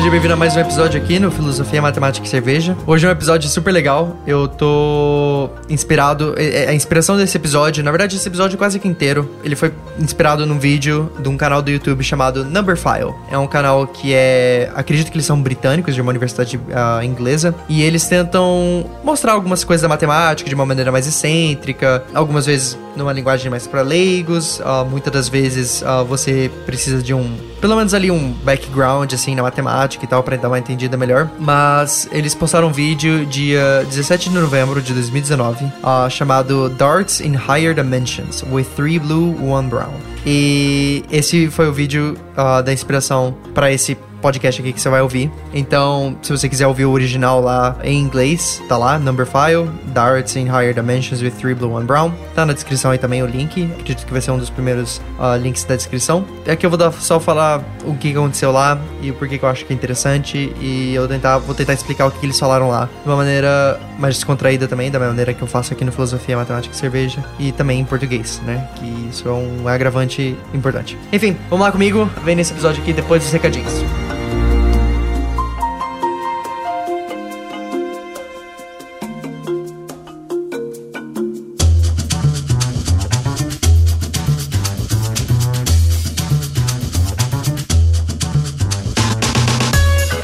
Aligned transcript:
seja 0.00 0.10
bem-vindo 0.10 0.32
a 0.32 0.36
mais 0.36 0.56
um 0.56 0.60
episódio 0.60 0.98
aqui 0.98 1.18
no 1.18 1.30
Filosofia, 1.30 1.82
Matemática 1.82 2.24
e 2.24 2.28
Cerveja. 2.28 2.74
Hoje 2.86 3.04
é 3.04 3.08
um 3.10 3.12
episódio 3.12 3.50
super 3.50 3.70
legal. 3.70 4.16
Eu 4.26 4.48
tô 4.48 5.50
inspirado. 5.68 6.34
é- 6.38 6.64
é- 6.64 6.68
A 6.70 6.72
inspiração 6.74 7.18
desse 7.18 7.36
episódio, 7.36 7.84
na 7.84 7.90
verdade, 7.90 8.16
esse 8.16 8.26
episódio 8.26 8.56
quase 8.56 8.78
que 8.78 8.88
inteiro, 8.88 9.30
ele 9.44 9.54
foi 9.54 9.74
inspirado 9.98 10.46
num 10.46 10.58
vídeo 10.58 11.12
de 11.18 11.28
um 11.28 11.36
canal 11.36 11.60
do 11.60 11.70
YouTube 11.70 12.02
chamado 12.02 12.46
Number 12.46 12.78
File. 12.78 13.12
É 13.30 13.36
um 13.36 13.46
canal 13.46 13.86
que 13.86 14.14
é. 14.14 14.70
Acredito 14.74 15.10
que 15.10 15.18
eles 15.18 15.26
são 15.26 15.38
britânicos, 15.42 15.94
de 15.94 16.00
uma 16.00 16.08
universidade 16.08 16.58
ah, 16.72 17.04
inglesa. 17.04 17.54
E 17.68 17.82
eles 17.82 18.06
tentam 18.08 18.86
mostrar 19.04 19.32
algumas 19.32 19.64
coisas 19.64 19.82
da 19.82 19.88
matemática 19.88 20.48
de 20.48 20.54
uma 20.54 20.64
maneira 20.64 20.90
mais 20.90 21.06
excêntrica, 21.06 22.04
algumas 22.14 22.46
vezes 22.46 22.78
numa 23.00 23.12
linguagem 23.12 23.50
mais 23.50 23.66
para 23.66 23.82
leigos. 23.82 24.60
ah, 24.64 24.84
muitas 24.84 25.12
das 25.12 25.28
vezes 25.28 25.82
ah, 25.82 26.02
você 26.02 26.50
precisa 26.64 27.02
de 27.02 27.12
um 27.12 27.36
pelo 27.60 27.76
menos 27.76 27.92
ali 27.92 28.10
um 28.10 28.32
background 28.44 29.12
assim 29.12 29.34
na 29.34 29.42
matemática 29.42 30.04
e 30.04 30.08
tal 30.08 30.22
para 30.22 30.36
dar 30.36 30.48
uma 30.48 30.58
entendida 30.58 30.96
melhor. 30.96 31.28
Mas 31.38 32.08
eles 32.12 32.34
postaram 32.34 32.68
um 32.68 32.72
vídeo 32.72 33.26
dia 33.26 33.84
17 33.88 34.30
de 34.30 34.34
novembro 34.34 34.80
de 34.80 34.94
2019 34.94 35.66
ah, 35.82 36.08
chamado 36.08 36.68
Darts 36.68 37.20
in 37.20 37.34
Higher 37.34 37.74
Dimensions 37.74 38.44
with 38.50 38.66
Three 38.76 38.98
Blue, 38.98 39.36
One 39.44 39.68
Brown. 39.68 39.94
E 40.24 41.04
esse 41.10 41.48
foi 41.48 41.66
o 41.68 41.72
vídeo 41.72 42.16
da 42.64 42.72
inspiração 42.72 43.34
para 43.54 43.72
esse 43.72 43.96
podcast 44.20 44.60
aqui 44.60 44.72
que 44.72 44.80
você 44.80 44.88
vai 44.88 45.00
ouvir. 45.00 45.30
Então, 45.52 46.16
se 46.22 46.30
você 46.30 46.48
quiser 46.48 46.66
ouvir 46.66 46.84
o 46.84 46.92
original 46.92 47.40
lá 47.40 47.76
em 47.82 47.98
inglês, 47.98 48.62
tá 48.68 48.76
lá, 48.76 48.98
Number 48.98 49.26
File, 49.26 49.68
Darts 49.86 50.36
in 50.36 50.46
Higher 50.46 50.74
Dimensions 50.74 51.22
with 51.22 51.32
Three 51.32 51.54
Blue 51.54 51.72
One 51.72 51.86
Brown. 51.86 52.12
Tá 52.34 52.44
na 52.46 52.52
descrição 52.52 52.90
aí 52.90 52.98
também 52.98 53.22
o 53.22 53.26
link. 53.26 53.64
Acredito 53.72 54.06
que 54.06 54.12
vai 54.12 54.20
ser 54.20 54.30
um 54.30 54.38
dos 54.38 54.50
primeiros 54.50 55.00
ah, 55.18 55.36
links 55.36 55.64
da 55.64 55.76
descrição. 55.76 56.24
Aqui 56.50 56.64
eu 56.64 56.70
vou 56.70 56.78
dar, 56.78 56.92
só 56.92 57.18
falar 57.18 57.62
o 57.84 57.94
que 57.94 58.10
aconteceu 58.12 58.52
lá 58.52 58.78
e 59.00 59.10
o 59.10 59.14
porquê 59.14 59.38
que 59.38 59.44
eu 59.44 59.48
acho 59.48 59.64
que 59.64 59.72
é 59.72 59.76
interessante. 59.76 60.54
E 60.60 60.94
eu 60.94 61.08
tentar, 61.08 61.38
vou 61.38 61.54
tentar 61.54 61.72
explicar 61.72 62.06
o 62.06 62.10
que, 62.10 62.20
que 62.20 62.26
eles 62.26 62.38
falaram 62.38 62.68
lá 62.68 62.88
de 63.02 63.08
uma 63.08 63.16
maneira 63.16 63.80
mais 63.98 64.14
descontraída 64.14 64.68
também, 64.68 64.90
da 64.90 64.98
maneira 64.98 65.32
que 65.32 65.42
eu 65.42 65.48
faço 65.48 65.72
aqui 65.72 65.84
no 65.84 65.92
Filosofia, 65.92 66.36
Matemática 66.36 66.74
e 66.74 66.78
Cerveja. 66.78 67.24
E 67.38 67.52
também 67.52 67.80
em 67.80 67.84
português, 67.84 68.40
né? 68.44 68.68
Que 68.76 69.08
isso 69.10 69.28
é 69.28 69.32
um 69.32 69.66
agravante 69.68 70.36
importante. 70.52 70.98
Enfim, 71.12 71.36
vamos 71.48 71.64
lá 71.64 71.72
comigo. 71.72 72.08
Vem 72.24 72.36
nesse 72.36 72.52
episódio 72.52 72.82
aqui 72.82 72.92
depois 72.92 73.22
dos 73.22 73.32
recadinhos. 73.32 74.09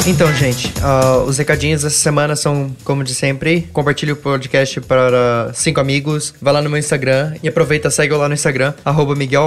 Então, 0.08 0.32
gente, 0.32 0.72
ah, 0.82 1.24
os 1.26 1.36
recadinhos 1.36 1.82
dessa 1.82 1.98
semana 1.98 2.36
são, 2.36 2.70
como 2.84 3.02
de 3.02 3.12
sempre, 3.12 3.62
compartilhe 3.72 4.12
o 4.12 4.16
podcast 4.16 4.80
para 4.82 5.50
cinco 5.52 5.80
amigos, 5.80 6.32
vai 6.40 6.52
lá 6.52 6.62
no 6.62 6.70
meu 6.70 6.78
Instagram 6.78 7.34
e 7.42 7.48
aproveita, 7.48 7.90
segue 7.90 8.14
lá 8.14 8.28
no 8.28 8.34
Instagram, 8.34 8.72
arroba 8.84 9.16
Miguel 9.16 9.42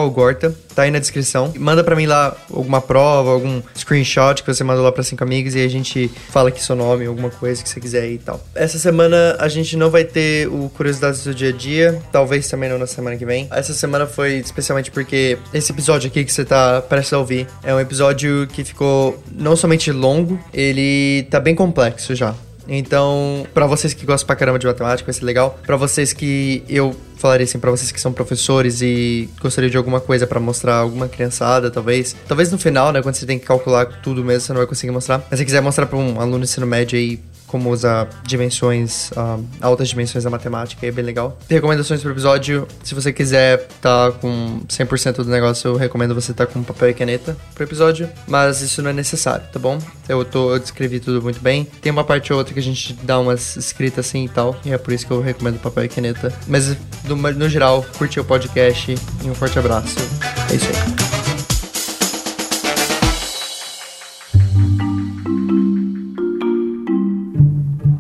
tá 0.80 0.84
aí 0.84 0.92
na 0.92 1.00
descrição. 1.00 1.54
Manda 1.58 1.84
pra 1.84 1.96
mim 1.96 2.06
lá 2.06 2.36
alguma 2.54 2.80
prova, 2.80 3.32
algum 3.32 3.62
screenshot 3.76 4.42
que 4.42 4.48
você 4.54 4.64
mandou 4.64 4.84
lá 4.84 4.92
pra 4.92 5.04
cinco 5.04 5.24
amigos 5.24 5.54
e 5.56 5.62
a 5.62 5.68
gente 5.68 6.10
fala 6.30 6.48
aqui 6.50 6.64
seu 6.64 6.76
nome, 6.76 7.06
alguma 7.06 7.30
coisa 7.30 7.62
que 7.62 7.68
você 7.68 7.82
quiser 7.82 8.10
e 8.10 8.18
tal. 8.18 8.42
Essa 8.56 8.80
semana 8.80 9.36
a 9.40 9.50
gente 9.50 9.76
não 9.76 9.90
vai 9.90 10.06
ter 10.06 10.48
o 10.48 10.70
Curiosidades 10.70 11.24
do 11.26 11.36
Dia 11.36 11.50
a 11.50 11.52
Dia, 11.52 12.02
talvez 12.12 12.48
também 12.48 12.70
não 12.70 12.78
na 12.78 12.88
semana 12.88 13.18
que 13.18 13.26
vem. 13.26 13.48
Essa 13.52 13.74
semana 13.74 14.08
foi 14.08 14.36
especialmente 14.36 14.90
porque 14.90 15.38
esse 15.54 15.72
episódio 15.72 16.08
aqui 16.08 16.24
que 16.24 16.32
você 16.32 16.46
tá 16.46 16.82
prestes 16.82 17.12
a 17.12 17.20
ouvir 17.20 17.46
é 17.64 17.74
um 17.74 17.80
episódio 17.80 18.48
que 18.48 18.64
ficou 18.64 19.22
não 19.32 19.58
somente 19.58 19.92
longo, 19.92 20.40
ele 20.54 21.28
tá 21.30 21.42
bem 21.42 21.56
complexo 21.56 22.16
já. 22.16 22.34
Então, 22.70 23.46
pra 23.54 23.66
vocês 23.66 23.94
que 23.94 24.06
gostam 24.06 24.28
pra 24.28 24.36
caramba 24.36 24.60
de 24.60 24.68
matemática, 24.68 25.06
vai 25.06 25.14
ser 25.14 25.26
legal. 25.26 25.60
Pra 25.66 25.76
vocês 25.76 26.14
que 26.14 26.64
eu 26.70 26.96
falaria 27.18 27.44
assim, 27.44 27.60
pra 27.60 27.70
vocês 27.70 27.92
que 27.92 28.00
são 28.00 28.14
professores 28.14 28.82
e 28.82 29.30
gostariam 29.42 29.70
de 29.70 29.76
alguma 29.76 30.00
coisa 30.00 30.26
pra 30.26 30.40
mostrar 30.40 30.76
alguma 30.76 31.08
criançada, 31.08 31.70
talvez. 31.70 32.16
Talvez 32.28 32.50
no 32.52 32.58
final, 32.58 32.94
né, 32.94 33.02
quando 33.02 33.16
você 33.16 33.26
tem 33.26 33.38
que 33.38 33.46
calcular 33.46 33.86
tudo 33.86 34.24
mesmo, 34.24 34.42
você 34.42 34.54
não 34.54 34.60
vai 34.60 34.68
conseguir 34.68 34.92
mostrar. 34.92 35.22
Mas 35.30 35.40
se 35.40 35.46
quiser 35.46 35.62
mostrar 35.62 35.86
pra 35.86 35.98
um 35.98 36.22
aluno 36.22 36.40
de 36.40 36.46
ensino 36.46 36.66
médio 36.66 36.98
aí 36.98 37.20
como 37.50 37.72
usar 37.72 38.08
dimensões, 38.24 39.12
ah, 39.18 39.38
altas 39.60 39.90
dimensões 39.90 40.24
da 40.24 40.30
matemática, 40.30 40.86
é 40.86 40.92
bem 40.92 41.04
legal. 41.04 41.38
Recomendações 41.50 42.02
pro 42.02 42.12
episódio. 42.12 42.68
Se 42.84 42.96
você 42.96 43.12
quiser 43.12 43.68
tá 43.82 44.12
com 44.12 44.62
100% 44.68 45.18
do 45.18 45.26
negócio, 45.26 45.70
eu 45.70 45.76
recomendo 45.76 46.14
você 46.14 46.34
tá 46.34 46.46
com 46.46 46.64
papel 46.64 46.90
e 46.90 46.94
caneta 46.94 47.36
pro 47.56 47.64
episódio. 47.64 48.10
Mas 48.28 48.62
isso 48.62 48.82
não 48.82 48.92
é 48.92 48.94
necessário, 48.94 49.46
tá 49.52 49.60
bom? 49.60 49.80
Eu, 50.08 50.24
tô, 50.24 50.54
eu 50.54 50.60
descrevi 50.60 51.00
tudo 51.00 51.22
muito 51.22 51.40
bem. 51.42 51.66
Tem 51.82 51.92
uma 51.92 52.04
parte 52.04 52.32
ou 52.32 52.40
outra 52.40 52.54
que 52.54 52.60
a 52.60 52.64
gente 52.64 52.94
dá 53.04 53.20
umas 53.20 53.56
escritas 53.58 54.06
assim 54.06 54.26
e 54.26 54.30
tal. 54.30 54.56
E 54.64 54.72
é 54.72 54.78
por 54.78 54.94
isso 54.94 55.06
que 55.06 55.12
eu 55.12 55.22
recomendo 55.22 55.60
papel 55.60 55.86
e 55.86 55.90
caneta. 55.90 56.34
Mas 56.48 56.78
no, 57.06 57.16
no 57.16 57.50
geral, 57.50 57.86
curte 57.98 58.20
o 58.20 58.24
podcast 58.24 58.96
e 59.24 59.30
um 59.30 59.34
forte 59.34 59.58
abraço. 59.58 59.96
É 60.52 60.56
isso 60.56 60.68
aí. 60.68 61.29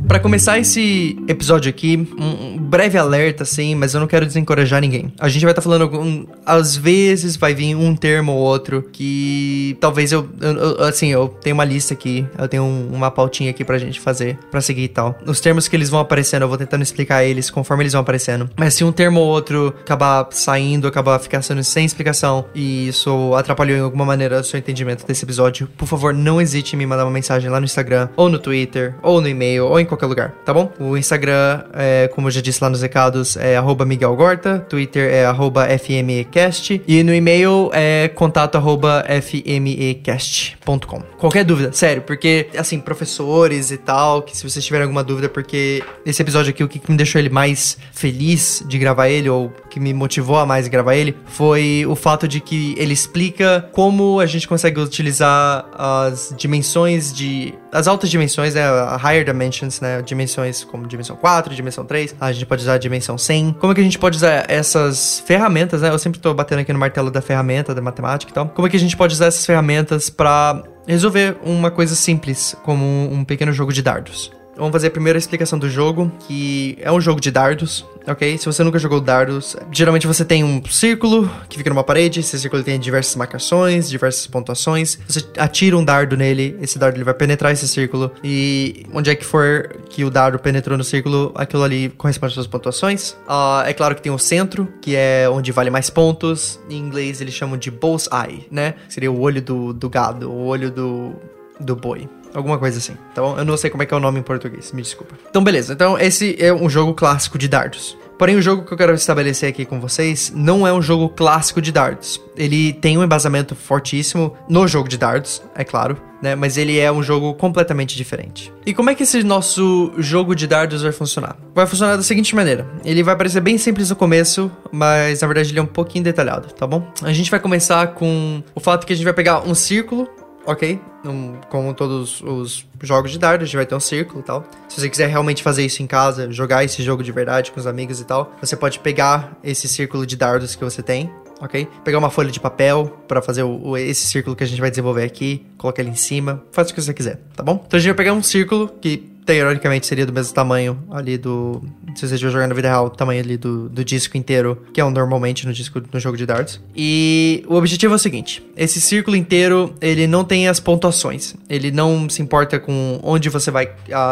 Pra 0.09 0.19
começar 0.19 0.57
esse 0.57 1.15
episódio 1.27 1.69
aqui, 1.69 1.95
um 2.19 2.49
um 2.49 2.57
breve 2.57 2.97
alerta, 2.97 3.43
assim, 3.43 3.75
mas 3.75 3.93
eu 3.93 3.99
não 3.99 4.07
quero 4.07 4.25
desencorajar 4.25 4.81
ninguém. 4.81 5.11
A 5.19 5.27
gente 5.29 5.43
vai 5.43 5.51
estar 5.51 5.61
falando, 5.61 5.83
algum, 5.83 6.25
às 6.45 6.75
vezes 6.75 7.35
vai 7.35 7.53
vir 7.53 7.75
um 7.75 7.95
termo 7.95 8.31
ou 8.31 8.39
outro 8.39 8.83
que 8.91 9.75
talvez 9.79 10.11
eu, 10.11 10.27
eu- 10.41 10.51
eu- 10.57 10.83
assim, 10.83 11.09
eu 11.09 11.27
tenho 11.41 11.53
uma 11.55 11.63
lista 11.65 11.93
aqui, 11.93 12.25
eu 12.37 12.47
tenho 12.47 12.63
um- 12.63 12.89
uma 12.91 13.09
pautinha 13.11 13.49
aqui 13.51 13.63
pra 13.65 13.77
gente 13.77 13.99
fazer, 13.99 14.37
pra 14.49 14.61
seguir 14.61 14.83
e 14.83 14.87
tal. 14.87 15.15
Os 15.27 15.39
termos 15.39 15.67
que 15.67 15.75
eles 15.75 15.89
vão 15.89 15.99
aparecendo, 15.99 16.41
eu 16.43 16.47
vou 16.47 16.57
tentando 16.57 16.81
explicar 16.83 17.23
eles 17.23 17.49
conforme 17.51 17.83
eles 17.83 17.93
vão 17.93 18.01
aparecendo. 18.01 18.49
Mas 18.57 18.73
se 18.75 18.83
um 18.83 18.91
termo 18.91 19.19
ou 19.19 19.27
outro 19.27 19.73
acabar 19.81 20.27
saindo, 20.31 20.87
acabar 20.87 21.19
ficar 21.19 21.41
sendo 21.43 21.63
sem 21.63 21.85
explicação 21.85 22.45
e 22.55 22.87
isso 22.87 23.33
atrapalhou 23.35 23.77
em 23.77 23.81
alguma 23.81 24.05
maneira 24.05 24.39
o 24.39 24.43
seu 24.43 24.57
entendimento 24.59 25.05
desse 25.05 25.23
episódio, 25.25 25.67
por 25.77 25.87
favor, 25.87 26.13
não 26.13 26.39
hesite 26.41 26.75
em 26.75 26.79
me 26.79 26.85
mandar 26.85 27.05
uma 27.05 27.11
mensagem 27.11 27.49
lá 27.49 27.59
no 27.59 27.65
Instagram, 27.65 28.09
ou 28.15 28.27
no 28.29 28.39
Twitter, 28.39 28.95
ou 29.03 29.21
no 29.21 29.27
e-mail, 29.27 29.65
ou 29.65 29.79
em 29.79 29.85
qualquer 29.85 29.98
lugar, 30.07 30.31
tá 30.45 30.53
bom? 30.53 30.71
O 30.79 30.97
Instagram, 30.97 31.63
é, 31.73 32.07
como 32.13 32.27
eu 32.27 32.31
já 32.31 32.41
disse 32.41 32.63
lá 32.63 32.69
nos 32.69 32.81
recados, 32.81 33.35
é 33.37 33.57
arroba 33.57 33.85
Miguel 33.85 34.15
Gorta, 34.15 34.59
Twitter 34.69 35.11
é 35.11 35.25
arroba 35.25 35.67
FMEcast, 35.77 36.81
e 36.87 37.03
no 37.03 37.13
e-mail 37.13 37.69
é 37.73 38.07
contato 38.09 38.55
arroba 38.55 39.03
FMEcast.com. 39.21 41.01
Qualquer 41.17 41.43
dúvida, 41.43 41.71
sério, 41.71 42.01
porque, 42.01 42.47
assim, 42.57 42.79
professores 42.79 43.71
e 43.71 43.77
tal, 43.77 44.21
que 44.21 44.35
se 44.35 44.49
vocês 44.49 44.63
tiverem 44.63 44.83
alguma 44.83 45.03
dúvida, 45.03 45.29
porque 45.29 45.83
esse 46.05 46.21
episódio 46.21 46.51
aqui, 46.51 46.63
o 46.63 46.67
que 46.67 46.81
me 46.89 46.97
deixou 46.97 47.19
ele 47.19 47.29
mais 47.29 47.77
feliz 47.91 48.63
de 48.67 48.77
gravar 48.77 49.09
ele, 49.09 49.29
ou 49.29 49.51
que 49.69 49.79
me 49.79 49.93
motivou 49.93 50.37
a 50.37 50.45
mais 50.45 50.67
gravar 50.67 50.95
ele, 50.95 51.15
foi 51.25 51.85
o 51.87 51.95
fato 51.95 52.27
de 52.27 52.39
que 52.39 52.75
ele 52.77 52.93
explica 52.93 53.67
como 53.71 54.19
a 54.19 54.25
gente 54.25 54.47
consegue 54.47 54.79
utilizar 54.79 55.65
as 55.73 56.33
dimensões 56.37 57.13
de. 57.13 57.53
As 57.71 57.87
altas 57.87 58.09
dimensões, 58.09 58.53
né? 58.53 58.63
Higher 58.97 59.23
dimensions, 59.23 59.79
né? 59.79 60.01
Dimensões 60.01 60.63
como 60.63 60.87
dimensão 60.87 61.15
4, 61.15 61.53
dimensão 61.53 61.85
3. 61.85 62.15
A 62.19 62.31
gente 62.31 62.45
pode 62.45 62.61
usar 62.61 62.73
a 62.73 62.77
dimensão 62.77 63.17
100. 63.17 63.53
Como 63.59 63.71
é 63.71 63.75
que 63.75 63.81
a 63.81 63.83
gente 63.83 63.99
pode 63.99 64.17
usar 64.17 64.45
essas 64.49 65.21
ferramentas, 65.25 65.81
né? 65.81 65.89
Eu 65.89 65.99
sempre 65.99 66.19
tô 66.19 66.33
batendo 66.33 66.59
aqui 66.59 66.73
no 66.73 66.79
martelo 66.79 67.11
da 67.11 67.21
ferramenta, 67.21 67.73
da 67.75 67.81
matemática 67.81 68.31
e 68.31 68.33
tal. 68.33 68.49
Como 68.49 68.67
é 68.67 68.71
que 68.71 68.77
a 68.77 68.79
gente 68.79 68.97
pode 68.97 69.13
usar 69.13 69.27
essas 69.27 69.45
ferramentas 69.45 70.09
pra 70.09 70.63
resolver 70.87 71.37
uma 71.43 71.69
coisa 71.69 71.93
simples, 71.95 72.55
como 72.63 72.83
um 73.11 73.23
pequeno 73.23 73.53
jogo 73.53 73.71
de 73.71 73.81
dardos. 73.83 74.31
Vamos 74.59 74.73
fazer 74.73 74.87
a 74.87 74.91
primeira 74.91 75.17
explicação 75.17 75.57
do 75.57 75.69
jogo, 75.69 76.11
que 76.27 76.77
é 76.81 76.91
um 76.91 76.99
jogo 76.99 77.21
de 77.21 77.31
dardos, 77.31 77.85
ok? 78.05 78.37
Se 78.37 78.45
você 78.45 78.61
nunca 78.61 78.77
jogou 78.77 78.99
dardos, 78.99 79.55
geralmente 79.71 80.05
você 80.05 80.25
tem 80.25 80.43
um 80.43 80.61
círculo 80.65 81.31
que 81.47 81.57
fica 81.57 81.69
numa 81.69 81.83
parede, 81.83 82.19
esse 82.19 82.37
círculo 82.37 82.61
tem 82.61 82.77
diversas 82.77 83.15
marcações, 83.15 83.89
diversas 83.89 84.27
pontuações. 84.27 84.99
Você 85.07 85.25
atira 85.37 85.77
um 85.77 85.83
dardo 85.83 86.17
nele, 86.17 86.57
esse 86.61 86.77
dardo 86.77 86.97
ele 86.97 87.05
vai 87.05 87.13
penetrar 87.13 87.53
esse 87.53 87.69
círculo, 87.69 88.11
e 88.21 88.85
onde 88.93 89.09
é 89.09 89.15
que 89.15 89.23
for 89.23 89.69
que 89.89 90.03
o 90.03 90.09
dardo 90.09 90.37
penetrou 90.37 90.77
no 90.77 90.83
círculo, 90.83 91.31
aquilo 91.35 91.63
ali 91.63 91.87
corresponde 91.97 92.31
às 92.31 92.33
suas 92.33 92.47
pontuações. 92.47 93.15
Ah, 93.27 93.63
é 93.65 93.73
claro 93.73 93.95
que 93.95 94.01
tem 94.01 94.11
o 94.11 94.19
centro, 94.19 94.67
que 94.81 94.93
é 94.93 95.29
onde 95.29 95.53
vale 95.53 95.69
mais 95.69 95.89
pontos. 95.89 96.59
Em 96.69 96.75
inglês 96.75 97.21
eles 97.21 97.33
chamam 97.33 97.57
de 97.57 97.71
bullseye, 97.71 98.45
né? 98.51 98.75
Seria 98.89 99.09
o 99.09 99.21
olho 99.21 99.41
do, 99.41 99.71
do 99.71 99.89
gado, 99.89 100.29
o 100.29 100.47
olho 100.47 100.69
do, 100.69 101.15
do 101.59 101.77
boi. 101.77 102.09
Alguma 102.33 102.57
coisa 102.57 102.77
assim, 102.77 102.95
bom? 103.15 103.37
Eu 103.37 103.45
não 103.45 103.57
sei 103.57 103.69
como 103.69 103.83
é 103.83 103.85
que 103.85 103.93
é 103.93 103.97
o 103.97 103.99
nome 103.99 104.19
em 104.19 104.23
português, 104.23 104.71
me 104.71 104.81
desculpa. 104.81 105.15
Então, 105.29 105.43
beleza. 105.43 105.73
Então, 105.73 105.97
esse 105.97 106.35
é 106.39 106.53
um 106.53 106.69
jogo 106.69 106.93
clássico 106.93 107.37
de 107.37 107.47
dardos. 107.47 107.97
Porém, 108.19 108.35
o 108.35 108.41
jogo 108.41 108.65
que 108.65 108.73
eu 108.73 108.77
quero 108.77 108.93
estabelecer 108.93 109.47
aqui 109.47 109.63
com 109.63 109.79
vocês 109.79 110.33
não 110.35 110.67
é 110.67 110.73
um 110.73 110.81
jogo 110.81 111.07
clássico 111.07 111.61
de 111.61 111.71
dardos. 111.71 112.21
Ele 112.35 112.73
tem 112.73 112.97
um 112.97 113.03
embasamento 113.03 113.55
fortíssimo 113.55 114.35
no 114.49 114.67
jogo 114.67 114.89
de 114.89 114.97
dardos, 114.97 115.41
é 115.55 115.63
claro, 115.63 115.97
né? 116.21 116.35
Mas 116.35 116.57
ele 116.57 116.77
é 116.77 116.91
um 116.91 117.01
jogo 117.01 117.33
completamente 117.35 117.95
diferente. 117.95 118.51
E 118.65 118.73
como 118.73 118.89
é 118.89 118.95
que 118.95 119.03
esse 119.03 119.23
nosso 119.23 119.93
jogo 119.97 120.35
de 120.35 120.47
dardos 120.47 120.81
vai 120.81 120.91
funcionar? 120.91 121.37
Vai 121.55 121.65
funcionar 121.65 121.95
da 121.95 122.03
seguinte 122.03 122.35
maneira: 122.35 122.67
ele 122.83 123.01
vai 123.03 123.15
parecer 123.15 123.39
bem 123.39 123.57
simples 123.57 123.89
no 123.89 123.95
começo, 123.95 124.51
mas 124.69 125.21
na 125.21 125.27
verdade 125.27 125.51
ele 125.51 125.59
é 125.59 125.63
um 125.63 125.65
pouquinho 125.65 126.03
detalhado, 126.03 126.53
tá 126.53 126.67
bom? 126.67 126.91
A 127.01 127.13
gente 127.13 127.31
vai 127.31 127.39
começar 127.39 127.87
com 127.93 128.43
o 128.53 128.59
fato 128.59 128.85
que 128.85 128.91
a 128.91 128.95
gente 128.97 129.05
vai 129.05 129.13
pegar 129.13 129.47
um 129.47 129.55
círculo 129.55 130.09
ok? 130.49 130.81
Um, 131.05 131.35
como 131.49 131.73
todos 131.73 132.21
os 132.21 132.65
jogos 132.81 133.11
de 133.11 133.19
dardo, 133.19 133.43
a 133.43 133.45
gente 133.45 133.55
vai 133.55 133.65
ter 133.65 133.75
um 133.75 133.79
círculo 133.79 134.19
e 134.19 134.23
tal. 134.23 134.43
Se 134.67 134.81
você 134.81 134.89
quiser 134.89 135.07
realmente 135.07 135.43
fazer 135.43 135.63
isso 135.63 135.81
em 135.83 135.87
casa, 135.87 136.31
jogar 136.31 136.63
esse 136.63 136.81
jogo 136.81 137.03
de 137.03 137.11
verdade 137.11 137.51
com 137.51 137.59
os 137.59 137.67
amigos 137.67 138.01
e 138.01 138.05
tal, 138.05 138.33
você 138.41 138.55
pode 138.55 138.79
pegar 138.79 139.37
esse 139.43 139.67
círculo 139.67 140.05
de 140.05 140.15
dardos 140.15 140.55
que 140.55 140.63
você 140.63 140.81
tem, 140.81 141.09
ok? 141.39 141.67
Pegar 141.83 141.99
uma 141.99 142.09
folha 142.09 142.31
de 142.31 142.39
papel 142.39 142.97
para 143.07 143.21
fazer 143.21 143.43
o, 143.43 143.69
o, 143.69 143.77
esse 143.77 144.07
círculo 144.07 144.35
que 144.35 144.43
a 144.43 144.47
gente 144.47 144.59
vai 144.59 144.69
desenvolver 144.69 145.03
aqui, 145.03 145.45
colocar 145.57 145.81
ele 145.81 145.91
em 145.91 145.95
cima, 145.95 146.43
faz 146.51 146.69
o 146.69 146.73
que 146.73 146.81
você 146.81 146.93
quiser, 146.93 147.19
tá 147.35 147.43
bom? 147.43 147.63
Então 147.65 147.77
a 147.77 147.79
gente 147.79 147.89
vai 147.89 147.97
pegar 147.97 148.13
um 148.13 148.23
círculo 148.23 148.69
que 148.81 149.08
teoricamente 149.25 149.85
seria 149.85 150.05
do 150.05 150.13
mesmo 150.13 150.33
tamanho 150.33 150.81
ali 150.89 151.17
do. 151.17 151.61
Se 151.95 152.07
você 152.07 152.15
estiver 152.15 152.31
jogando 152.31 152.49
na 152.49 152.55
vida 152.55 152.67
real, 152.67 152.85
o 152.85 152.89
tamanho 152.89 153.21
ali 153.21 153.37
do, 153.37 153.69
do 153.69 153.83
disco 153.83 154.17
inteiro, 154.17 154.63
que 154.73 154.81
é 154.81 154.85
um 154.85 154.89
normalmente 154.89 155.45
no 155.45 155.53
disco 155.53 155.81
no 155.91 155.99
jogo 155.99 156.17
de 156.17 156.25
dardos. 156.25 156.61
E 156.75 157.43
o 157.47 157.55
objetivo 157.55 157.93
é 157.93 157.95
o 157.95 157.99
seguinte: 157.99 158.43
esse 158.55 158.79
círculo 158.81 159.15
inteiro 159.15 159.73
ele 159.81 160.07
não 160.07 160.23
tem 160.23 160.47
as 160.47 160.59
pontuações. 160.59 161.35
Ele 161.49 161.71
não 161.71 162.09
se 162.09 162.21
importa 162.21 162.59
com 162.59 162.99
onde 163.03 163.29
você 163.29 163.51
vai 163.51 163.71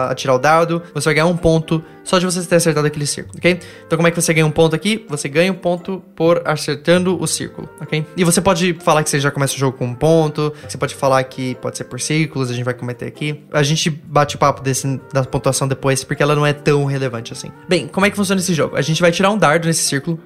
atirar 0.10 0.36
o 0.36 0.40
dado. 0.40 0.82
Você 0.94 1.06
vai 1.06 1.16
ganhar 1.16 1.28
um 1.28 1.38
ponto 1.38 1.84
só 2.08 2.18
de 2.18 2.26
você 2.26 2.42
ter 2.44 2.56
acertado 2.56 2.88
aquele 2.88 3.06
círculo, 3.06 3.38
ok? 3.38 3.60
Então, 3.86 3.98
como 3.98 4.08
é 4.08 4.12
que 4.12 4.20
você 4.20 4.34
ganha 4.34 4.46
um 4.46 4.52
ponto 4.52 4.74
aqui? 4.74 5.06
Você 5.10 5.28
ganha 5.28 5.52
um 5.52 5.56
ponto 5.56 6.02
por 6.16 6.42
acertando 6.46 7.22
o 7.22 7.28
círculo, 7.28 7.70
ok? 7.82 8.06
E 8.16 8.24
você 8.24 8.40
pode 8.40 8.74
falar 8.76 9.04
que 9.04 9.10
você 9.10 9.20
já 9.20 9.30
começa 9.30 9.56
o 9.56 9.58
jogo 9.58 9.78
com 9.78 9.86
um 9.86 9.94
ponto. 9.94 10.54
Você 10.68 10.78
pode 10.78 10.96
falar 10.96 11.22
que 11.26 11.56
pode 11.56 11.78
ser 11.78 11.84
por 11.84 12.00
círculos, 12.00 12.50
a 12.50 12.54
gente 12.54 12.64
vai 12.64 12.74
cometer 12.74 13.06
aqui. 13.06 13.44
A 13.52 13.62
gente 13.62 13.90
bate 13.90 14.38
o 14.38 14.40
papo 14.40 14.62
desse 14.62 15.00
da 15.12 15.24
pontuação 15.26 15.68
depois, 15.68 16.06
porque 16.06 16.24
ela 16.24 16.34
não 16.34 16.46
é 16.46 16.54
tão 16.54 16.86
relevante 16.86 17.34
assim. 17.34 17.52
Bem, 17.68 17.88
como 17.88 18.06
é 18.06 18.10
que 18.10 18.16
funciona 18.16 18.40
esse 18.40 18.54
jogo? 18.54 18.78
A 18.78 18.82
gente 18.82 19.02
vai 19.02 19.12
tirar 19.12 19.30
um 19.30 19.38
dardo 19.38 19.68
nesse 19.68 19.84
círculo. 19.84 20.18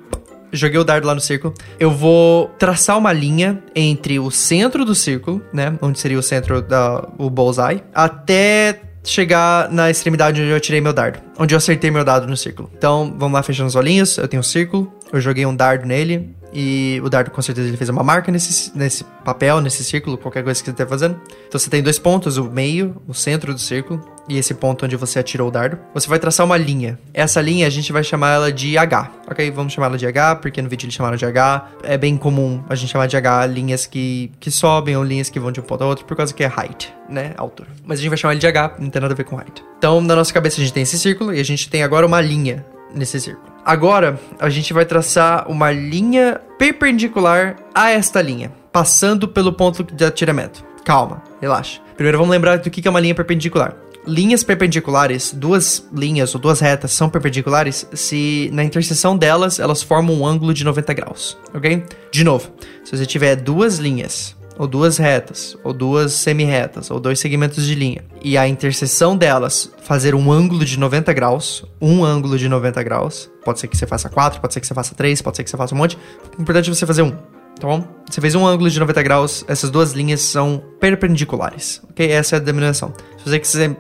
Joguei 0.53 0.77
o 0.77 0.83
dardo 0.83 1.07
lá 1.07 1.15
no 1.15 1.21
círculo. 1.21 1.53
Eu 1.79 1.89
vou 1.89 2.49
traçar 2.59 2.95
uma 2.97 3.11
linha 3.11 3.63
entre 3.73 4.19
o 4.19 4.29
centro 4.29 4.85
do 4.85 4.93
círculo, 4.93 5.41
né? 5.51 5.75
Onde 5.81 5.97
seria 5.97 6.19
o 6.19 6.21
centro 6.21 6.61
da 6.61 7.07
o 7.17 7.29
bullseye, 7.29 7.81
até 7.93 8.90
chegar 9.03 9.71
na 9.71 9.89
extremidade 9.89 10.41
onde 10.41 10.51
eu 10.51 10.59
tirei 10.59 10.81
meu 10.81 10.93
dardo. 10.93 11.19
Onde 11.37 11.53
eu 11.53 11.57
acertei 11.57 11.89
meu 11.89 12.03
dado 12.03 12.27
no 12.27 12.37
círculo. 12.37 12.69
Então, 12.77 13.15
vamos 13.17 13.33
lá 13.33 13.43
fechando 13.43 13.67
os 13.67 13.75
olhinhos. 13.75 14.17
Eu 14.17 14.27
tenho 14.27 14.41
um 14.41 14.43
círculo. 14.43 14.91
Eu 15.11 15.19
joguei 15.19 15.45
um 15.45 15.55
dardo 15.55 15.85
nele. 15.85 16.35
E 16.53 16.99
o 17.03 17.09
dardo, 17.09 17.31
com 17.31 17.41
certeza, 17.41 17.67
ele 17.67 17.77
fez 17.77 17.89
uma 17.89 18.03
marca 18.03 18.31
nesse, 18.31 18.77
nesse 18.77 19.03
papel, 19.23 19.61
nesse 19.61 19.83
círculo, 19.83 20.17
qualquer 20.17 20.43
coisa 20.43 20.59
que 20.59 20.65
você 20.65 20.71
esteja 20.71 20.89
fazendo. 20.89 21.19
Então 21.47 21.57
você 21.59 21.69
tem 21.69 21.81
dois 21.81 21.97
pontos, 21.97 22.37
o 22.37 22.45
meio, 22.45 23.01
o 23.07 23.13
centro 23.13 23.53
do 23.53 23.59
círculo, 23.59 24.01
e 24.27 24.37
esse 24.37 24.53
ponto 24.53 24.85
onde 24.85 24.95
você 24.95 25.19
atirou 25.19 25.47
o 25.47 25.51
dardo. 25.51 25.79
Você 25.93 26.07
vai 26.07 26.19
traçar 26.19 26.45
uma 26.45 26.57
linha. 26.57 26.99
Essa 27.13 27.39
linha 27.41 27.67
a 27.67 27.69
gente 27.69 27.91
vai 27.93 28.03
chamar 28.03 28.31
ela 28.31 28.51
de 28.51 28.77
H, 28.77 29.11
ok? 29.29 29.49
Vamos 29.51 29.73
chamar 29.73 29.87
ela 29.87 29.97
de 29.97 30.05
H, 30.05 30.37
porque 30.37 30.61
no 30.61 30.69
vídeo 30.69 30.85
eles 30.85 30.95
chamaram 30.95 31.15
de 31.15 31.25
H. 31.25 31.69
É 31.83 31.97
bem 31.97 32.17
comum 32.17 32.61
a 32.67 32.75
gente 32.75 32.91
chamar 32.91 33.07
de 33.07 33.15
H 33.15 33.45
linhas 33.45 33.85
que, 33.85 34.31
que 34.39 34.51
sobem 34.51 34.97
ou 34.97 35.03
linhas 35.03 35.29
que 35.29 35.39
vão 35.39 35.51
de 35.51 35.59
um 35.59 35.63
ponto 35.63 35.83
a 35.83 35.87
outro, 35.87 36.05
por 36.05 36.17
causa 36.17 36.33
que 36.33 36.43
é 36.43 36.47
height, 36.47 36.93
né? 37.09 37.33
Altura. 37.37 37.69
Mas 37.85 37.99
a 37.99 38.01
gente 38.01 38.09
vai 38.09 38.17
chamar 38.17 38.33
ele 38.33 38.41
de 38.41 38.47
H, 38.47 38.75
não 38.77 38.89
tem 38.89 39.01
nada 39.01 39.13
a 39.13 39.17
ver 39.17 39.23
com 39.23 39.39
height. 39.39 39.63
Então, 39.77 40.01
na 40.01 40.15
nossa 40.15 40.33
cabeça 40.33 40.57
a 40.57 40.63
gente 40.63 40.73
tem 40.73 40.83
esse 40.83 40.99
círculo 40.99 41.33
e 41.33 41.39
a 41.39 41.45
gente 41.45 41.69
tem 41.69 41.81
agora 41.81 42.05
uma 42.05 42.19
linha 42.19 42.65
nesse 42.93 43.19
círculo. 43.19 43.51
Agora, 43.63 44.19
a 44.39 44.49
gente 44.49 44.73
vai 44.73 44.85
traçar 44.85 45.49
uma 45.49 45.71
linha 45.71 46.41
perpendicular 46.57 47.57
a 47.73 47.91
esta 47.91 48.21
linha, 48.21 48.51
passando 48.71 49.27
pelo 49.27 49.53
ponto 49.53 49.83
de 49.83 50.03
atiramento. 50.03 50.63
Calma, 50.83 51.21
relaxa. 51.39 51.79
Primeiro 51.95 52.17
vamos 52.17 52.31
lembrar 52.31 52.57
do 52.57 52.69
que 52.69 52.87
é 52.87 52.89
uma 52.89 52.99
linha 52.99 53.13
perpendicular. 53.13 53.75
Linhas 54.07 54.43
perpendiculares, 54.43 55.31
duas 55.31 55.87
linhas 55.93 56.33
ou 56.33 56.41
duas 56.41 56.59
retas 56.59 56.91
são 56.91 57.07
perpendiculares 57.07 57.87
se 57.93 58.49
na 58.51 58.63
interseção 58.63 59.15
delas 59.15 59.59
elas 59.59 59.83
formam 59.83 60.15
um 60.15 60.25
ângulo 60.25 60.55
de 60.55 60.63
90 60.63 60.91
graus, 60.93 61.37
ok? 61.53 61.83
De 62.11 62.23
novo, 62.23 62.49
se 62.83 62.97
você 62.97 63.05
tiver 63.05 63.35
duas 63.35 63.77
linhas 63.77 64.35
ou 64.61 64.67
duas 64.67 64.99
retas, 64.99 65.57
ou 65.63 65.73
duas 65.73 66.13
semi-retas, 66.13 66.91
ou 66.91 66.99
dois 66.99 67.19
segmentos 67.19 67.65
de 67.65 67.73
linha, 67.73 68.03
e 68.23 68.37
a 68.37 68.47
interseção 68.47 69.17
delas 69.17 69.71
fazer 69.81 70.13
um 70.13 70.31
ângulo 70.31 70.63
de 70.63 70.77
90 70.77 71.11
graus, 71.13 71.65
um 71.81 72.05
ângulo 72.05 72.37
de 72.37 72.47
90 72.47 72.83
graus, 72.83 73.27
pode 73.43 73.59
ser 73.59 73.67
que 73.67 73.75
você 73.75 73.87
faça 73.87 74.07
quatro, 74.07 74.39
pode 74.39 74.53
ser 74.53 74.59
que 74.59 74.67
você 74.67 74.73
faça 74.75 74.93
três, 74.93 75.19
pode 75.19 75.35
ser 75.35 75.43
que 75.43 75.49
você 75.49 75.57
faça 75.57 75.73
um 75.73 75.79
monte, 75.79 75.97
o 76.37 76.41
importante 76.43 76.69
é 76.69 76.75
você 76.75 76.85
fazer 76.85 77.01
um, 77.01 77.09
tá 77.09 77.67
bom? 77.67 77.83
Você 78.07 78.21
fez 78.21 78.35
um 78.35 78.45
ângulo 78.45 78.69
de 78.69 78.79
90 78.79 79.01
graus, 79.01 79.43
essas 79.47 79.71
duas 79.71 79.93
linhas 79.93 80.21
são 80.21 80.63
perpendiculares, 80.79 81.81
ok? 81.89 82.11
Essa 82.11 82.35
é 82.35 82.37
a 82.37 82.39
denominação. 82.39 82.93
Se 83.17 83.27
você 83.27 83.39
quiser 83.39 83.75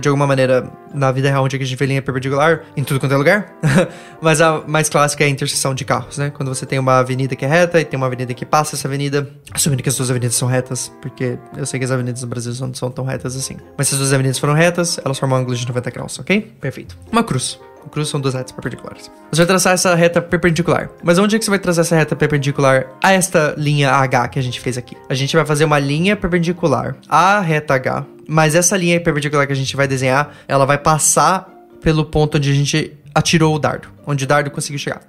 de 0.00 0.08
alguma 0.08 0.26
maneira, 0.26 0.70
na 0.94 1.10
vida 1.10 1.28
real, 1.28 1.44
onde 1.44 1.56
a 1.56 1.58
gente 1.58 1.76
vê 1.76 1.86
linha 1.86 2.02
perpendicular, 2.02 2.62
em 2.76 2.84
tudo 2.84 3.00
quanto 3.00 3.12
é 3.12 3.16
lugar. 3.16 3.54
Mas 4.20 4.40
a 4.40 4.62
mais 4.66 4.88
clássica 4.88 5.24
é 5.24 5.26
a 5.26 5.30
interseção 5.30 5.74
de 5.74 5.84
carros, 5.84 6.18
né? 6.18 6.30
Quando 6.30 6.54
você 6.54 6.64
tem 6.64 6.78
uma 6.78 6.98
avenida 6.98 7.34
que 7.34 7.44
é 7.44 7.48
reta 7.48 7.80
e 7.80 7.84
tem 7.84 7.96
uma 7.96 8.06
avenida 8.06 8.32
que 8.34 8.46
passa 8.46 8.76
essa 8.76 8.86
avenida, 8.86 9.28
assumindo 9.52 9.82
que 9.82 9.88
as 9.88 9.96
duas 9.96 10.10
avenidas 10.10 10.36
são 10.36 10.48
retas, 10.48 10.92
porque 11.00 11.38
eu 11.56 11.66
sei 11.66 11.78
que 11.78 11.84
as 11.84 11.90
avenidas 11.90 12.22
no 12.22 12.28
Brasil 12.28 12.54
não 12.60 12.74
são 12.74 12.90
tão 12.90 13.04
retas 13.04 13.36
assim. 13.36 13.56
Mas 13.76 13.88
se 13.88 13.94
as 13.94 13.98
duas 13.98 14.12
avenidas 14.12 14.38
foram 14.38 14.54
retas, 14.54 14.98
elas 15.04 15.18
formam 15.18 15.38
ângulos 15.38 15.58
de 15.58 15.66
90 15.66 15.90
graus, 15.90 16.18
ok? 16.18 16.52
Perfeito. 16.60 16.96
Uma 17.10 17.24
cruz. 17.24 17.58
O 17.84 17.88
cruz 17.88 18.08
são 18.08 18.20
duas 18.20 18.34
retas 18.34 18.52
perpendiculares. 18.52 19.10
Você 19.30 19.40
vai 19.40 19.46
traçar 19.46 19.74
essa 19.74 19.94
reta 19.94 20.22
perpendicular. 20.22 20.90
Mas 21.02 21.18
onde 21.18 21.36
é 21.36 21.38
que 21.38 21.44
você 21.44 21.50
vai 21.50 21.58
traçar 21.58 21.84
essa 21.84 21.96
reta 21.96 22.14
perpendicular 22.14 22.86
a 23.02 23.12
esta 23.12 23.54
linha 23.56 23.90
H 23.90 24.28
que 24.28 24.38
a 24.38 24.42
gente 24.42 24.60
fez 24.60 24.78
aqui? 24.78 24.96
A 25.08 25.14
gente 25.14 25.34
vai 25.36 25.44
fazer 25.44 25.64
uma 25.64 25.78
linha 25.78 26.16
perpendicular 26.16 26.96
à 27.08 27.40
reta 27.40 27.74
H. 27.74 28.04
Mas 28.28 28.54
essa 28.54 28.76
linha 28.76 29.00
perpendicular 29.00 29.46
que 29.46 29.52
a 29.52 29.56
gente 29.56 29.76
vai 29.76 29.88
desenhar, 29.88 30.32
ela 30.46 30.64
vai 30.64 30.78
passar 30.78 31.48
pelo 31.82 32.04
ponto 32.04 32.38
onde 32.38 32.50
a 32.50 32.54
gente 32.54 32.96
atirou 33.14 33.54
o 33.54 33.58
dardo. 33.58 33.88
Onde 34.06 34.24
o 34.24 34.26
dardo 34.26 34.50
conseguiu 34.50 34.78
chegar. 34.78 35.00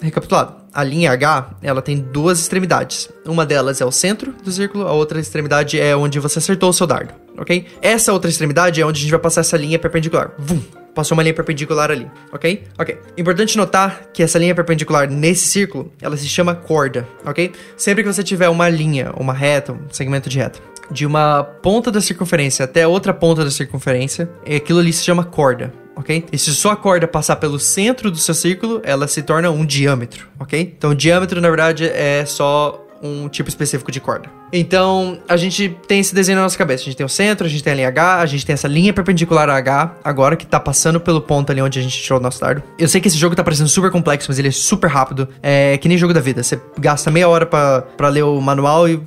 Recapitulado, 0.00 0.56
a 0.72 0.82
linha 0.82 1.10
H, 1.12 1.56
ela 1.62 1.82
tem 1.82 1.98
duas 1.98 2.40
extremidades. 2.40 3.08
Uma 3.26 3.44
delas 3.44 3.80
é 3.80 3.84
o 3.84 3.92
centro 3.92 4.32
do 4.32 4.50
círculo, 4.50 4.86
a 4.86 4.92
outra 4.92 5.20
extremidade 5.20 5.78
é 5.78 5.94
onde 5.94 6.18
você 6.18 6.38
acertou 6.38 6.70
o 6.70 6.72
seu 6.72 6.86
dardo, 6.86 7.12
ok? 7.36 7.66
Essa 7.80 8.12
outra 8.12 8.30
extremidade 8.30 8.80
é 8.80 8.86
onde 8.86 8.98
a 8.98 9.02
gente 9.02 9.10
vai 9.10 9.20
passar 9.20 9.42
essa 9.42 9.56
linha 9.56 9.78
perpendicular. 9.78 10.32
Vum, 10.38 10.60
passou 10.94 11.16
uma 11.16 11.22
linha 11.22 11.34
perpendicular 11.34 11.90
ali, 11.90 12.10
ok? 12.32 12.64
Ok. 12.78 12.98
Importante 13.16 13.56
notar 13.56 14.08
que 14.12 14.22
essa 14.22 14.38
linha 14.38 14.54
perpendicular 14.54 15.10
nesse 15.10 15.46
círculo, 15.46 15.92
ela 16.00 16.16
se 16.16 16.26
chama 16.26 16.54
corda, 16.54 17.06
ok? 17.24 17.52
Sempre 17.76 18.02
que 18.02 18.12
você 18.12 18.22
tiver 18.22 18.48
uma 18.48 18.68
linha, 18.68 19.12
uma 19.16 19.34
reta, 19.34 19.72
um 19.72 19.90
segmento 19.90 20.28
de 20.28 20.38
reta, 20.38 20.60
de 20.90 21.06
uma 21.06 21.42
ponta 21.44 21.90
da 21.90 22.00
circunferência 22.00 22.64
até 22.64 22.86
outra 22.86 23.12
ponta 23.12 23.44
da 23.44 23.50
circunferência, 23.50 24.30
aquilo 24.44 24.78
ali 24.78 24.92
se 24.92 25.04
chama 25.04 25.24
corda, 25.24 25.72
ok? 25.96 26.24
E 26.32 26.38
se 26.38 26.54
sua 26.54 26.76
corda 26.76 27.06
passar 27.06 27.36
pelo 27.36 27.58
centro 27.58 28.10
do 28.10 28.18
seu 28.18 28.34
círculo, 28.34 28.80
ela 28.84 29.06
se 29.06 29.22
torna 29.22 29.50
um 29.50 29.64
diâmetro, 29.64 30.28
ok? 30.38 30.74
Então, 30.76 30.94
diâmetro, 30.94 31.40
na 31.40 31.48
verdade, 31.48 31.84
é 31.86 32.24
só 32.24 32.86
um 33.02 33.28
tipo 33.28 33.48
específico 33.48 33.90
de 33.90 34.00
corda. 34.00 34.41
Então, 34.52 35.18
a 35.26 35.36
gente 35.36 35.74
tem 35.88 36.00
esse 36.00 36.14
desenho 36.14 36.36
na 36.36 36.42
nossa 36.42 36.58
cabeça. 36.58 36.82
A 36.82 36.84
gente 36.84 36.96
tem 36.96 37.06
o 37.06 37.08
centro, 37.08 37.46
a 37.46 37.48
gente 37.48 37.62
tem 37.62 37.72
a 37.72 37.76
linha 37.76 37.88
H, 37.88 38.20
a 38.20 38.26
gente 38.26 38.44
tem 38.44 38.52
essa 38.52 38.68
linha 38.68 38.92
perpendicular 38.92 39.48
a 39.48 39.56
H, 39.56 39.96
agora 40.04 40.36
que 40.36 40.46
tá 40.46 40.60
passando 40.60 41.00
pelo 41.00 41.22
ponto 41.22 41.50
ali 41.50 41.62
onde 41.62 41.78
a 41.78 41.82
gente 41.82 42.00
tirou 42.02 42.18
o 42.18 42.22
nosso 42.22 42.40
dardo. 42.40 42.62
Eu 42.78 42.88
sei 42.88 43.00
que 43.00 43.08
esse 43.08 43.16
jogo 43.16 43.34
tá 43.34 43.42
parecendo 43.42 43.68
super 43.68 43.90
complexo, 43.90 44.28
mas 44.28 44.38
ele 44.38 44.48
é 44.48 44.52
super 44.52 44.88
rápido. 44.88 45.28
É 45.42 45.78
que 45.78 45.88
nem 45.88 45.96
jogo 45.96 46.12
da 46.12 46.20
vida. 46.20 46.42
Você 46.42 46.60
gasta 46.78 47.10
meia 47.10 47.28
hora 47.28 47.46
para 47.46 48.08
ler 48.08 48.24
o 48.24 48.40
manual 48.40 48.88
e 48.88 49.00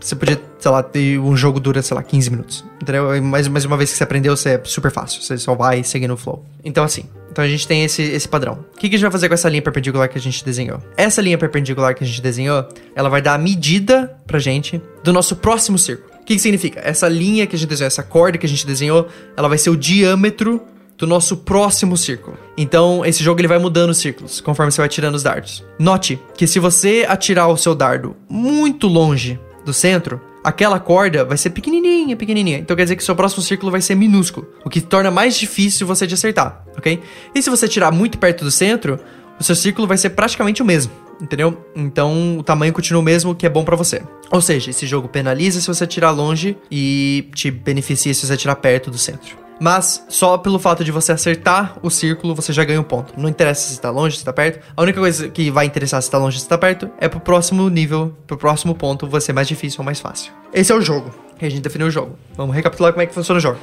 você 0.00 0.16
podia, 0.16 0.40
sei 0.58 0.70
lá, 0.70 0.82
ter 0.82 1.18
um 1.18 1.36
jogo 1.36 1.60
dura, 1.60 1.82
sei 1.82 1.94
lá, 1.94 2.02
15 2.02 2.30
minutos. 2.30 2.64
Entendeu? 2.80 3.22
Mas, 3.22 3.46
mas 3.48 3.64
uma 3.64 3.76
vez 3.76 3.90
que 3.90 3.96
você 3.96 4.04
aprendeu, 4.04 4.36
você 4.36 4.50
é 4.50 4.60
super 4.64 4.90
fácil. 4.90 5.20
Você 5.20 5.36
só 5.36 5.54
vai 5.54 5.82
seguindo 5.84 6.14
o 6.14 6.16
flow. 6.16 6.44
Então, 6.64 6.84
assim, 6.84 7.04
então 7.30 7.44
a 7.44 7.48
gente 7.48 7.68
tem 7.68 7.84
esse, 7.84 8.02
esse 8.02 8.26
padrão. 8.26 8.64
O 8.74 8.78
que, 8.78 8.88
que 8.88 8.96
a 8.96 8.98
gente 8.98 9.02
vai 9.02 9.10
fazer 9.10 9.28
com 9.28 9.34
essa 9.34 9.48
linha 9.48 9.62
perpendicular 9.62 10.08
que 10.08 10.18
a 10.18 10.20
gente 10.20 10.44
desenhou? 10.44 10.82
Essa 10.96 11.22
linha 11.22 11.38
perpendicular 11.38 11.94
que 11.94 12.02
a 12.02 12.06
gente 12.06 12.20
desenhou, 12.20 12.66
ela 12.96 13.08
vai 13.08 13.22
dar 13.22 13.34
a 13.34 13.38
medida 13.38 14.16
pra 14.26 14.38
gente 14.38 14.77
do 15.02 15.12
nosso 15.12 15.36
próximo 15.36 15.78
círculo. 15.78 16.08
O 16.20 16.24
que, 16.24 16.34
que 16.34 16.40
significa? 16.40 16.80
Essa 16.84 17.08
linha 17.08 17.46
que 17.46 17.56
a 17.56 17.58
gente 17.58 17.68
desenhou, 17.68 17.86
essa 17.86 18.02
corda 18.02 18.36
que 18.36 18.46
a 18.46 18.48
gente 18.48 18.66
desenhou, 18.66 19.08
ela 19.36 19.48
vai 19.48 19.58
ser 19.58 19.70
o 19.70 19.76
diâmetro 19.76 20.60
do 20.98 21.06
nosso 21.06 21.36
próximo 21.36 21.96
círculo. 21.96 22.36
Então, 22.56 23.04
esse 23.06 23.22
jogo 23.22 23.40
ele 23.40 23.48
vai 23.48 23.58
mudando 23.58 23.90
os 23.90 23.98
círculos 23.98 24.40
conforme 24.40 24.72
você 24.72 24.80
vai 24.80 24.88
tirando 24.88 25.14
os 25.14 25.22
dardos. 25.22 25.64
Note 25.78 26.20
que 26.36 26.46
se 26.46 26.58
você 26.58 27.06
atirar 27.08 27.48
o 27.48 27.56
seu 27.56 27.74
dardo 27.74 28.16
muito 28.28 28.88
longe 28.88 29.38
do 29.64 29.72
centro, 29.72 30.20
aquela 30.42 30.80
corda 30.80 31.24
vai 31.24 31.36
ser 31.36 31.50
pequenininha, 31.50 32.16
pequenininha. 32.16 32.58
Então 32.58 32.76
quer 32.76 32.82
dizer 32.82 32.96
que 32.96 33.04
seu 33.04 33.14
próximo 33.14 33.42
círculo 33.42 33.70
vai 33.70 33.80
ser 33.80 33.94
minúsculo, 33.94 34.48
o 34.64 34.70
que 34.70 34.80
torna 34.80 35.10
mais 35.10 35.36
difícil 35.36 35.86
você 35.86 36.06
de 36.06 36.14
acertar, 36.14 36.64
ok? 36.76 37.00
E 37.34 37.42
se 37.42 37.48
você 37.48 37.68
tirar 37.68 37.92
muito 37.92 38.18
perto 38.18 38.44
do 38.44 38.50
centro, 38.50 38.98
o 39.38 39.44
seu 39.44 39.54
círculo 39.54 39.86
vai 39.86 39.96
ser 39.96 40.10
praticamente 40.10 40.62
o 40.62 40.64
mesmo, 40.64 40.92
entendeu? 41.20 41.56
Então 41.74 42.38
o 42.38 42.42
tamanho 42.42 42.72
continua 42.72 43.00
o 43.00 43.04
mesmo, 43.04 43.34
que 43.34 43.46
é 43.46 43.48
bom 43.48 43.64
para 43.64 43.76
você. 43.76 44.02
Ou 44.30 44.40
seja, 44.40 44.70
esse 44.70 44.86
jogo 44.86 45.08
penaliza 45.08 45.60
se 45.60 45.66
você 45.66 45.84
atirar 45.84 46.10
longe 46.10 46.56
e 46.70 47.28
te 47.34 47.50
beneficia 47.50 48.12
se 48.12 48.26
você 48.26 48.32
atirar 48.32 48.56
perto 48.56 48.90
do 48.90 48.98
centro. 48.98 49.48
Mas 49.60 50.04
só 50.08 50.38
pelo 50.38 50.58
fato 50.58 50.84
de 50.84 50.92
você 50.92 51.10
acertar 51.10 51.78
o 51.82 51.90
círculo, 51.90 52.34
você 52.34 52.52
já 52.52 52.64
ganha 52.64 52.80
um 52.80 52.84
ponto. 52.84 53.12
Não 53.16 53.28
interessa 53.28 53.66
se 53.66 53.72
está 53.72 53.90
longe, 53.90 54.16
se 54.16 54.20
está 54.20 54.32
perto. 54.32 54.64
A 54.76 54.82
única 54.82 55.00
coisa 55.00 55.28
que 55.28 55.50
vai 55.50 55.66
interessar 55.66 56.00
se 56.00 56.08
está 56.08 56.16
longe, 56.16 56.38
se 56.38 56.44
está 56.44 56.56
perto, 56.56 56.88
é 57.00 57.08
pro 57.08 57.18
próximo 57.18 57.68
nível, 57.68 58.14
pro 58.26 58.36
próximo 58.36 58.74
ponto, 58.74 59.08
vai 59.08 59.20
ser 59.20 59.32
mais 59.32 59.48
difícil 59.48 59.80
ou 59.80 59.84
mais 59.84 59.98
fácil. 59.98 60.32
Esse 60.52 60.70
é 60.70 60.74
o 60.74 60.80
jogo. 60.80 61.12
E 61.40 61.46
a 61.46 61.50
gente 61.50 61.62
definiu 61.62 61.88
o 61.88 61.90
jogo. 61.90 62.16
Vamos 62.36 62.54
recapitular 62.54 62.92
como 62.92 63.02
é 63.02 63.06
que 63.06 63.14
funciona 63.14 63.38
o 63.38 63.40
jogo. 63.40 63.58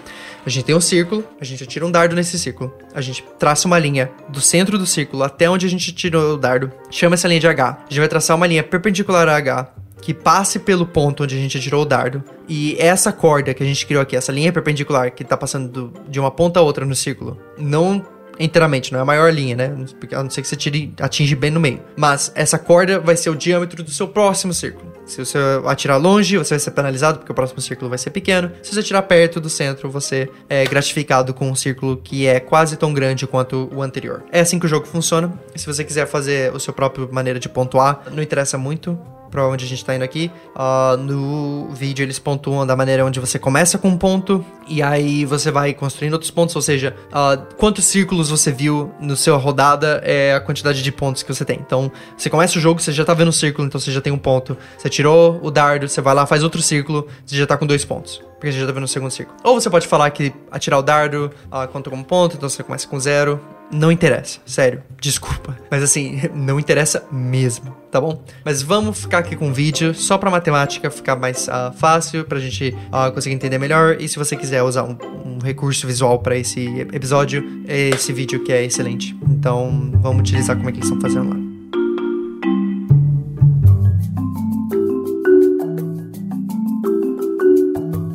A 0.45 0.49
gente 0.49 0.65
tem 0.65 0.75
um 0.75 0.81
círculo, 0.81 1.23
a 1.41 1.43
gente 1.43 1.63
atira 1.63 1.85
um 1.85 1.91
dardo 1.91 2.15
nesse 2.15 2.37
círculo, 2.37 2.71
a 2.93 3.01
gente 3.01 3.23
traça 3.39 3.67
uma 3.67 3.79
linha 3.79 4.11
do 4.29 4.39
centro 4.39 4.77
do 4.77 4.85
círculo 4.85 5.23
até 5.23 5.49
onde 5.49 5.65
a 5.65 5.69
gente 5.69 5.91
tirou 5.91 6.35
o 6.35 6.37
dardo, 6.37 6.71
chama 6.91 7.15
essa 7.15 7.27
linha 7.27 7.39
de 7.39 7.47
H. 7.47 7.77
A 7.79 7.89
gente 7.89 7.99
vai 7.99 8.07
traçar 8.07 8.37
uma 8.37 8.45
linha 8.45 8.63
perpendicular 8.63 9.27
a 9.27 9.35
H, 9.35 9.73
que 10.01 10.13
passe 10.13 10.59
pelo 10.59 10.85
ponto 10.85 11.23
onde 11.23 11.35
a 11.35 11.39
gente 11.39 11.57
atirou 11.57 11.81
o 11.81 11.85
dardo. 11.85 12.23
E 12.47 12.75
essa 12.77 13.11
corda 13.11 13.55
que 13.55 13.63
a 13.63 13.65
gente 13.65 13.87
criou 13.87 14.03
aqui, 14.03 14.15
essa 14.15 14.31
linha 14.31 14.53
perpendicular 14.53 15.09
que 15.09 15.23
tá 15.23 15.35
passando 15.35 15.67
do, 15.67 15.93
de 16.07 16.19
uma 16.19 16.29
ponta 16.29 16.59
a 16.59 16.63
outra 16.63 16.85
no 16.85 16.95
círculo, 16.95 17.39
não 17.57 18.05
inteiramente, 18.39 18.91
não 18.91 18.99
é 18.99 19.01
a 19.01 19.05
maior 19.05 19.31
linha, 19.33 19.55
né? 19.55 19.75
A 20.13 20.23
não 20.23 20.29
ser 20.29 20.41
que 20.41 20.47
você 20.47 20.55
tire, 20.55 20.93
atinge 20.99 21.35
bem 21.35 21.51
no 21.51 21.59
meio. 21.59 21.81
Mas 21.95 22.31
essa 22.35 22.57
corda 22.57 22.99
vai 22.99 23.15
ser 23.15 23.29
o 23.29 23.35
diâmetro 23.35 23.83
do 23.83 23.91
seu 23.91 24.07
próximo 24.07 24.53
círculo. 24.53 24.93
Se 25.05 25.23
você 25.23 25.37
atirar 25.65 25.97
longe, 25.97 26.37
você 26.37 26.55
vai 26.55 26.59
ser 26.59 26.71
penalizado 26.71 27.19
porque 27.19 27.31
o 27.31 27.35
próximo 27.35 27.61
círculo 27.61 27.89
vai 27.89 27.97
ser 27.97 28.09
pequeno. 28.09 28.51
Se 28.63 28.73
você 28.73 28.79
atirar 28.79 29.03
perto 29.03 29.39
do 29.39 29.49
centro, 29.49 29.89
você 29.89 30.29
é 30.49 30.65
gratificado 30.65 31.33
com 31.33 31.49
um 31.49 31.55
círculo 31.55 31.97
que 31.97 32.25
é 32.25 32.39
quase 32.39 32.75
tão 32.75 32.93
grande 32.93 33.27
quanto 33.27 33.69
o 33.73 33.81
anterior. 33.81 34.23
É 34.31 34.39
assim 34.39 34.57
que 34.57 34.65
o 34.65 34.69
jogo 34.69 34.87
funciona. 34.87 35.31
Se 35.55 35.65
você 35.65 35.83
quiser 35.83 36.07
fazer 36.07 36.53
o 36.53 36.59
seu 36.59 36.73
próprio 36.73 37.07
maneira 37.11 37.39
de 37.39 37.47
pontuar, 37.47 38.03
não 38.11 38.21
interessa 38.21 38.57
muito 38.57 38.99
para 39.35 39.45
onde 39.45 39.65
a 39.65 39.67
gente 39.67 39.83
tá 39.83 39.93
indo 39.93 40.03
aqui. 40.03 40.31
Uh, 40.55 40.95
no 40.95 41.67
vídeo 41.73 42.03
eles 42.03 42.17
pontuam 42.17 42.65
da 42.65 42.73
maneira 42.73 43.05
onde 43.05 43.19
você 43.19 43.37
começa 43.37 43.77
com 43.77 43.89
um 43.89 43.97
ponto 43.97 44.45
e 44.65 44.81
aí 44.81 45.25
você 45.25 45.51
vai 45.51 45.73
construindo 45.73 46.13
outros 46.13 46.31
pontos, 46.31 46.55
ou 46.55 46.61
seja, 46.61 46.95
uh, 47.09 47.53
quantos 47.57 47.83
círculos 47.83 48.29
você 48.29 48.49
viu 48.49 48.93
no 48.97 49.17
seu 49.17 49.37
rodada 49.37 50.01
é 50.05 50.33
a 50.33 50.39
quantidade 50.39 50.81
de 50.81 50.89
pontos 50.89 51.21
que 51.21 51.33
você 51.33 51.43
tem. 51.43 51.59
Então, 51.59 51.91
você 52.17 52.29
começa 52.29 52.57
o 52.57 52.61
jogo, 52.61 52.81
você 52.81 52.93
já 52.93 53.03
tá 53.03 53.13
vendo 53.13 53.27
o 53.27 53.33
círculo, 53.33 53.67
então 53.67 53.79
você 53.79 53.91
já 53.91 53.99
tem 53.99 54.13
um 54.13 54.17
ponto. 54.17 54.57
Você 54.77 54.89
tirou 54.89 55.37
o 55.43 55.51
dardo, 55.51 55.89
você 55.89 55.99
vai 55.99 56.15
lá, 56.15 56.25
faz 56.25 56.41
outro 56.41 56.61
círculo, 56.61 57.05
você 57.25 57.35
já 57.35 57.45
tá 57.45 57.57
com 57.57 57.65
dois 57.65 57.83
pontos 57.83 58.23
porque 58.35 58.51
você 58.51 58.59
já 58.59 58.67
tá 58.67 58.73
vendo 58.73 58.83
o 58.83 58.87
segundo 58.87 59.09
círculo. 59.09 59.37
Ou 59.43 59.59
você 59.59 59.69
pode 59.69 59.87
falar 59.87 60.09
que 60.11 60.31
atirar 60.51 60.77
o 60.77 60.83
dardo 60.83 61.31
uh, 61.47 61.67
conta 61.69 61.89
como 61.89 62.03
ponto, 62.03 62.35
então 62.35 62.47
você 62.47 62.61
começa 62.61 62.87
com 62.87 62.99
zero. 62.99 63.41
Não 63.75 63.91
interessa, 63.91 64.39
sério, 64.45 64.81
desculpa. 65.01 65.57
Mas 65.69 65.83
assim, 65.83 66.21
não 66.33 66.57
interessa 66.57 67.05
mesmo, 67.11 67.75
tá 67.91 67.99
bom? 67.99 68.23
Mas 68.43 68.61
vamos 68.61 69.01
ficar 69.01 69.17
aqui 69.17 69.35
com 69.35 69.49
o 69.49 69.53
vídeo, 69.53 69.93
só 69.93 70.17
pra 70.17 70.31
matemática 70.31 70.89
ficar 70.89 71.17
mais 71.17 71.49
uh, 71.49 71.73
fácil, 71.75 72.23
pra 72.23 72.39
gente 72.39 72.73
uh, 72.87 73.11
conseguir 73.11 73.35
entender 73.35 73.57
melhor. 73.57 73.97
E 73.99 74.07
se 74.07 74.17
você 74.17 74.37
quiser 74.37 74.63
usar 74.63 74.83
um, 74.83 74.97
um 75.25 75.39
recurso 75.39 75.85
visual 75.85 76.19
para 76.19 76.37
esse 76.37 76.65
episódio, 76.93 77.43
é 77.67 77.89
esse 77.89 78.13
vídeo 78.13 78.41
que 78.45 78.53
é 78.53 78.63
excelente. 78.63 79.13
Então, 79.29 79.91
vamos 79.95 80.21
utilizar 80.21 80.55
como 80.55 80.69
é 80.69 80.71
que 80.71 80.79
eles 80.79 80.89
estão 80.89 81.01
fazendo 81.01 81.29
lá. 81.29 81.45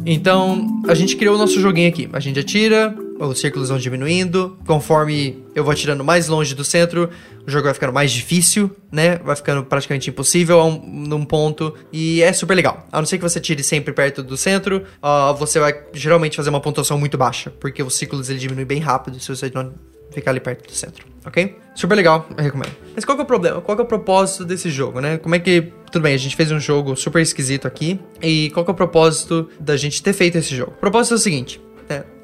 Então, 0.06 0.82
a 0.88 0.94
gente 0.94 1.16
criou 1.16 1.34
o 1.34 1.38
nosso 1.38 1.60
joguinho 1.60 1.88
aqui. 1.88 2.08
A 2.14 2.18
gente 2.18 2.40
atira, 2.40 2.96
os 3.28 3.40
círculos 3.40 3.68
vão 3.68 3.78
diminuindo. 3.78 4.58
Conforme 4.66 5.44
eu 5.54 5.62
vou 5.62 5.72
atirando 5.72 6.02
mais 6.02 6.28
longe 6.28 6.54
do 6.54 6.64
centro, 6.64 7.10
o 7.46 7.50
jogo 7.50 7.64
vai 7.64 7.74
ficando 7.74 7.92
mais 7.92 8.10
difícil, 8.10 8.70
né? 8.90 9.16
Vai 9.18 9.36
ficando 9.36 9.64
praticamente 9.64 10.08
impossível 10.10 10.60
um, 10.60 10.80
num 11.06 11.24
ponto. 11.24 11.74
E 11.92 12.22
é 12.22 12.32
super 12.32 12.54
legal. 12.54 12.86
A 12.90 12.98
não 12.98 13.06
ser 13.06 13.18
que 13.18 13.22
você 13.22 13.40
tire 13.40 13.62
sempre 13.62 13.92
perto 13.92 14.22
do 14.22 14.36
centro, 14.36 14.84
uh, 15.02 15.34
você 15.34 15.60
vai 15.60 15.74
geralmente 15.92 16.36
fazer 16.36 16.50
uma 16.50 16.60
pontuação 16.60 16.98
muito 16.98 17.18
baixa. 17.18 17.50
Porque 17.60 17.82
os 17.82 17.94
ciclos 17.94 18.30
ele 18.30 18.38
diminui 18.38 18.64
bem 18.64 18.80
rápido 18.80 19.20
se 19.20 19.28
você 19.28 19.50
não 19.54 19.72
ficar 20.10 20.32
ali 20.32 20.40
perto 20.40 20.66
do 20.66 20.74
centro, 20.74 21.06
ok? 21.24 21.56
Super 21.74 21.94
legal, 21.94 22.26
eu 22.36 22.42
recomendo. 22.42 22.72
Mas 22.94 23.04
qual 23.04 23.16
é 23.18 23.22
o 23.22 23.24
problema? 23.24 23.60
Qual 23.60 23.78
é 23.78 23.80
o 23.80 23.84
propósito 23.84 24.44
desse 24.44 24.68
jogo, 24.68 25.00
né? 25.00 25.18
Como 25.18 25.34
é 25.34 25.38
que... 25.38 25.72
Tudo 25.90 26.02
bem, 26.02 26.14
a 26.14 26.18
gente 26.18 26.36
fez 26.36 26.50
um 26.52 26.60
jogo 26.60 26.96
super 26.96 27.20
esquisito 27.20 27.66
aqui. 27.66 27.98
E 28.22 28.50
qual 28.50 28.64
é 28.66 28.70
o 28.70 28.74
propósito 28.74 29.48
da 29.58 29.76
gente 29.76 30.02
ter 30.02 30.12
feito 30.12 30.38
esse 30.38 30.54
jogo? 30.54 30.72
O 30.72 30.80
propósito 30.80 31.14
é 31.14 31.16
o 31.16 31.18
seguinte. 31.18 31.60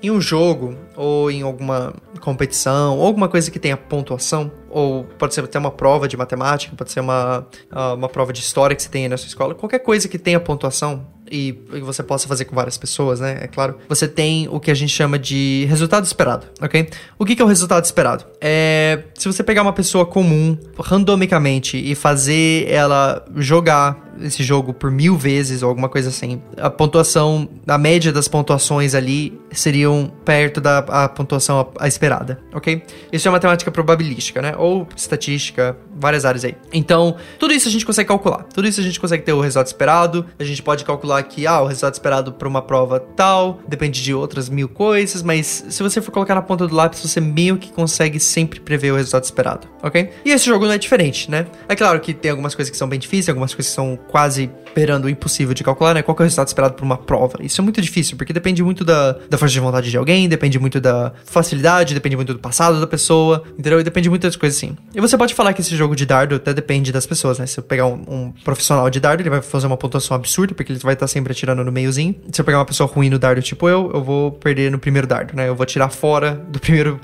Em 0.07 0.11
um 0.13 0.21
jogo, 0.21 0.77
ou 0.95 1.33
em 1.33 1.43
alguma 1.43 1.93
competição, 2.21 2.97
ou 2.97 3.05
alguma 3.05 3.29
coisa 3.29 3.51
que 3.51 3.59
tenha 3.59 3.77
pontuação, 3.77 4.53
ou 4.71 5.03
pode 5.03 5.35
ser 5.35 5.43
até 5.43 5.59
uma 5.59 5.73
prova 5.73 6.07
de 6.07 6.17
matemática, 6.17 6.77
pode 6.77 6.93
ser 6.93 7.01
uma, 7.01 7.45
ah, 7.73 7.95
uma 7.95 8.09
prova 8.09 8.33
de 8.33 8.39
história 8.39 8.77
que 8.77 8.85
você 8.85 8.89
tem 8.89 9.09
na 9.09 9.17
sua 9.17 9.27
escola, 9.27 9.53
qualquer 9.53 9.81
coisa 9.81 10.07
que 10.07 10.17
tenha 10.17 10.39
pontuação, 10.39 11.05
e 11.29 11.51
você 11.83 12.05
possa 12.05 12.29
fazer 12.29 12.45
com 12.45 12.55
várias 12.55 12.79
pessoas, 12.79 13.19
né? 13.19 13.39
É 13.43 13.49
claro. 13.49 13.79
Você 13.89 14.07
tem 14.07 14.47
o 14.49 14.61
que 14.61 14.71
a 14.71 14.75
gente 14.75 14.93
chama 14.93 15.19
de 15.19 15.67
resultado 15.69 16.05
esperado, 16.05 16.47
ok? 16.61 16.89
O 17.19 17.25
que, 17.25 17.35
que 17.35 17.43
é 17.43 17.45
o 17.45 17.49
resultado 17.49 17.85
esperado? 17.85 18.25
É 18.41 19.03
se 19.15 19.27
você 19.27 19.43
pegar 19.43 19.63
uma 19.63 19.73
pessoa 19.73 20.07
comum, 20.07 20.57
randomicamente, 20.79 21.77
e 21.77 21.97
fazer 21.97 22.71
ela 22.71 23.25
jogar 23.35 24.06
esse 24.20 24.42
jogo 24.42 24.73
por 24.73 24.90
mil 24.90 25.16
vezes 25.16 25.62
ou 25.62 25.68
alguma 25.68 25.88
coisa 25.88 26.08
assim, 26.08 26.40
a 26.56 26.70
pontuação, 26.70 27.49
a 27.66 27.78
média 27.78 28.12
das 28.12 28.28
pontuações 28.28 28.94
ali 28.94 29.38
seriam 29.50 30.12
perto 30.25 30.61
da 30.61 30.78
a 30.78 31.08
pontuação 31.08 31.61
a, 31.61 31.85
a 31.85 31.88
esperada, 31.88 32.40
ok? 32.54 32.82
Isso 33.12 33.26
é 33.26 33.30
matemática 33.30 33.70
probabilística, 33.70 34.42
né? 34.42 34.54
Ou 34.56 34.87
estatística, 34.96 35.76
várias 35.94 36.25
áreas 36.25 36.44
aí. 36.44 36.56
Então, 36.73 37.16
tudo 37.38 37.54
isso 37.54 37.68
a 37.68 37.70
gente 37.70 37.85
consegue 37.85 38.08
calcular. 38.08 38.44
Tudo 38.54 38.68
isso 38.68 38.80
a 38.80 38.85
gente 38.85 39.00
consegue 39.00 39.23
ter 39.23 39.32
o 39.32 39.40
resultado 39.40 39.66
esperado. 39.66 40.26
A 40.38 40.44
gente 40.44 40.62
pode 40.62 40.85
calcular 40.85 41.23
que, 41.23 41.46
ah, 41.46 41.61
o 41.61 41.66
resultado 41.66 41.94
esperado 41.94 42.32
para 42.32 42.49
uma 42.49 42.62
prova 42.62 43.00
tal, 43.00 43.61
depende 43.66 44.02
de 44.02 44.14
outras 44.14 44.49
mil 44.49 44.68
coisas, 44.68 45.23
mas 45.23 45.64
se 45.68 45.82
você 45.82 46.00
for 46.00 46.11
colocar 46.11 46.35
na 46.35 46.42
ponta 46.42 46.66
do 46.66 46.75
lápis, 46.75 47.00
você 47.00 47.20
meio 47.20 47.56
que 47.56 47.73
consegue 47.73 48.20
sempre 48.20 48.61
prever 48.61 48.92
o 48.92 48.96
resultado 48.96 49.25
esperado, 49.25 49.68
ok? 49.82 50.11
E 50.25 50.30
esse 50.30 50.46
jogo 50.46 50.66
não 50.66 50.73
é 50.73 50.78
diferente, 50.78 51.30
né? 51.30 51.46
É 51.68 51.75
claro 51.75 52.00
que 52.00 52.12
tem 52.12 52.30
algumas 52.30 52.54
coisas 52.54 52.70
que 52.70 52.76
são 52.76 52.88
bem 52.88 52.99
difíceis, 52.99 53.28
algumas 53.28 53.54
coisas 53.54 53.70
que 53.70 53.75
são 53.75 53.99
quase 54.09 54.51
beirando 54.77 55.07
o 55.07 55.11
impossível 55.11 55.55
de 55.55 55.65
calcular, 55.65 55.95
né? 55.95 56.03
Qual 56.03 56.15
é 56.15 56.21
o 56.21 56.23
resultado 56.25 56.49
esperado 56.49 56.75
para 56.75 56.85
uma 56.85 56.99
prova? 56.99 57.39
Isso 57.41 57.59
é 57.59 57.65
muito 57.65 57.81
difícil, 57.81 58.15
porque 58.19 58.31
depende 58.31 58.63
muito 58.63 58.85
da, 58.85 59.13
da 59.31 59.39
força 59.39 59.55
de 59.55 59.61
vontade 59.61 59.91
de 59.91 59.97
alguém, 59.97 60.29
depende 60.29 60.59
muito 60.59 60.79
da 60.79 61.15
facilidade, 61.25 61.95
depende 61.95 62.15
muito 62.15 62.35
do 62.35 62.39
passado 62.39 62.79
da 62.79 62.87
pessoa, 62.87 63.43
entendeu? 63.59 63.81
E 63.81 63.83
depende 63.83 64.11
muito 64.11 64.23
das 64.23 64.37
coisas 64.37 64.59
assim. 64.59 64.77
E 64.95 65.01
você 65.01 65.17
pode 65.17 65.33
falar 65.33 65.55
que 65.55 65.63
esse 65.63 65.75
jogo 65.75 65.97
de 65.97 66.05
dardo 66.05 66.35
até 66.35 66.53
depende 66.53 66.93
das 66.93 67.07
pessoas, 67.07 67.39
né? 67.39 67.47
Se 67.47 67.59
eu 67.59 67.65
pegar 67.65 67.87
um, 67.87 68.05
um 68.07 68.33
profissional 68.45 68.91
de 68.91 69.01
dardo, 69.01 69.23
ele 69.23 69.31
vai 69.31 69.41
fazer 69.41 69.67
uma 69.67 69.79
pontuação 69.79 70.15
absurda, 70.15 70.55
porque 70.55 70.73
ele 70.73 70.79
vai 70.81 70.93
estar 70.93 71.07
sempre 71.07 71.33
atirando 71.33 71.65
no 71.65 71.73
meiozinho. 71.73 72.15
Se 72.31 72.39
eu 72.43 72.45
pegar 72.45 72.59
uma 72.59 72.67
pessoa 72.67 72.87
ruim 72.87 73.09
no 73.09 73.19
dardo 73.19 73.41
tipo 73.41 73.67
eu, 73.71 73.91
eu 73.95 74.05
vou 74.05 74.33
perder 74.33 74.71
no 74.71 74.79
primeiro 74.79 75.07
dardo, 75.07 75.35
né? 75.35 75.49
Eu 75.49 75.55
vou 75.55 75.65
tirar 75.65 75.89
fora 75.89 76.35
do 76.51 76.61
primeiro 76.61 77.01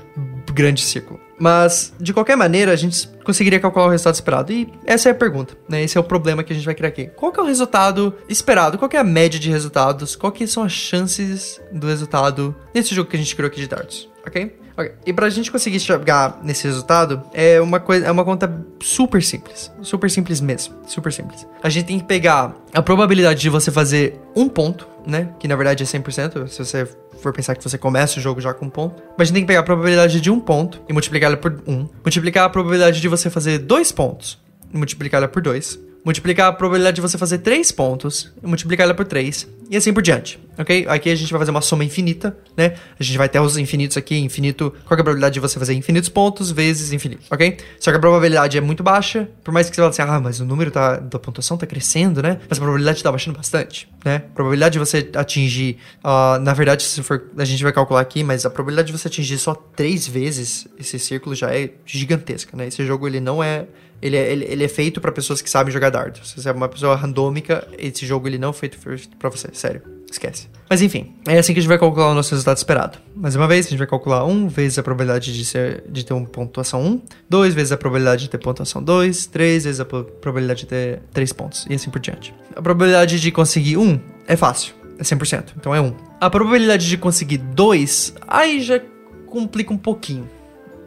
grande 0.53 0.81
círculo. 0.81 1.19
Mas, 1.43 1.93
de 1.99 2.13
qualquer 2.13 2.37
maneira, 2.37 2.71
a 2.71 2.75
gente 2.77 3.05
conseguiria 3.21 3.59
calcular 3.59 3.87
o 3.87 3.89
resultado 3.89 4.13
esperado. 4.13 4.53
E 4.53 4.73
essa 4.85 5.09
é 5.09 5.11
a 5.11 5.15
pergunta, 5.15 5.57
né? 5.67 5.83
Esse 5.83 5.97
é 5.97 5.99
o 5.99 6.03
problema 6.03 6.41
que 6.41 6.53
a 6.53 6.55
gente 6.55 6.63
vai 6.63 6.73
criar 6.73 6.87
aqui. 6.87 7.07
Qual 7.07 7.33
que 7.33 7.39
é 7.41 7.43
o 7.43 7.45
resultado 7.45 8.15
esperado? 8.29 8.77
Qual 8.77 8.87
que 8.87 8.95
é 8.95 8.99
a 9.01 9.03
média 9.03 9.37
de 9.37 9.49
resultados? 9.49 10.15
Qual 10.15 10.31
que 10.31 10.47
são 10.47 10.63
as 10.63 10.71
chances 10.71 11.59
do 11.69 11.85
resultado 11.87 12.55
nesse 12.73 12.95
jogo 12.95 13.09
que 13.09 13.17
a 13.17 13.19
gente 13.19 13.35
criou 13.35 13.49
aqui 13.49 13.59
de 13.59 13.67
dardos? 13.67 14.09
Ok? 14.25 14.55
Ok. 14.77 14.91
E 15.05 15.13
pra 15.13 15.29
gente 15.29 15.51
conseguir 15.51 15.79
chegar 15.79 16.39
nesse 16.43 16.67
resultado, 16.67 17.21
é 17.33 17.61
uma 17.61 17.79
coisa, 17.79 18.07
é 18.07 18.11
uma 18.11 18.25
conta 18.25 18.51
super 18.81 19.21
simples. 19.21 19.71
Super 19.81 20.09
simples 20.09 20.41
mesmo. 20.41 20.75
Super 20.87 21.11
simples. 21.11 21.47
A 21.61 21.69
gente 21.69 21.85
tem 21.85 21.99
que 21.99 22.05
pegar 22.05 22.55
a 22.73 22.81
probabilidade 22.81 23.39
de 23.39 23.49
você 23.49 23.71
fazer 23.71 24.19
um 24.35 24.49
ponto, 24.49 24.87
né? 25.05 25.29
Que 25.39 25.47
na 25.47 25.55
verdade 25.55 25.83
é 25.83 25.85
100%, 25.85 26.47
se 26.47 26.59
você 26.59 26.87
for 27.21 27.31
pensar 27.31 27.55
que 27.55 27.63
você 27.63 27.77
começa 27.77 28.19
o 28.19 28.21
jogo 28.21 28.41
já 28.41 28.53
com 28.53 28.65
um 28.65 28.69
ponto. 28.69 29.01
Mas 29.17 29.25
a 29.25 29.29
gente 29.29 29.35
tem 29.35 29.43
que 29.43 29.47
pegar 29.47 29.59
a 29.59 29.63
probabilidade 29.63 30.19
de 30.19 30.31
um 30.31 30.39
ponto 30.39 30.81
e 30.89 30.93
multiplicar 30.93 31.29
ela 31.29 31.37
por 31.37 31.61
um. 31.67 31.87
Multiplicar 32.03 32.45
a 32.45 32.49
probabilidade 32.49 32.99
de 32.99 33.07
você 33.07 33.29
fazer 33.29 33.59
dois 33.59 33.91
pontos 33.91 34.41
e 34.73 34.77
multiplicar 34.77 35.19
ela 35.19 35.27
por 35.27 35.41
dois 35.41 35.79
multiplicar 36.03 36.49
a 36.49 36.53
probabilidade 36.53 36.95
de 36.95 37.01
você 37.01 37.17
fazer 37.17 37.37
3 37.39 37.71
pontos 37.71 38.31
e 38.41 38.47
multiplicar 38.47 38.85
ela 38.85 38.93
por 38.93 39.05
3 39.05 39.47
e 39.73 39.75
assim 39.75 39.91
por 39.91 40.03
diante, 40.03 40.39
ok? 40.55 40.85
Aqui 40.87 41.09
a 41.09 41.15
gente 41.15 41.31
vai 41.31 41.39
fazer 41.39 41.49
uma 41.49 41.59
soma 41.59 41.83
infinita, 41.83 42.37
né? 42.55 42.75
A 42.99 43.03
gente 43.03 43.17
vai 43.17 43.27
ter 43.27 43.39
os 43.39 43.57
infinitos 43.57 43.97
aqui, 43.97 44.15
infinito, 44.19 44.69
qual 44.85 44.95
é 44.95 45.01
a 45.01 45.03
probabilidade 45.03 45.33
de 45.33 45.39
você 45.39 45.57
fazer 45.57 45.73
infinitos 45.73 46.09
pontos 46.09 46.51
vezes 46.51 46.93
infinito, 46.93 47.23
ok? 47.31 47.57
Só 47.79 47.89
que 47.89 47.97
a 47.97 47.99
probabilidade 47.99 48.55
é 48.55 48.61
muito 48.61 48.83
baixa, 48.83 49.27
por 49.43 49.51
mais 49.51 49.71
que 49.71 49.75
você 49.75 49.81
fale 49.81 49.89
assim, 49.89 50.03
ah, 50.03 50.19
mas 50.19 50.39
o 50.39 50.45
número 50.45 50.69
tá, 50.69 50.97
da 50.97 51.17
pontuação 51.17 51.57
tá 51.57 51.65
crescendo, 51.65 52.21
né? 52.21 52.39
Mas 52.47 52.59
a 52.59 52.61
probabilidade 52.61 53.01
tá 53.01 53.09
baixando 53.09 53.35
bastante, 53.35 53.89
né? 54.05 54.17
A 54.17 54.35
probabilidade 54.35 54.73
de 54.73 54.79
você 54.79 55.09
atingir, 55.15 55.79
uh, 56.03 56.37
na 56.39 56.53
verdade, 56.53 56.83
se 56.83 57.01
for, 57.01 57.23
a 57.35 57.43
gente 57.43 57.63
vai 57.63 57.73
calcular 57.73 58.01
aqui, 58.01 58.23
mas 58.23 58.45
a 58.45 58.51
probabilidade 58.51 58.91
de 58.91 58.99
você 58.99 59.07
atingir 59.07 59.39
só 59.39 59.55
3 59.55 60.07
vezes 60.07 60.67
esse 60.79 60.99
círculo 60.99 61.33
já 61.33 61.51
é 61.51 61.71
gigantesca, 61.83 62.55
né? 62.55 62.67
Esse 62.67 62.85
jogo, 62.85 63.07
ele 63.07 63.19
não 63.19 63.43
é 63.43 63.65
ele 64.03 64.17
é, 64.17 64.31
ele, 64.33 64.45
ele 64.49 64.63
é 64.65 64.67
feito 64.67 64.99
para 64.99 65.13
pessoas 65.13 65.41
que 65.41 65.49
sabem 65.49 65.71
jogar 65.71 65.89
dardo. 65.89 66.19
Se 66.25 66.35
você 66.35 66.49
é 66.49 66.51
uma 66.51 66.67
pessoa 66.67 66.93
randômica, 66.93 67.65
esse 67.77 68.05
jogo 68.05 68.27
ele 68.27 68.37
não 68.37 68.49
é 68.49 68.53
feito 68.53 68.77
para 69.17 69.29
você, 69.29 69.47
sério. 69.63 69.81
Esquece. 70.11 70.47
Mas 70.69 70.81
enfim, 70.81 71.15
é 71.25 71.39
assim 71.39 71.53
que 71.53 71.59
a 71.59 71.61
gente 71.61 71.69
vai 71.69 71.79
calcular 71.79 72.11
o 72.11 72.13
nosso 72.13 72.31
resultado 72.31 72.57
esperado. 72.57 72.99
Mais 73.15 73.35
uma 73.35 73.47
vez, 73.47 73.65
a 73.65 73.69
gente 73.69 73.79
vai 73.79 73.87
calcular 73.87 74.25
1 74.25 74.47
vezes 74.47 74.77
a 74.77 74.83
probabilidade 74.83 75.33
de, 75.33 75.45
ser, 75.45 75.83
de 75.89 76.05
ter 76.05 76.13
uma 76.13 76.27
pontuação 76.27 76.83
1, 76.83 77.01
2 77.29 77.53
vezes 77.53 77.71
a 77.71 77.77
probabilidade 77.77 78.23
de 78.23 78.29
ter 78.29 78.37
pontuação 78.37 78.83
2, 78.83 79.25
3 79.27 79.63
vezes 79.63 79.79
a 79.79 79.85
probabilidade 79.85 80.61
de 80.61 80.65
ter 80.67 81.01
3 81.13 81.33
pontos, 81.33 81.65
e 81.69 81.73
assim 81.73 81.89
por 81.89 81.99
diante. 81.99 82.33
A 82.55 82.61
probabilidade 82.61 83.19
de 83.19 83.31
conseguir 83.31 83.77
1 83.77 83.99
é 84.27 84.35
fácil, 84.35 84.75
é 84.99 85.03
100%, 85.03 85.53
então 85.57 85.73
é 85.73 85.81
1. 85.81 85.95
A 86.19 86.29
probabilidade 86.29 86.87
de 86.87 86.97
conseguir 86.97 87.37
2, 87.37 88.13
aí 88.27 88.61
já 88.61 88.79
complica 89.25 89.73
um 89.73 89.77
pouquinho. 89.77 90.29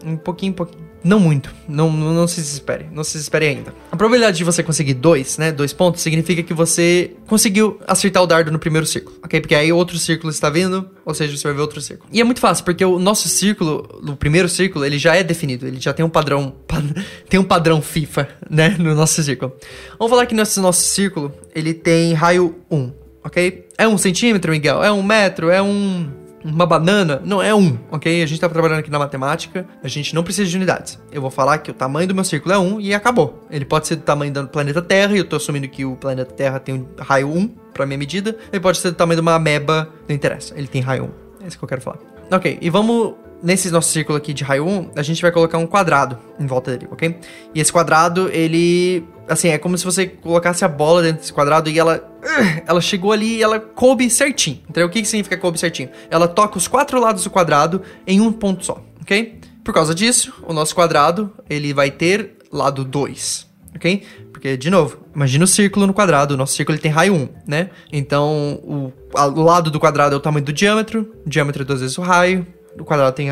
Um 0.04 0.16
pouquinho, 0.16 0.52
pouquinho 0.52 0.85
não 1.02 1.20
muito. 1.20 1.54
Não, 1.68 1.90
não, 1.90 2.26
se 2.26 2.40
desespere. 2.40 2.86
Não 2.92 3.04
se 3.04 3.12
desespere 3.12 3.46
ainda. 3.46 3.72
A 3.90 3.96
probabilidade 3.96 4.36
de 4.36 4.44
você 4.44 4.62
conseguir 4.62 4.94
dois, 4.94 5.38
né? 5.38 5.52
Dois 5.52 5.72
pontos, 5.72 6.02
significa 6.02 6.42
que 6.42 6.52
você 6.52 7.12
conseguiu 7.26 7.78
acertar 7.86 8.22
o 8.22 8.26
dardo 8.26 8.50
no 8.50 8.58
primeiro 8.58 8.86
círculo, 8.86 9.16
ok? 9.22 9.40
Porque 9.40 9.54
aí 9.54 9.72
outro 9.72 9.98
círculo 9.98 10.30
está 10.30 10.50
vindo, 10.50 10.88
ou 11.04 11.14
seja, 11.14 11.36
você 11.36 11.44
vai 11.44 11.54
ver 11.54 11.60
outro 11.60 11.80
círculo. 11.80 12.08
E 12.12 12.20
é 12.20 12.24
muito 12.24 12.40
fácil, 12.40 12.64
porque 12.64 12.84
o 12.84 12.98
nosso 12.98 13.28
círculo, 13.28 14.00
o 14.06 14.16
primeiro 14.16 14.48
círculo, 14.48 14.84
ele 14.84 14.98
já 14.98 15.14
é 15.14 15.22
definido. 15.22 15.66
Ele 15.66 15.80
já 15.80 15.92
tem 15.92 16.04
um 16.04 16.10
padrão. 16.10 16.54
tem 17.28 17.38
um 17.38 17.44
padrão 17.44 17.80
FIFA, 17.80 18.28
né? 18.50 18.76
No 18.78 18.94
nosso 18.94 19.22
círculo. 19.22 19.52
Vamos 19.98 20.10
falar 20.10 20.26
que 20.26 20.34
nesse 20.34 20.60
nosso 20.60 20.82
círculo, 20.82 21.32
ele 21.54 21.72
tem 21.72 22.14
raio 22.14 22.56
1, 22.70 22.92
ok? 23.24 23.66
É 23.78 23.86
um 23.86 23.98
centímetro, 23.98 24.50
Miguel? 24.52 24.82
É 24.82 24.90
um 24.90 25.02
metro? 25.02 25.50
É 25.50 25.62
um 25.62 26.25
uma 26.52 26.66
banana 26.66 27.20
não 27.24 27.42
é 27.42 27.54
um, 27.54 27.78
ok? 27.90 28.22
A 28.22 28.26
gente 28.26 28.40
tá 28.40 28.48
trabalhando 28.48 28.78
aqui 28.78 28.90
na 28.90 28.98
matemática, 28.98 29.66
a 29.82 29.88
gente 29.88 30.14
não 30.14 30.22
precisa 30.22 30.48
de 30.48 30.56
unidades. 30.56 30.98
Eu 31.10 31.20
vou 31.20 31.30
falar 31.30 31.58
que 31.58 31.70
o 31.70 31.74
tamanho 31.74 32.08
do 32.08 32.14
meu 32.14 32.24
círculo 32.24 32.54
é 32.54 32.58
um 32.58 32.80
e 32.80 32.94
acabou. 32.94 33.46
Ele 33.50 33.64
pode 33.64 33.86
ser 33.86 33.96
do 33.96 34.02
tamanho 34.02 34.32
do 34.32 34.48
planeta 34.48 34.80
Terra, 34.80 35.14
e 35.14 35.18
eu 35.18 35.24
tô 35.24 35.36
assumindo 35.36 35.68
que 35.68 35.84
o 35.84 35.96
planeta 35.96 36.32
Terra 36.32 36.60
tem 36.60 36.74
um 36.74 36.86
raio 36.98 37.28
1 37.28 37.48
para 37.72 37.84
minha 37.86 37.98
medida. 37.98 38.36
Ele 38.52 38.60
pode 38.60 38.78
ser 38.78 38.90
do 38.90 38.96
tamanho 38.96 39.16
de 39.16 39.22
uma 39.22 39.34
ameba, 39.34 39.88
não 40.08 40.14
interessa, 40.14 40.54
ele 40.56 40.66
tem 40.66 40.80
raio 40.80 41.04
1. 41.40 41.44
É 41.44 41.48
isso 41.48 41.58
que 41.58 41.64
eu 41.64 41.68
quero 41.68 41.80
falar. 41.80 41.98
Ok, 42.30 42.58
e 42.60 42.70
vamos 42.70 43.14
nesse 43.46 43.70
nosso 43.70 43.92
círculo 43.92 44.18
aqui 44.18 44.34
de 44.34 44.42
raio 44.42 44.66
1, 44.66 44.90
a 44.96 45.02
gente 45.02 45.22
vai 45.22 45.30
colocar 45.30 45.56
um 45.56 45.68
quadrado 45.68 46.18
em 46.38 46.46
volta 46.46 46.72
dele, 46.72 46.88
ok? 46.90 47.16
E 47.54 47.60
esse 47.60 47.72
quadrado, 47.72 48.28
ele. 48.32 49.04
Assim, 49.28 49.48
é 49.48 49.56
como 49.56 49.78
se 49.78 49.84
você 49.84 50.06
colocasse 50.06 50.64
a 50.64 50.68
bola 50.68 51.00
dentro 51.00 51.20
desse 51.20 51.32
quadrado 51.32 51.70
e 51.70 51.78
ela. 51.78 52.12
Ela 52.66 52.80
chegou 52.80 53.12
ali 53.12 53.36
e 53.36 53.42
ela 53.44 53.60
coube 53.60 54.10
certinho. 54.10 54.58
Entendeu? 54.68 54.88
O 54.88 54.90
que, 54.90 55.00
que 55.00 55.06
significa 55.06 55.36
coube 55.36 55.60
certinho? 55.60 55.88
Ela 56.10 56.26
toca 56.26 56.58
os 56.58 56.66
quatro 56.66 57.00
lados 57.00 57.22
do 57.22 57.30
quadrado 57.30 57.82
em 58.04 58.20
um 58.20 58.32
ponto 58.32 58.64
só, 58.64 58.82
ok? 59.00 59.38
Por 59.62 59.72
causa 59.72 59.94
disso, 59.94 60.34
o 60.42 60.52
nosso 60.52 60.74
quadrado, 60.74 61.32
ele 61.48 61.72
vai 61.72 61.88
ter 61.88 62.32
lado 62.52 62.84
2, 62.84 63.46
ok? 63.76 64.02
Porque, 64.32 64.56
de 64.56 64.68
novo, 64.70 64.98
imagina 65.14 65.44
o 65.44 65.46
círculo 65.46 65.86
no 65.86 65.94
quadrado. 65.94 66.34
O 66.34 66.36
nosso 66.36 66.56
círculo 66.56 66.76
tem 66.78 66.90
raio 66.90 67.14
1, 67.14 67.28
né? 67.46 67.70
Então, 67.92 68.60
o, 68.64 68.92
a, 69.14 69.26
o 69.26 69.42
lado 69.42 69.70
do 69.70 69.78
quadrado 69.78 70.16
é 70.16 70.18
o 70.18 70.20
tamanho 70.20 70.44
do 70.44 70.52
diâmetro. 70.52 71.14
O 71.24 71.30
diâmetro 71.30 71.62
é 71.62 71.64
duas 71.64 71.80
vezes 71.80 71.96
o 71.96 72.02
raio 72.02 72.44
o 72.78 72.84
quadrado 72.84 73.14
tem, 73.14 73.28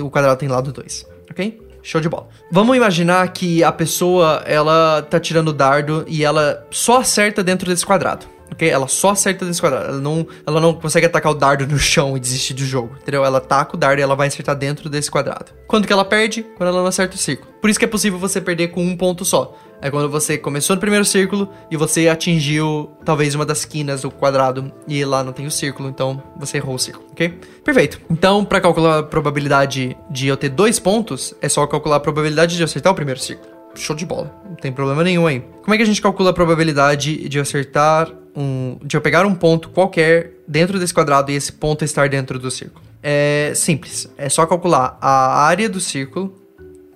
o 0.00 0.10
quadrado 0.10 0.38
tem 0.38 0.48
lado 0.48 0.72
2, 0.72 1.06
ok? 1.30 1.66
Show 1.82 2.00
de 2.00 2.08
bola. 2.08 2.28
Vamos 2.50 2.76
imaginar 2.76 3.28
que 3.32 3.62
a 3.62 3.70
pessoa, 3.70 4.42
ela 4.44 5.02
tá 5.02 5.20
tirando 5.20 5.48
o 5.48 5.52
dardo 5.52 6.04
e 6.08 6.24
ela 6.24 6.66
só 6.68 6.98
acerta 6.98 7.44
dentro 7.44 7.68
desse 7.68 7.86
quadrado. 7.86 8.26
Ok? 8.50 8.68
Ela 8.68 8.88
só 8.88 9.10
acerta 9.10 9.44
desse 9.44 9.60
quadrado. 9.60 9.88
Ela 9.90 10.00
não, 10.00 10.26
ela 10.46 10.60
não 10.60 10.74
consegue 10.74 11.06
atacar 11.06 11.30
o 11.30 11.34
dardo 11.34 11.66
no 11.66 11.78
chão 11.78 12.16
e 12.16 12.20
desistir 12.20 12.54
do 12.54 12.64
jogo. 12.64 12.96
Entendeu? 13.00 13.24
Ela 13.24 13.38
ataca 13.38 13.76
o 13.76 13.78
dardo 13.78 14.00
e 14.00 14.02
ela 14.02 14.16
vai 14.16 14.28
acertar 14.28 14.56
dentro 14.56 14.88
desse 14.88 15.10
quadrado. 15.10 15.52
Quando 15.66 15.86
que 15.86 15.92
ela 15.92 16.04
perde? 16.04 16.44
Quando 16.56 16.70
ela 16.70 16.80
não 16.80 16.86
acerta 16.86 17.14
o 17.14 17.18
círculo. 17.18 17.52
Por 17.60 17.70
isso 17.70 17.78
que 17.78 17.84
é 17.84 17.88
possível 17.88 18.18
você 18.18 18.40
perder 18.40 18.68
com 18.68 18.82
um 18.82 18.96
ponto 18.96 19.24
só. 19.24 19.56
É 19.80 19.90
quando 19.90 20.08
você 20.08 20.38
começou 20.38 20.74
no 20.74 20.80
primeiro 20.80 21.04
círculo 21.04 21.48
e 21.70 21.76
você 21.76 22.08
atingiu 22.08 22.90
talvez 23.04 23.34
uma 23.34 23.44
das 23.44 23.64
quinas 23.64 24.02
do 24.02 24.10
quadrado 24.10 24.72
e 24.88 25.04
lá 25.04 25.22
não 25.22 25.32
tem 25.32 25.46
o 25.46 25.50
círculo, 25.50 25.88
então 25.88 26.22
você 26.36 26.56
errou 26.56 26.74
o 26.74 26.78
círculo, 26.78 27.06
ok? 27.12 27.38
Perfeito. 27.64 28.00
Então, 28.10 28.44
para 28.44 28.60
calcular 28.60 28.98
a 28.98 29.02
probabilidade 29.02 29.96
de 30.10 30.26
eu 30.26 30.36
ter 30.36 30.48
dois 30.48 30.78
pontos, 30.78 31.34
é 31.40 31.48
só 31.48 31.66
calcular 31.66 31.96
a 31.96 32.00
probabilidade 32.00 32.56
de 32.56 32.62
eu 32.62 32.64
acertar 32.64 32.92
o 32.92 32.96
primeiro 32.96 33.20
círculo. 33.20 33.56
Show 33.74 33.94
de 33.94 34.06
bola. 34.06 34.34
Não 34.48 34.56
tem 34.56 34.72
problema 34.72 35.04
nenhum 35.04 35.26
aí. 35.26 35.44
Como 35.62 35.74
é 35.74 35.76
que 35.76 35.82
a 35.82 35.86
gente 35.86 36.00
calcula 36.00 36.30
a 36.30 36.32
probabilidade 36.32 37.28
de 37.28 37.38
eu 37.38 37.42
acertar 37.42 38.10
um. 38.34 38.78
de 38.82 38.96
eu 38.96 39.00
pegar 39.00 39.26
um 39.26 39.34
ponto 39.34 39.68
qualquer 39.68 40.32
dentro 40.48 40.78
desse 40.78 40.94
quadrado 40.94 41.30
e 41.30 41.34
esse 41.34 41.52
ponto 41.52 41.84
estar 41.84 42.08
dentro 42.08 42.38
do 42.38 42.50
círculo? 42.50 42.84
É 43.02 43.52
simples. 43.54 44.08
É 44.16 44.28
só 44.28 44.46
calcular 44.46 44.96
a 45.00 45.44
área 45.44 45.68
do 45.68 45.78
círculo 45.78 46.34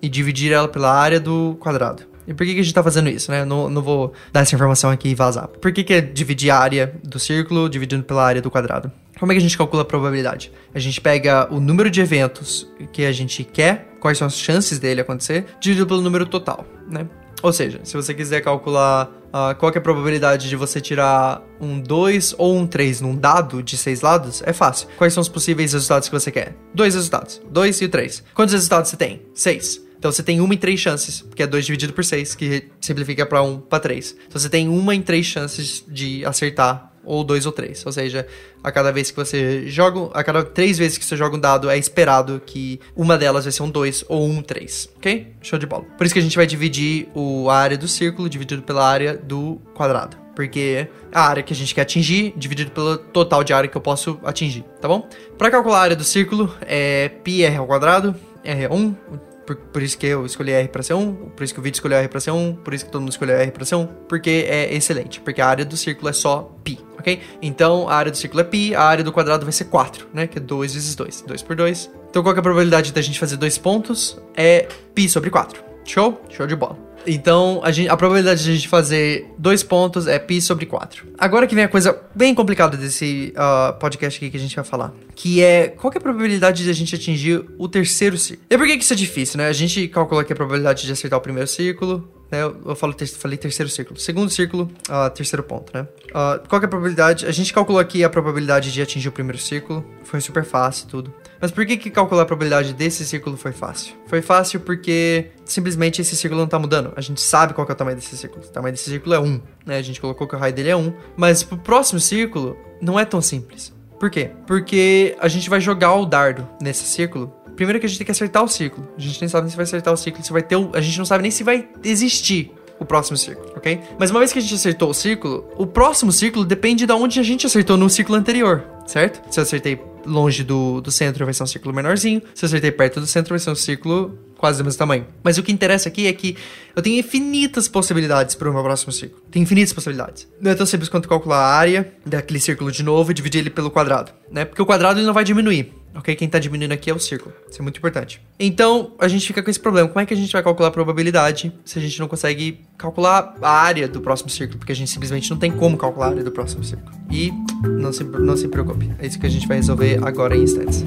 e 0.00 0.08
dividir 0.08 0.52
ela 0.52 0.68
pela 0.68 0.90
área 0.92 1.20
do 1.20 1.56
quadrado. 1.60 2.09
E 2.30 2.34
por 2.34 2.46
que, 2.46 2.54
que 2.54 2.60
a 2.60 2.62
gente 2.62 2.72
tá 2.72 2.82
fazendo 2.82 3.08
isso, 3.08 3.28
né? 3.28 3.44
Não, 3.44 3.68
não 3.68 3.82
vou 3.82 4.12
dar 4.32 4.42
essa 4.42 4.54
informação 4.54 4.88
aqui 4.88 5.08
e 5.08 5.14
vazar. 5.16 5.48
Por 5.48 5.72
que, 5.72 5.82
que 5.82 5.92
é 5.92 6.00
dividir 6.00 6.50
a 6.50 6.58
área 6.58 6.94
do 7.02 7.18
círculo 7.18 7.68
dividindo 7.68 8.04
pela 8.04 8.24
área 8.24 8.40
do 8.40 8.48
quadrado? 8.48 8.90
Como 9.18 9.32
é 9.32 9.34
que 9.34 9.40
a 9.40 9.42
gente 9.42 9.58
calcula 9.58 9.82
a 9.82 9.84
probabilidade? 9.84 10.52
A 10.72 10.78
gente 10.78 11.00
pega 11.00 11.52
o 11.52 11.58
número 11.58 11.90
de 11.90 12.00
eventos 12.00 12.70
que 12.92 13.04
a 13.04 13.10
gente 13.10 13.42
quer, 13.42 13.96
quais 13.98 14.16
são 14.16 14.28
as 14.28 14.38
chances 14.38 14.78
dele 14.78 15.00
acontecer, 15.00 15.44
dividido 15.60 15.88
pelo 15.88 16.00
número 16.00 16.24
total, 16.24 16.64
né? 16.88 17.04
Ou 17.42 17.52
seja, 17.52 17.80
se 17.82 17.96
você 17.96 18.14
quiser 18.14 18.42
calcular 18.42 19.10
uh, 19.28 19.54
qual 19.58 19.72
é 19.74 19.78
a 19.78 19.80
probabilidade 19.80 20.48
de 20.48 20.54
você 20.54 20.80
tirar 20.80 21.42
um 21.60 21.80
2 21.80 22.36
ou 22.38 22.56
um 22.56 22.66
3 22.66 23.00
num 23.00 23.16
dado 23.16 23.60
de 23.60 23.76
6 23.76 24.02
lados, 24.02 24.42
é 24.46 24.52
fácil. 24.52 24.86
Quais 24.96 25.12
são 25.12 25.20
os 25.20 25.28
possíveis 25.28 25.72
resultados 25.72 26.08
que 26.08 26.14
você 26.14 26.30
quer? 26.30 26.54
Dois 26.72 26.94
resultados. 26.94 27.42
2 27.50 27.80
e 27.80 27.84
o 27.86 27.88
3. 27.88 28.22
Quantos 28.34 28.54
resultados 28.54 28.90
você 28.90 28.96
tem? 28.96 29.22
6. 29.34 29.89
Então 30.00 30.10
você 30.10 30.22
tem 30.22 30.40
uma 30.40 30.54
em 30.54 30.56
três 30.56 30.80
chances, 30.80 31.22
que 31.36 31.42
é 31.42 31.46
2 31.46 31.66
dividido 31.66 31.92
por 31.92 32.02
6, 32.02 32.34
que 32.34 32.64
simplifica 32.80 33.26
para 33.26 33.42
1 33.42 33.60
para 33.60 33.78
3. 33.80 34.16
Então 34.26 34.40
você 34.40 34.48
tem 34.48 34.66
uma 34.66 34.94
em 34.94 35.02
três 35.02 35.26
chances 35.26 35.84
de 35.86 36.24
acertar, 36.24 36.90
ou 37.04 37.22
dois 37.22 37.44
ou 37.44 37.52
três. 37.52 37.84
Ou 37.84 37.92
seja, 37.92 38.26
a 38.64 38.72
cada 38.72 38.90
vez 38.90 39.10
que 39.10 39.16
você 39.18 39.68
joga, 39.68 40.10
a 40.18 40.24
cada 40.24 40.42
três 40.42 40.78
vezes 40.78 40.96
que 40.96 41.04
você 41.04 41.18
joga 41.18 41.36
um 41.36 41.38
dado, 41.38 41.68
é 41.68 41.76
esperado 41.76 42.40
que 42.46 42.80
uma 42.96 43.18
delas 43.18 43.44
vai 43.44 43.52
ser 43.52 43.62
um 43.62 43.70
2 43.70 44.06
ou 44.08 44.26
um 44.26 44.40
3. 44.40 44.88
Ok? 44.96 45.34
Show 45.42 45.58
de 45.58 45.66
bola. 45.66 45.84
Por 45.98 46.06
isso 46.06 46.14
que 46.14 46.18
a 46.18 46.22
gente 46.22 46.36
vai 46.36 46.46
dividir 46.46 47.08
o, 47.14 47.50
a 47.50 47.56
área 47.56 47.76
do 47.76 47.86
círculo 47.86 48.28
dividido 48.28 48.62
pela 48.62 48.88
área 48.88 49.18
do 49.18 49.60
quadrado. 49.74 50.16
Porque 50.34 50.88
a 51.12 51.28
área 51.28 51.42
que 51.42 51.52
a 51.52 51.56
gente 51.56 51.74
quer 51.74 51.82
atingir, 51.82 52.32
dividido 52.36 52.70
pelo 52.70 52.96
total 52.96 53.44
de 53.44 53.52
área 53.52 53.68
que 53.68 53.76
eu 53.76 53.82
posso 53.82 54.18
atingir, 54.24 54.64
tá 54.80 54.88
bom? 54.88 55.06
Para 55.36 55.50
calcular 55.50 55.78
a 55.78 55.82
área 55.82 55.96
do 55.96 56.04
círculo, 56.04 56.54
é 56.62 57.08
πr 57.08 57.58
ao 57.58 57.66
quadrado, 57.66 58.14
r 58.42 58.62
é 58.64 58.68
1, 58.72 58.96
por, 59.45 59.55
por, 59.55 59.81
isso 59.81 59.97
que 59.97 60.07
eu 60.07 60.25
escolhi 60.25 60.51
R 60.51 60.67
para 60.67 60.81
ser 60.81 60.93
1, 60.93 61.13
por 61.35 61.43
isso 61.43 61.53
que 61.53 61.59
o 61.59 61.63
vídeo 61.63 61.75
escolheu 61.75 61.97
R 61.97 62.07
para 62.07 62.19
ser 62.19 62.31
1, 62.31 62.55
por 62.55 62.73
isso 62.73 62.85
que 62.85 62.91
todo 62.91 63.01
mundo 63.01 63.11
escolheu 63.11 63.37
R 63.37 63.51
para 63.51 63.65
ser 63.65 63.75
1, 63.75 63.87
porque 64.09 64.45
é 64.49 64.73
excelente, 64.73 65.19
porque 65.21 65.41
a 65.41 65.47
área 65.47 65.63
do 65.63 65.77
círculo 65.77 66.09
é 66.09 66.13
só 66.13 66.51
π, 66.63 66.79
ok? 66.97 67.21
Então 67.41 67.87
a 67.87 67.95
área 67.95 68.11
do 68.11 68.17
círculo 68.17 68.41
é 68.41 68.43
π, 68.43 68.73
a 68.75 68.83
área 68.83 69.03
do 69.03 69.11
quadrado 69.11 69.45
vai 69.45 69.51
ser 69.51 69.65
4, 69.65 70.07
né? 70.13 70.27
Que 70.27 70.39
é 70.39 70.41
2 70.41 70.73
vezes 70.73 70.95
2, 70.95 71.21
2 71.27 71.41
por 71.43 71.55
2. 71.55 71.91
Então 72.09 72.23
qual 72.23 72.35
é 72.35 72.39
a 72.39 72.41
probabilidade 72.41 72.91
da 72.91 73.01
gente 73.01 73.19
fazer 73.19 73.37
dois 73.37 73.57
pontos? 73.57 74.17
É 74.35 74.67
π 74.93 75.07
sobre 75.07 75.29
4. 75.29 75.63
Show? 75.83 76.21
Show 76.29 76.47
de 76.47 76.55
bola. 76.55 76.88
Então, 77.06 77.60
a, 77.62 77.70
gente, 77.72 77.88
a, 77.88 77.96
probabilidade 77.96 78.44
de 78.44 78.50
a 78.50 78.54
gente 78.54 78.68
fazer 78.68 79.26
dois 79.38 79.62
pontos 79.62 80.06
é 80.06 80.18
π 80.18 80.40
sobre 80.40 80.66
4. 80.66 81.06
Agora 81.18 81.46
que 81.46 81.54
vem 81.54 81.64
a 81.64 81.68
coisa 81.68 81.98
bem 82.14 82.34
complicada 82.34 82.76
desse 82.76 83.32
uh, 83.36 83.78
podcast 83.78 84.18
aqui 84.18 84.30
que 84.30 84.36
a 84.36 84.40
gente 84.40 84.54
vai 84.54 84.64
falar. 84.64 84.92
Que 85.14 85.42
é, 85.42 85.68
qual 85.68 85.90
que 85.90 85.98
é 85.98 86.00
a 86.00 86.02
probabilidade 86.02 86.62
de 86.62 86.70
a 86.70 86.72
gente 86.72 86.94
atingir 86.94 87.44
o 87.58 87.68
terceiro 87.68 88.16
círculo? 88.16 88.46
E 88.50 88.58
por 88.58 88.66
que, 88.66 88.76
que 88.76 88.84
isso 88.84 88.92
é 88.92 88.96
difícil, 88.96 89.38
né? 89.38 89.48
A 89.48 89.52
gente 89.52 89.88
calcula 89.88 90.22
aqui 90.22 90.32
a 90.32 90.36
probabilidade 90.36 90.84
de 90.84 90.92
acertar 90.92 91.18
o 91.18 91.22
primeiro 91.22 91.48
círculo, 91.48 92.08
né? 92.30 92.42
Eu, 92.42 92.76
falo, 92.76 92.94
falei 93.18 93.36
terceiro 93.36 93.68
círculo. 93.68 93.98
Segundo 93.98 94.30
círculo, 94.30 94.70
uh, 94.88 95.10
terceiro 95.10 95.42
ponto, 95.42 95.72
né? 95.74 95.86
Uh, 96.10 96.46
qual 96.48 96.62
é 96.62 96.64
a 96.64 96.68
probabilidade? 96.68 97.26
A 97.26 97.32
gente 97.32 97.52
calculou 97.52 97.80
aqui 97.80 98.04
a 98.04 98.08
probabilidade 98.08 98.72
de 98.72 98.80
atingir 98.80 99.08
o 99.08 99.12
primeiro 99.12 99.38
círculo. 99.38 99.84
Foi 100.04 100.20
super 100.20 100.44
fácil 100.44 100.86
tudo. 100.88 101.12
Mas 101.40 101.50
por 101.50 101.66
que, 101.66 101.76
que 101.76 101.90
calcular 101.90 102.22
a 102.22 102.26
probabilidade 102.26 102.72
desse 102.72 103.04
círculo 103.04 103.36
foi 103.36 103.52
fácil? 103.52 103.94
Foi 104.06 104.22
fácil 104.22 104.60
porque 104.60 105.30
simplesmente 105.44 106.00
esse 106.00 106.14
círculo 106.14 106.40
não 106.40 106.48
tá 106.48 106.58
mudando. 106.58 106.92
A 106.96 107.00
gente 107.00 107.20
sabe 107.20 107.54
qual 107.54 107.66
é 107.66 107.72
o 107.72 107.74
tamanho 107.74 107.96
desse 107.96 108.16
círculo. 108.16 108.44
O 108.44 108.48
tamanho 108.48 108.72
desse 108.72 108.90
círculo 108.90 109.14
é 109.14 109.18
1, 109.18 109.40
né? 109.66 109.78
A 109.78 109.82
gente 109.82 110.00
colocou 110.00 110.28
que 110.28 110.36
o 110.36 110.38
raio 110.38 110.54
dele 110.54 110.68
é 110.68 110.76
1. 110.76 110.92
Mas 111.16 111.42
pro 111.42 111.58
próximo 111.58 111.98
círculo, 111.98 112.56
não 112.80 112.98
é 112.98 113.04
tão 113.04 113.20
simples. 113.20 113.72
Por 113.98 114.10
quê? 114.10 114.30
Porque 114.46 115.14
a 115.20 115.28
gente 115.28 115.50
vai 115.50 115.60
jogar 115.60 115.94
o 115.94 116.06
dardo 116.06 116.48
nesse 116.60 116.84
círculo 116.84 117.30
Primeiro 117.60 117.78
que 117.78 117.84
a 117.84 117.88
gente 117.90 117.98
tem 117.98 118.06
que 118.06 118.10
acertar 118.10 118.42
o 118.42 118.48
ciclo. 118.48 118.88
A 118.96 119.00
gente 119.02 119.20
nem 119.20 119.28
sabe 119.28 119.50
se 119.50 119.54
vai 119.54 119.64
acertar 119.64 119.92
o 119.92 119.96
ciclo, 119.98 120.24
se 120.24 120.32
vai 120.32 120.42
ter 120.42 120.56
um, 120.56 120.70
A 120.72 120.80
gente 120.80 120.96
não 120.96 121.04
sabe 121.04 121.20
nem 121.20 121.30
se 121.30 121.44
vai 121.44 121.68
existir 121.84 122.50
o 122.78 122.86
próximo 122.86 123.18
círculo, 123.18 123.52
ok? 123.54 123.78
Mas 123.98 124.10
uma 124.10 124.18
vez 124.18 124.32
que 124.32 124.38
a 124.38 124.40
gente 124.40 124.54
acertou 124.54 124.88
o 124.88 124.94
círculo, 124.94 125.46
o 125.58 125.66
próximo 125.66 126.10
círculo 126.10 126.46
depende 126.46 126.86
de 126.86 126.92
onde 126.94 127.20
a 127.20 127.22
gente 127.22 127.46
acertou 127.46 127.76
no 127.76 127.90
ciclo 127.90 128.16
anterior, 128.16 128.64
certo? 128.86 129.30
Se 129.30 129.38
eu 129.38 129.42
acertei 129.42 129.78
longe 130.06 130.42
do, 130.42 130.80
do 130.80 130.90
centro, 130.90 131.26
vai 131.26 131.34
ser 131.34 131.42
um 131.42 131.46
círculo 131.46 131.74
menorzinho. 131.74 132.22
Se 132.34 132.46
eu 132.46 132.46
acertei 132.46 132.72
perto 132.72 132.98
do 132.98 133.06
centro, 133.06 133.28
vai 133.28 133.38
ser 133.38 133.50
um 133.50 133.54
círculo 133.54 134.18
quase 134.38 134.56
do 134.56 134.64
mesmo 134.64 134.78
tamanho. 134.78 135.06
Mas 135.22 135.36
o 135.36 135.42
que 135.42 135.52
interessa 135.52 135.90
aqui 135.90 136.06
é 136.06 136.12
que 136.14 136.38
eu 136.74 136.80
tenho 136.80 136.98
infinitas 136.98 137.68
possibilidades 137.68 138.34
para 138.34 138.48
o 138.48 138.54
meu 138.54 138.62
próximo 138.62 138.90
círculo. 138.90 139.22
Tem 139.30 139.42
infinitas 139.42 139.74
possibilidades. 139.74 140.26
Não 140.40 140.50
é 140.50 140.54
tão 140.54 140.64
simples 140.64 140.88
quanto 140.88 141.06
calcular 141.06 141.36
a 141.36 141.54
área 141.54 141.92
daquele 142.06 142.40
círculo 142.40 142.72
de 142.72 142.82
novo 142.82 143.10
e 143.10 143.14
dividir 143.14 143.40
ele 143.40 143.50
pelo 143.50 143.70
quadrado, 143.70 144.12
né? 144.30 144.46
Porque 144.46 144.62
o 144.62 144.64
quadrado 144.64 144.98
ele 144.98 145.06
não 145.06 145.12
vai 145.12 145.24
diminuir. 145.24 145.74
Ok? 145.94 146.14
Quem 146.14 146.26
está 146.26 146.38
diminuindo 146.38 146.72
aqui 146.72 146.90
é 146.90 146.94
o 146.94 146.98
círculo. 146.98 147.34
Isso 147.50 147.60
é 147.60 147.62
muito 147.62 147.78
importante. 147.78 148.20
Então, 148.38 148.92
a 148.98 149.08
gente 149.08 149.26
fica 149.26 149.42
com 149.42 149.50
esse 149.50 149.58
problema. 149.58 149.88
Como 149.88 150.00
é 150.00 150.06
que 150.06 150.14
a 150.14 150.16
gente 150.16 150.32
vai 150.32 150.42
calcular 150.42 150.68
a 150.68 150.70
probabilidade 150.70 151.52
se 151.64 151.78
a 151.78 151.82
gente 151.82 151.98
não 151.98 152.08
consegue 152.08 152.60
calcular 152.78 153.34
a 153.42 153.50
área 153.50 153.88
do 153.88 154.00
próximo 154.00 154.30
círculo? 154.30 154.58
Porque 154.58 154.72
a 154.72 154.76
gente 154.76 154.90
simplesmente 154.90 155.30
não 155.30 155.36
tem 155.36 155.50
como 155.50 155.76
calcular 155.76 156.06
a 156.06 156.10
área 156.10 156.24
do 156.24 156.30
próximo 156.30 156.62
círculo. 156.62 156.92
E 157.10 157.32
não 157.64 157.92
se, 157.92 158.04
não 158.04 158.36
se 158.36 158.48
preocupe. 158.48 158.90
É 158.98 159.06
isso 159.06 159.18
que 159.18 159.26
a 159.26 159.30
gente 159.30 159.46
vai 159.46 159.56
resolver 159.56 159.98
agora 160.04 160.36
em 160.36 160.42
instantes. 160.42 160.84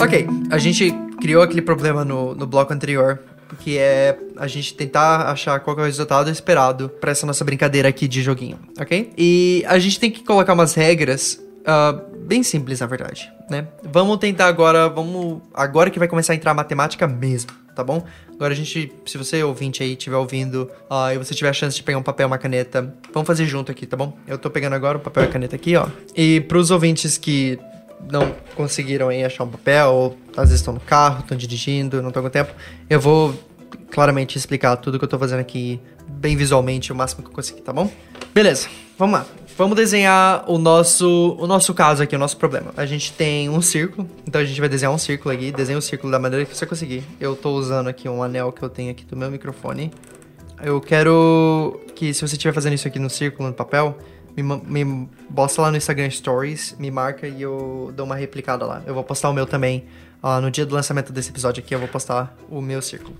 Ok, 0.00 0.26
a 0.50 0.58
gente 0.58 1.03
criou 1.24 1.42
aquele 1.42 1.62
problema 1.62 2.04
no, 2.04 2.34
no 2.34 2.46
bloco 2.46 2.70
anterior 2.74 3.18
que 3.60 3.78
é 3.78 4.18
a 4.36 4.46
gente 4.46 4.74
tentar 4.74 5.30
achar 5.30 5.58
qual 5.60 5.78
é 5.78 5.80
o 5.80 5.84
resultado 5.86 6.28
esperado 6.28 6.90
para 7.00 7.12
essa 7.12 7.24
nossa 7.24 7.42
brincadeira 7.42 7.88
aqui 7.88 8.06
de 8.06 8.22
joguinho, 8.22 8.58
ok? 8.78 9.10
E 9.16 9.64
a 9.66 9.78
gente 9.78 9.98
tem 9.98 10.10
que 10.10 10.22
colocar 10.22 10.52
umas 10.52 10.74
regras 10.74 11.40
uh, 11.60 12.18
bem 12.26 12.42
simples, 12.42 12.80
na 12.80 12.86
verdade, 12.86 13.32
né? 13.48 13.68
Vamos 13.84 14.18
tentar 14.18 14.48
agora, 14.48 14.86
vamos 14.90 15.40
agora 15.54 15.88
que 15.88 15.98
vai 15.98 16.08
começar 16.08 16.34
a 16.34 16.36
entrar 16.36 16.50
a 16.50 16.54
matemática 16.54 17.06
mesmo, 17.06 17.52
tá 17.74 17.82
bom? 17.82 18.04
Agora 18.34 18.52
a 18.52 18.56
gente, 18.56 18.92
se 19.06 19.16
você 19.16 19.42
ouvinte 19.42 19.82
aí 19.82 19.92
estiver 19.92 20.18
ouvindo 20.18 20.70
uh, 20.90 21.14
e 21.14 21.16
você 21.16 21.34
tiver 21.34 21.48
a 21.48 21.54
chance 21.54 21.74
de 21.74 21.82
pegar 21.82 21.96
um 21.96 22.02
papel, 22.02 22.26
uma 22.26 22.38
caneta, 22.38 22.94
vamos 23.14 23.26
fazer 23.26 23.46
junto 23.46 23.72
aqui, 23.72 23.86
tá 23.86 23.96
bom? 23.96 24.14
Eu 24.26 24.36
tô 24.36 24.50
pegando 24.50 24.74
agora 24.74 24.98
o 24.98 25.00
papel 25.00 25.22
e 25.22 25.26
a 25.26 25.30
caneta 25.30 25.56
aqui, 25.56 25.74
ó. 25.74 25.86
E 26.14 26.42
pros 26.42 26.70
ouvintes 26.70 27.16
que 27.16 27.58
não 28.10 28.34
conseguiram 28.54 29.08
aí 29.08 29.24
achar 29.24 29.44
um 29.44 29.48
papel, 29.48 29.92
ou 29.92 30.18
às 30.36 30.48
vezes 30.48 30.60
estão 30.60 30.74
no 30.74 30.80
carro, 30.80 31.20
estão 31.20 31.36
dirigindo, 31.36 32.00
não 32.00 32.08
estão 32.08 32.22
com 32.22 32.30
tempo, 32.30 32.52
eu 32.88 33.00
vou 33.00 33.34
claramente 33.90 34.36
explicar 34.36 34.76
tudo 34.76 34.98
que 34.98 35.04
eu 35.04 35.08
tô 35.08 35.18
fazendo 35.18 35.40
aqui 35.40 35.80
bem 36.08 36.36
visualmente, 36.36 36.92
o 36.92 36.94
máximo 36.94 37.22
que 37.22 37.30
eu 37.30 37.34
conseguir, 37.34 37.62
tá 37.62 37.72
bom? 37.72 37.90
Beleza, 38.32 38.68
vamos 38.98 39.20
lá. 39.20 39.26
Vamos 39.56 39.76
desenhar 39.76 40.44
o 40.50 40.58
nosso, 40.58 41.36
o 41.38 41.46
nosso 41.46 41.72
caso 41.72 42.02
aqui, 42.02 42.16
o 42.16 42.18
nosso 42.18 42.36
problema. 42.36 42.72
A 42.76 42.84
gente 42.84 43.12
tem 43.12 43.48
um 43.48 43.62
círculo, 43.62 44.08
então 44.26 44.40
a 44.40 44.44
gente 44.44 44.58
vai 44.58 44.68
desenhar 44.68 44.92
um 44.92 44.98
círculo 44.98 45.32
aqui. 45.32 45.52
Desenha 45.52 45.76
o 45.76 45.78
um 45.78 45.82
círculo 45.82 46.10
da 46.10 46.18
maneira 46.18 46.44
que 46.44 46.56
você 46.56 46.66
conseguir. 46.66 47.04
Eu 47.20 47.36
tô 47.36 47.52
usando 47.52 47.86
aqui 47.86 48.08
um 48.08 48.20
anel 48.20 48.50
que 48.50 48.62
eu 48.62 48.68
tenho 48.68 48.90
aqui 48.90 49.04
do 49.04 49.16
meu 49.16 49.30
microfone. 49.30 49.92
Eu 50.60 50.80
quero 50.80 51.80
que, 51.94 52.12
se 52.12 52.26
você 52.26 52.34
estiver 52.34 52.52
fazendo 52.52 52.72
isso 52.72 52.88
aqui 52.88 52.98
no 52.98 53.08
círculo, 53.08 53.48
no 53.48 53.54
papel, 53.54 53.96
me, 54.42 54.84
me 54.84 55.08
lá 55.58 55.70
no 55.70 55.76
Instagram 55.76 56.10
Stories, 56.10 56.74
me 56.78 56.90
marca 56.90 57.26
e 57.26 57.42
eu 57.42 57.92
dou 57.94 58.06
uma 58.06 58.16
replicada 58.16 58.64
lá. 58.64 58.82
Eu 58.86 58.94
vou 58.94 59.04
postar 59.04 59.30
o 59.30 59.32
meu 59.32 59.46
também. 59.46 59.84
Uh, 60.22 60.40
no 60.40 60.50
dia 60.50 60.64
do 60.64 60.74
lançamento 60.74 61.12
desse 61.12 61.30
episódio 61.30 61.62
aqui, 61.62 61.74
eu 61.74 61.78
vou 61.78 61.88
postar 61.88 62.34
o 62.48 62.60
meu 62.60 62.80
círculo. 62.80 63.14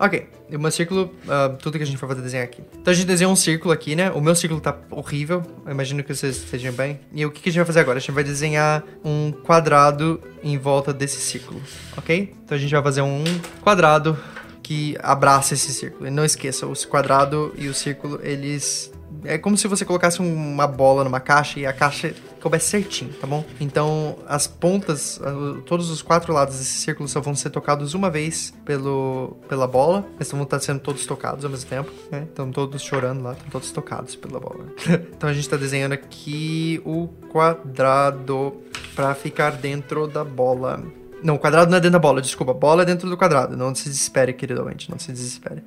Ok, 0.00 0.28
o 0.52 0.58
meu 0.60 0.70
círculo, 0.70 1.12
uh, 1.24 1.56
tudo 1.56 1.76
que 1.76 1.82
a 1.82 1.86
gente 1.86 1.98
for 1.98 2.08
fazer 2.08 2.22
desenhar 2.22 2.44
aqui. 2.44 2.62
Então 2.80 2.92
a 2.92 2.94
gente 2.94 3.06
desenhou 3.06 3.32
um 3.32 3.36
círculo 3.36 3.74
aqui, 3.74 3.96
né? 3.96 4.12
O 4.12 4.20
meu 4.20 4.36
círculo 4.36 4.60
tá 4.60 4.76
horrível, 4.92 5.42
eu 5.66 5.72
imagino 5.72 6.04
que 6.04 6.14
vocês 6.14 6.36
estejam 6.36 6.72
bem. 6.72 7.00
E 7.12 7.26
o 7.26 7.32
que, 7.32 7.42
que 7.42 7.48
a 7.48 7.52
gente 7.52 7.58
vai 7.58 7.66
fazer 7.66 7.80
agora? 7.80 7.98
A 7.98 8.00
gente 8.00 8.12
vai 8.12 8.22
desenhar 8.22 8.84
um 9.04 9.32
quadrado 9.32 10.20
em 10.40 10.56
volta 10.56 10.92
desse 10.92 11.20
círculo, 11.20 11.60
ok? 11.96 12.32
Então 12.44 12.56
a 12.56 12.60
gente 12.60 12.70
vai 12.70 12.82
fazer 12.82 13.02
um 13.02 13.24
quadrado 13.60 14.16
que 14.62 14.96
abraça 15.02 15.54
esse 15.54 15.74
círculo. 15.74 16.06
E 16.06 16.10
não 16.12 16.24
esqueça, 16.24 16.64
o 16.64 16.74
quadrado 16.86 17.52
e 17.58 17.66
o 17.66 17.74
círculo, 17.74 18.20
eles 18.22 18.92
é 19.24 19.38
como 19.38 19.56
se 19.56 19.66
você 19.66 19.84
colocasse 19.84 20.20
uma 20.20 20.66
bola 20.66 21.04
numa 21.04 21.20
caixa 21.20 21.60
e 21.60 21.66
a 21.66 21.72
caixa 21.72 22.14
coubesse 22.40 22.68
certinho, 22.68 23.12
tá 23.14 23.26
bom? 23.26 23.44
Então, 23.60 24.16
as 24.26 24.46
pontas, 24.46 25.20
todos 25.66 25.90
os 25.90 26.02
quatro 26.02 26.32
lados 26.32 26.58
desse 26.58 26.78
círculo 26.78 27.08
só 27.08 27.20
vão 27.20 27.34
ser 27.34 27.50
tocados 27.50 27.94
uma 27.94 28.10
vez 28.10 28.54
pelo, 28.64 29.36
pela 29.48 29.66
bola. 29.66 30.06
Eles 30.16 30.30
vão 30.30 30.42
estar 30.42 30.60
sendo 30.60 30.80
todos 30.80 31.04
tocados 31.06 31.44
ao 31.44 31.50
mesmo 31.50 31.68
tempo, 31.68 31.90
né? 32.10 32.24
Estão 32.28 32.50
todos 32.50 32.80
chorando 32.82 33.22
lá, 33.22 33.32
estão 33.32 33.50
todos 33.50 33.70
tocados 33.70 34.14
pela 34.14 34.38
bola. 34.38 34.66
então, 35.14 35.28
a 35.28 35.32
gente 35.32 35.44
está 35.44 35.56
desenhando 35.56 35.92
aqui 35.92 36.80
o 36.84 37.08
quadrado 37.30 38.54
para 38.94 39.14
ficar 39.14 39.52
dentro 39.52 40.06
da 40.06 40.24
bola. 40.24 40.82
Não, 41.22 41.34
o 41.34 41.38
quadrado 41.38 41.70
não 41.70 41.78
é 41.78 41.80
dentro 41.80 41.92
da 41.92 41.98
bola, 41.98 42.22
desculpa. 42.22 42.52
A 42.52 42.54
bola 42.54 42.82
é 42.82 42.84
dentro 42.84 43.08
do 43.08 43.16
quadrado. 43.16 43.56
Não 43.56 43.74
se 43.74 43.88
desespere, 43.88 44.32
querido 44.32 44.60
ouvinte, 44.60 44.90
não 44.90 44.98
se 44.98 45.10
desespere. 45.10 45.62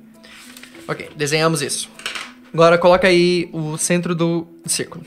Ok, 0.88 1.10
desenhamos 1.14 1.62
isso. 1.62 1.90
Agora 2.52 2.76
coloca 2.76 3.08
aí 3.08 3.48
o 3.52 3.76
centro 3.78 4.14
do 4.14 4.46
círculo. 4.66 5.04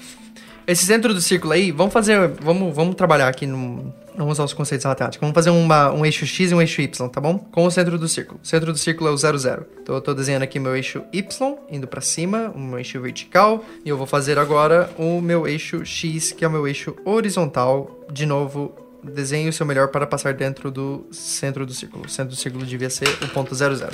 Esse 0.68 0.84
centro 0.86 1.14
do 1.14 1.22
círculo 1.22 1.54
aí, 1.54 1.72
vamos 1.72 1.94
fazer. 1.94 2.28
Vamos, 2.42 2.76
vamos 2.76 2.96
trabalhar 2.96 3.28
aqui 3.28 3.46
no. 3.46 3.94
Vamos 4.18 4.34
usar 4.34 4.46
os 4.46 4.54
conceitos 4.54 4.86
matemáticos. 4.86 5.20
Vamos 5.20 5.36
fazer 5.36 5.50
uma, 5.50 5.92
um 5.92 6.06
eixo 6.06 6.26
X 6.26 6.52
e 6.52 6.56
um 6.56 6.62
eixo 6.62 6.82
Y, 6.82 7.10
tá 7.10 7.20
bom? 7.20 7.38
Com 7.38 7.66
o 7.66 7.72
centro 7.72 8.00
do 8.00 8.08
círculo. 8.08 8.40
O 8.42 8.48
centro 8.48 8.72
do 8.72 8.78
círculo 8.78 9.10
é 9.10 9.14
o 9.14 9.18
0, 9.18 9.38
0. 9.38 9.66
Então 9.84 9.94
eu 9.94 10.02
tô 10.02 10.14
desenhando 10.14 10.44
aqui 10.44 10.58
meu 10.58 10.76
eixo 10.76 11.04
Y, 11.12 11.58
indo 11.70 11.86
para 11.86 12.02
cima, 12.02 12.52
um 12.56 12.78
eixo 12.78 13.00
vertical. 13.00 13.64
E 13.84 13.90
eu 13.90 13.98
vou 13.98 14.08
fazer 14.08 14.40
agora 14.40 14.90
o 14.98 15.22
meu 15.22 15.46
eixo 15.46 15.86
X, 15.86 16.32
que 16.32 16.46
é 16.46 16.48
o 16.48 16.52
meu 16.52 16.66
eixo 16.66 16.96
horizontal. 17.04 18.06
De 18.10 18.26
novo, 18.26 18.74
desenhe 19.04 19.50
o 19.50 19.54
seu 19.54 19.66
melhor 19.66 19.90
para 19.90 20.08
passar 20.08 20.34
dentro 20.34 20.72
do 20.72 21.06
centro 21.12 21.66
do 21.66 21.74
círculo. 21.74 22.06
O 22.06 22.10
centro 22.10 22.34
do 22.34 22.40
círculo 22.40 22.66
devia 22.66 22.90
ser 22.90 23.10
o 23.22 23.28
ponto 23.28 23.54
0, 23.54 23.76
0. 23.76 23.92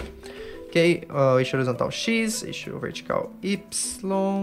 Ok, 0.71 1.03
uh, 1.10 1.38
eixo 1.38 1.57
horizontal 1.57 1.91
X, 1.91 2.43
eixo 2.43 2.79
vertical 2.79 3.29
Y. 3.43 3.60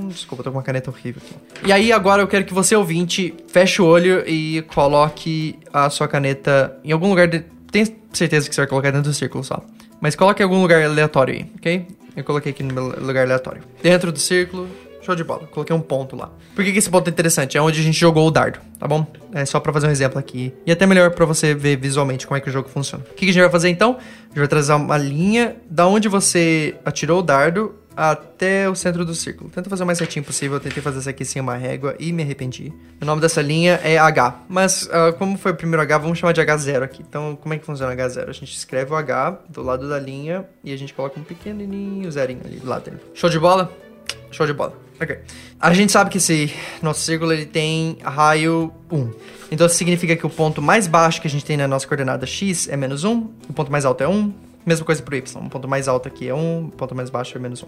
Desculpa, 0.09 0.45
tô 0.45 0.51
com 0.51 0.59
uma 0.59 0.63
caneta 0.63 0.91
horrível 0.91 1.23
aqui. 1.25 1.67
E 1.67 1.73
aí, 1.73 1.91
agora 1.91 2.21
eu 2.21 2.29
quero 2.29 2.45
que 2.45 2.53
você, 2.53 2.77
ouvinte, 2.77 3.35
feche 3.49 3.81
o 3.81 3.87
olho 3.87 4.23
e 4.29 4.61
coloque 4.75 5.59
a 5.73 5.89
sua 5.89 6.07
caneta 6.07 6.79
em 6.85 6.93
algum 6.93 7.09
lugar. 7.09 7.29
De... 7.29 7.47
Tenho 7.73 7.97
certeza 8.13 8.47
que 8.47 8.55
você 8.55 8.61
vai 8.61 8.69
colocar 8.69 8.91
dentro 8.91 9.11
do 9.11 9.15
círculo 9.15 9.43
só. 9.43 9.65
Mas 10.03 10.15
coloque 10.15 10.43
em 10.43 10.45
algum 10.45 10.61
lugar 10.61 10.83
aleatório 10.83 11.35
aí, 11.35 11.47
ok? 11.57 11.87
Eu 12.15 12.25
coloquei 12.25 12.53
aqui 12.53 12.63
no 12.63 12.75
meu 12.75 13.01
lugar 13.01 13.25
aleatório. 13.25 13.63
Dentro 13.83 14.13
do 14.13 14.19
círculo, 14.19 14.69
Show 15.09 15.17
de 15.17 15.25
bola. 15.25 15.47
Coloquei 15.47 15.75
um 15.75 15.81
ponto 15.81 16.15
lá. 16.15 16.31
Por 16.55 16.63
que, 16.63 16.71
que 16.71 16.79
esse 16.79 16.91
ponto 16.91 17.09
é 17.09 17.11
interessante? 17.11 17.57
É 17.57 17.63
onde 17.63 17.81
a 17.81 17.83
gente 17.83 17.99
jogou 17.99 18.29
o 18.29 18.31
dardo, 18.31 18.59
tá 18.79 18.87
bom? 18.87 19.07
É 19.33 19.43
só 19.47 19.59
pra 19.59 19.73
fazer 19.73 19.87
um 19.87 19.91
exemplo 19.91 20.19
aqui. 20.19 20.53
E 20.67 20.71
até 20.71 20.85
melhor 20.85 21.13
pra 21.13 21.25
você 21.25 21.55
ver 21.55 21.77
visualmente 21.77 22.27
como 22.27 22.37
é 22.37 22.43
que 22.43 22.51
o 22.51 22.53
jogo 22.53 22.69
funciona. 22.69 23.03
O 23.11 23.15
que, 23.15 23.25
que 23.25 23.31
a 23.31 23.33
gente 23.33 23.41
vai 23.41 23.51
fazer 23.51 23.71
então? 23.71 23.93
A 23.93 24.29
gente 24.29 24.39
vai 24.39 24.49
trazer 24.49 24.75
uma 24.75 24.99
linha 24.99 25.57
da 25.71 25.87
onde 25.87 26.11
você 26.11 26.77
atirou 26.85 27.21
o 27.21 27.23
dardo 27.23 27.75
até 27.97 28.69
o 28.69 28.75
centro 28.75 29.03
do 29.03 29.15
círculo. 29.15 29.49
Tenta 29.49 29.71
fazer 29.71 29.83
o 29.83 29.87
mais 29.87 29.97
certinho 29.97 30.23
possível. 30.23 30.59
Eu 30.59 30.61
tentei 30.61 30.83
fazer 30.83 30.99
isso 30.99 31.09
aqui 31.09 31.25
sem 31.25 31.41
uma 31.41 31.57
régua 31.57 31.97
e 31.99 32.13
me 32.13 32.23
arrependi. 32.23 32.71
O 33.01 33.05
nome 33.07 33.23
dessa 33.23 33.41
linha 33.41 33.81
é 33.83 33.97
H. 33.97 34.43
Mas, 34.47 34.83
uh, 34.83 35.15
como 35.17 35.39
foi 35.39 35.53
o 35.53 35.55
primeiro 35.55 35.81
H, 35.81 35.97
vamos 35.97 36.19
chamar 36.19 36.35
de 36.35 36.43
H0 36.43 36.83
aqui. 36.83 37.03
Então, 37.09 37.35
como 37.35 37.55
é 37.55 37.59
que 37.59 37.65
funciona 37.65 37.97
H0? 37.97 38.29
A 38.29 38.33
gente 38.33 38.55
escreve 38.55 38.93
o 38.93 38.95
H 38.95 39.39
do 39.49 39.63
lado 39.63 39.89
da 39.89 39.99
linha 39.99 40.45
e 40.63 40.71
a 40.71 40.77
gente 40.77 40.93
coloca 40.93 41.19
um 41.19 41.23
pequenininho 41.23 42.13
zerinho 42.13 42.43
ali 42.45 42.61
do 42.61 42.69
lado 42.69 42.85
dele. 42.85 42.99
Show 43.15 43.31
de 43.31 43.39
bola? 43.39 43.73
Show 44.31 44.47
de 44.47 44.53
bola. 44.53 44.88
Ok. 45.01 45.19
A 45.61 45.73
gente 45.73 45.93
sabe 45.93 46.11
que 46.11 46.19
esse 46.19 46.53
nosso 46.83 47.01
círculo 47.01 47.33
ele 47.33 47.47
tem 47.47 47.99
raio 48.03 48.73
1. 48.91 49.11
Então 49.51 49.67
isso 49.67 49.77
significa 49.77 50.17
que 50.17 50.27
o 50.27 50.31
ponto 50.31 50.61
mais 50.61 50.87
baixo 50.87 51.21
que 51.21 51.29
a 51.29 51.31
gente 51.31 51.45
tem 51.45 51.57
na 51.57 51.69
nossa 51.69 51.87
coordenada 51.87 52.27
x 52.27 52.69
é 52.69 52.77
menos 52.77 53.05
1, 53.05 53.17
o 53.49 53.53
ponto 53.53 53.71
mais 53.71 53.85
alto 53.85 54.03
é 54.03 54.09
1. 54.09 54.35
Mesma 54.67 54.85
coisa 54.85 55.03
para 55.03 55.15
o 55.15 55.17
y. 55.17 55.47
O 55.47 55.49
ponto 55.49 55.69
mais 55.69 55.89
alto 55.89 56.09
aqui 56.09 56.29
é 56.29 56.35
1, 56.35 56.67
o 56.67 56.71
ponto 56.71 56.95
mais 56.95 57.11
baixo 57.11 57.37
é 57.37 57.41
menos 57.41 57.63
1. 57.63 57.67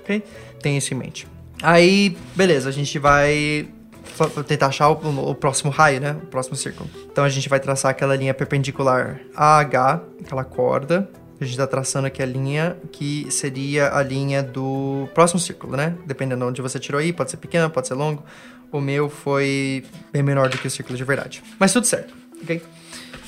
Ok? 0.00 0.22
Tem 0.60 0.76
isso 0.76 0.92
em 0.92 0.96
mente. 0.96 1.26
Aí, 1.62 2.16
beleza, 2.34 2.68
a 2.68 2.72
gente 2.72 2.98
vai 2.98 3.68
tentar 4.46 4.66
achar 4.66 4.88
o, 4.88 5.30
o, 5.30 5.34
próximo 5.34 5.70
raio, 5.70 6.00
né? 6.00 6.16
O 6.22 6.26
próximo 6.26 6.56
círculo. 6.56 6.90
Então 7.10 7.24
a 7.24 7.28
gente 7.28 7.48
vai 7.48 7.60
traçar 7.60 7.92
aquela 7.92 8.16
linha 8.16 8.34
perpendicular 8.34 9.20
a 9.34 9.58
H, 9.58 10.02
aquela 10.20 10.44
corda, 10.44 11.08
a 11.42 11.46
gente 11.46 11.54
está 11.54 11.66
traçando 11.66 12.06
aqui 12.06 12.22
a 12.22 12.26
linha 12.26 12.76
que 12.90 13.26
seria 13.30 13.94
a 13.94 14.02
linha 14.02 14.42
do 14.42 15.08
próximo 15.14 15.40
círculo, 15.40 15.76
né? 15.76 15.96
Dependendo 16.06 16.44
de 16.44 16.50
onde 16.50 16.62
você 16.62 16.78
tirou 16.78 17.00
aí, 17.00 17.12
pode 17.12 17.30
ser 17.30 17.36
pequeno, 17.36 17.68
pode 17.70 17.88
ser 17.88 17.94
longo. 17.94 18.24
O 18.70 18.80
meu 18.80 19.08
foi 19.08 19.84
bem 20.12 20.22
menor 20.22 20.48
do 20.48 20.58
que 20.58 20.66
o 20.66 20.70
círculo 20.70 20.96
de 20.96 21.04
verdade. 21.04 21.42
Mas 21.58 21.72
tudo 21.72 21.86
certo, 21.86 22.14
ok? 22.42 22.62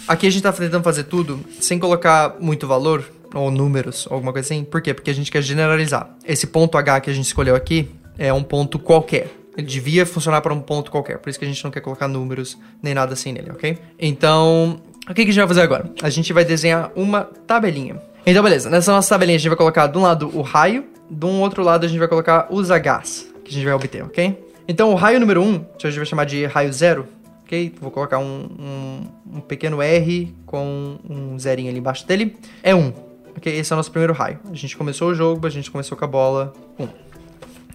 Aqui 0.07 0.27
a 0.27 0.31
gente 0.31 0.39
está 0.39 0.53
tentando 0.53 0.83
fazer 0.83 1.05
tudo 1.05 1.41
sem 1.61 1.79
colocar 1.79 2.37
muito 2.41 2.67
valor, 2.67 3.05
ou 3.35 3.51
números, 3.51 4.07
alguma 4.11 4.33
coisa 4.33 4.47
assim. 4.47 4.65
Por 4.65 4.81
quê? 4.81 4.95
Porque 4.95 5.11
a 5.11 5.15
gente 5.15 5.31
quer 5.31 5.43
generalizar. 5.43 6.17
Esse 6.25 6.47
ponto 6.47 6.79
H 6.79 7.01
que 7.01 7.11
a 7.11 7.13
gente 7.13 7.27
escolheu 7.27 7.57
aqui 7.57 7.91
é 8.17 8.33
um 8.33 8.43
ponto 8.43 8.79
qualquer. 8.79 9.29
Ele 9.57 9.67
devia 9.67 10.07
funcionar 10.07 10.41
para 10.41 10.55
um 10.55 10.61
ponto 10.61 10.91
qualquer. 10.91 11.19
Por 11.19 11.31
isso 11.31 11.39
que 11.39 11.45
a 11.45 11.49
gente 11.49 11.63
não 11.63 11.71
quer 11.71 11.81
colocar 11.81 12.09
números 12.09 12.57
nem 12.83 12.95
nada 12.95 13.13
assim 13.13 13.33
nele, 13.33 13.51
ok? 13.51 13.79
Então, 13.99 14.81
o 15.09 15.15
que, 15.15 15.23
que 15.25 15.31
a 15.31 15.33
gente 15.33 15.37
vai 15.37 15.49
fazer 15.49 15.61
agora? 15.63 15.91
A 16.03 16.11
gente 16.11 16.33
vai 16.33 16.45
desenhar 16.45 16.91
uma 16.97 17.25
tabelinha. 17.47 18.01
Então, 18.27 18.43
beleza. 18.43 18.71
Nessa 18.71 18.93
nossa 18.93 19.09
tabelinha, 19.09 19.37
a 19.37 19.39
gente 19.39 19.49
vai 19.49 19.57
colocar 19.57 19.87
de 19.87 19.99
um 19.99 20.03
lado 20.03 20.31
o 20.35 20.41
raio, 20.41 20.85
de 21.11 21.27
um 21.27 21.41
outro 21.41 21.63
lado 21.63 21.85
a 21.85 21.89
gente 21.89 21.99
vai 21.99 22.09
colocar 22.09 22.47
os 22.51 22.71
Hs 22.71 23.35
que 23.45 23.51
a 23.51 23.53
gente 23.53 23.65
vai 23.65 23.75
obter, 23.75 24.03
ok? 24.03 24.43
Então, 24.67 24.91
o 24.91 24.95
raio 24.95 25.21
número 25.21 25.43
1, 25.43 25.47
um, 25.47 25.55
a 25.57 25.87
gente 25.87 25.97
vai 25.97 26.07
chamar 26.07 26.25
de 26.25 26.47
raio 26.47 26.73
0, 26.73 27.07
ok? 27.45 27.75
Vou 27.81 27.91
colocar 27.91 28.19
um, 28.19 28.49
um, 28.59 29.37
um, 29.37 29.41
pequeno 29.41 29.83
R 29.83 30.35
com 30.47 30.97
um 31.09 31.39
zerinho 31.39 31.69
ali 31.69 31.79
embaixo 31.79 32.07
dele. 32.07 32.35
É 32.63 32.75
1, 32.75 32.79
um, 32.79 32.93
ok? 33.37 33.55
Esse 33.55 33.73
é 33.73 33.75
o 33.75 33.77
nosso 33.77 33.91
primeiro 33.91 34.15
raio. 34.15 34.41
A 34.51 34.55
gente 34.55 34.77
começou 34.77 35.11
o 35.11 35.15
jogo, 35.15 35.47
a 35.47 35.51
gente 35.51 35.71
começou 35.71 35.97
com 35.99 36.05
a 36.05 36.09
bola 36.09 36.55
1. 36.79 36.85
Um. 36.85 36.89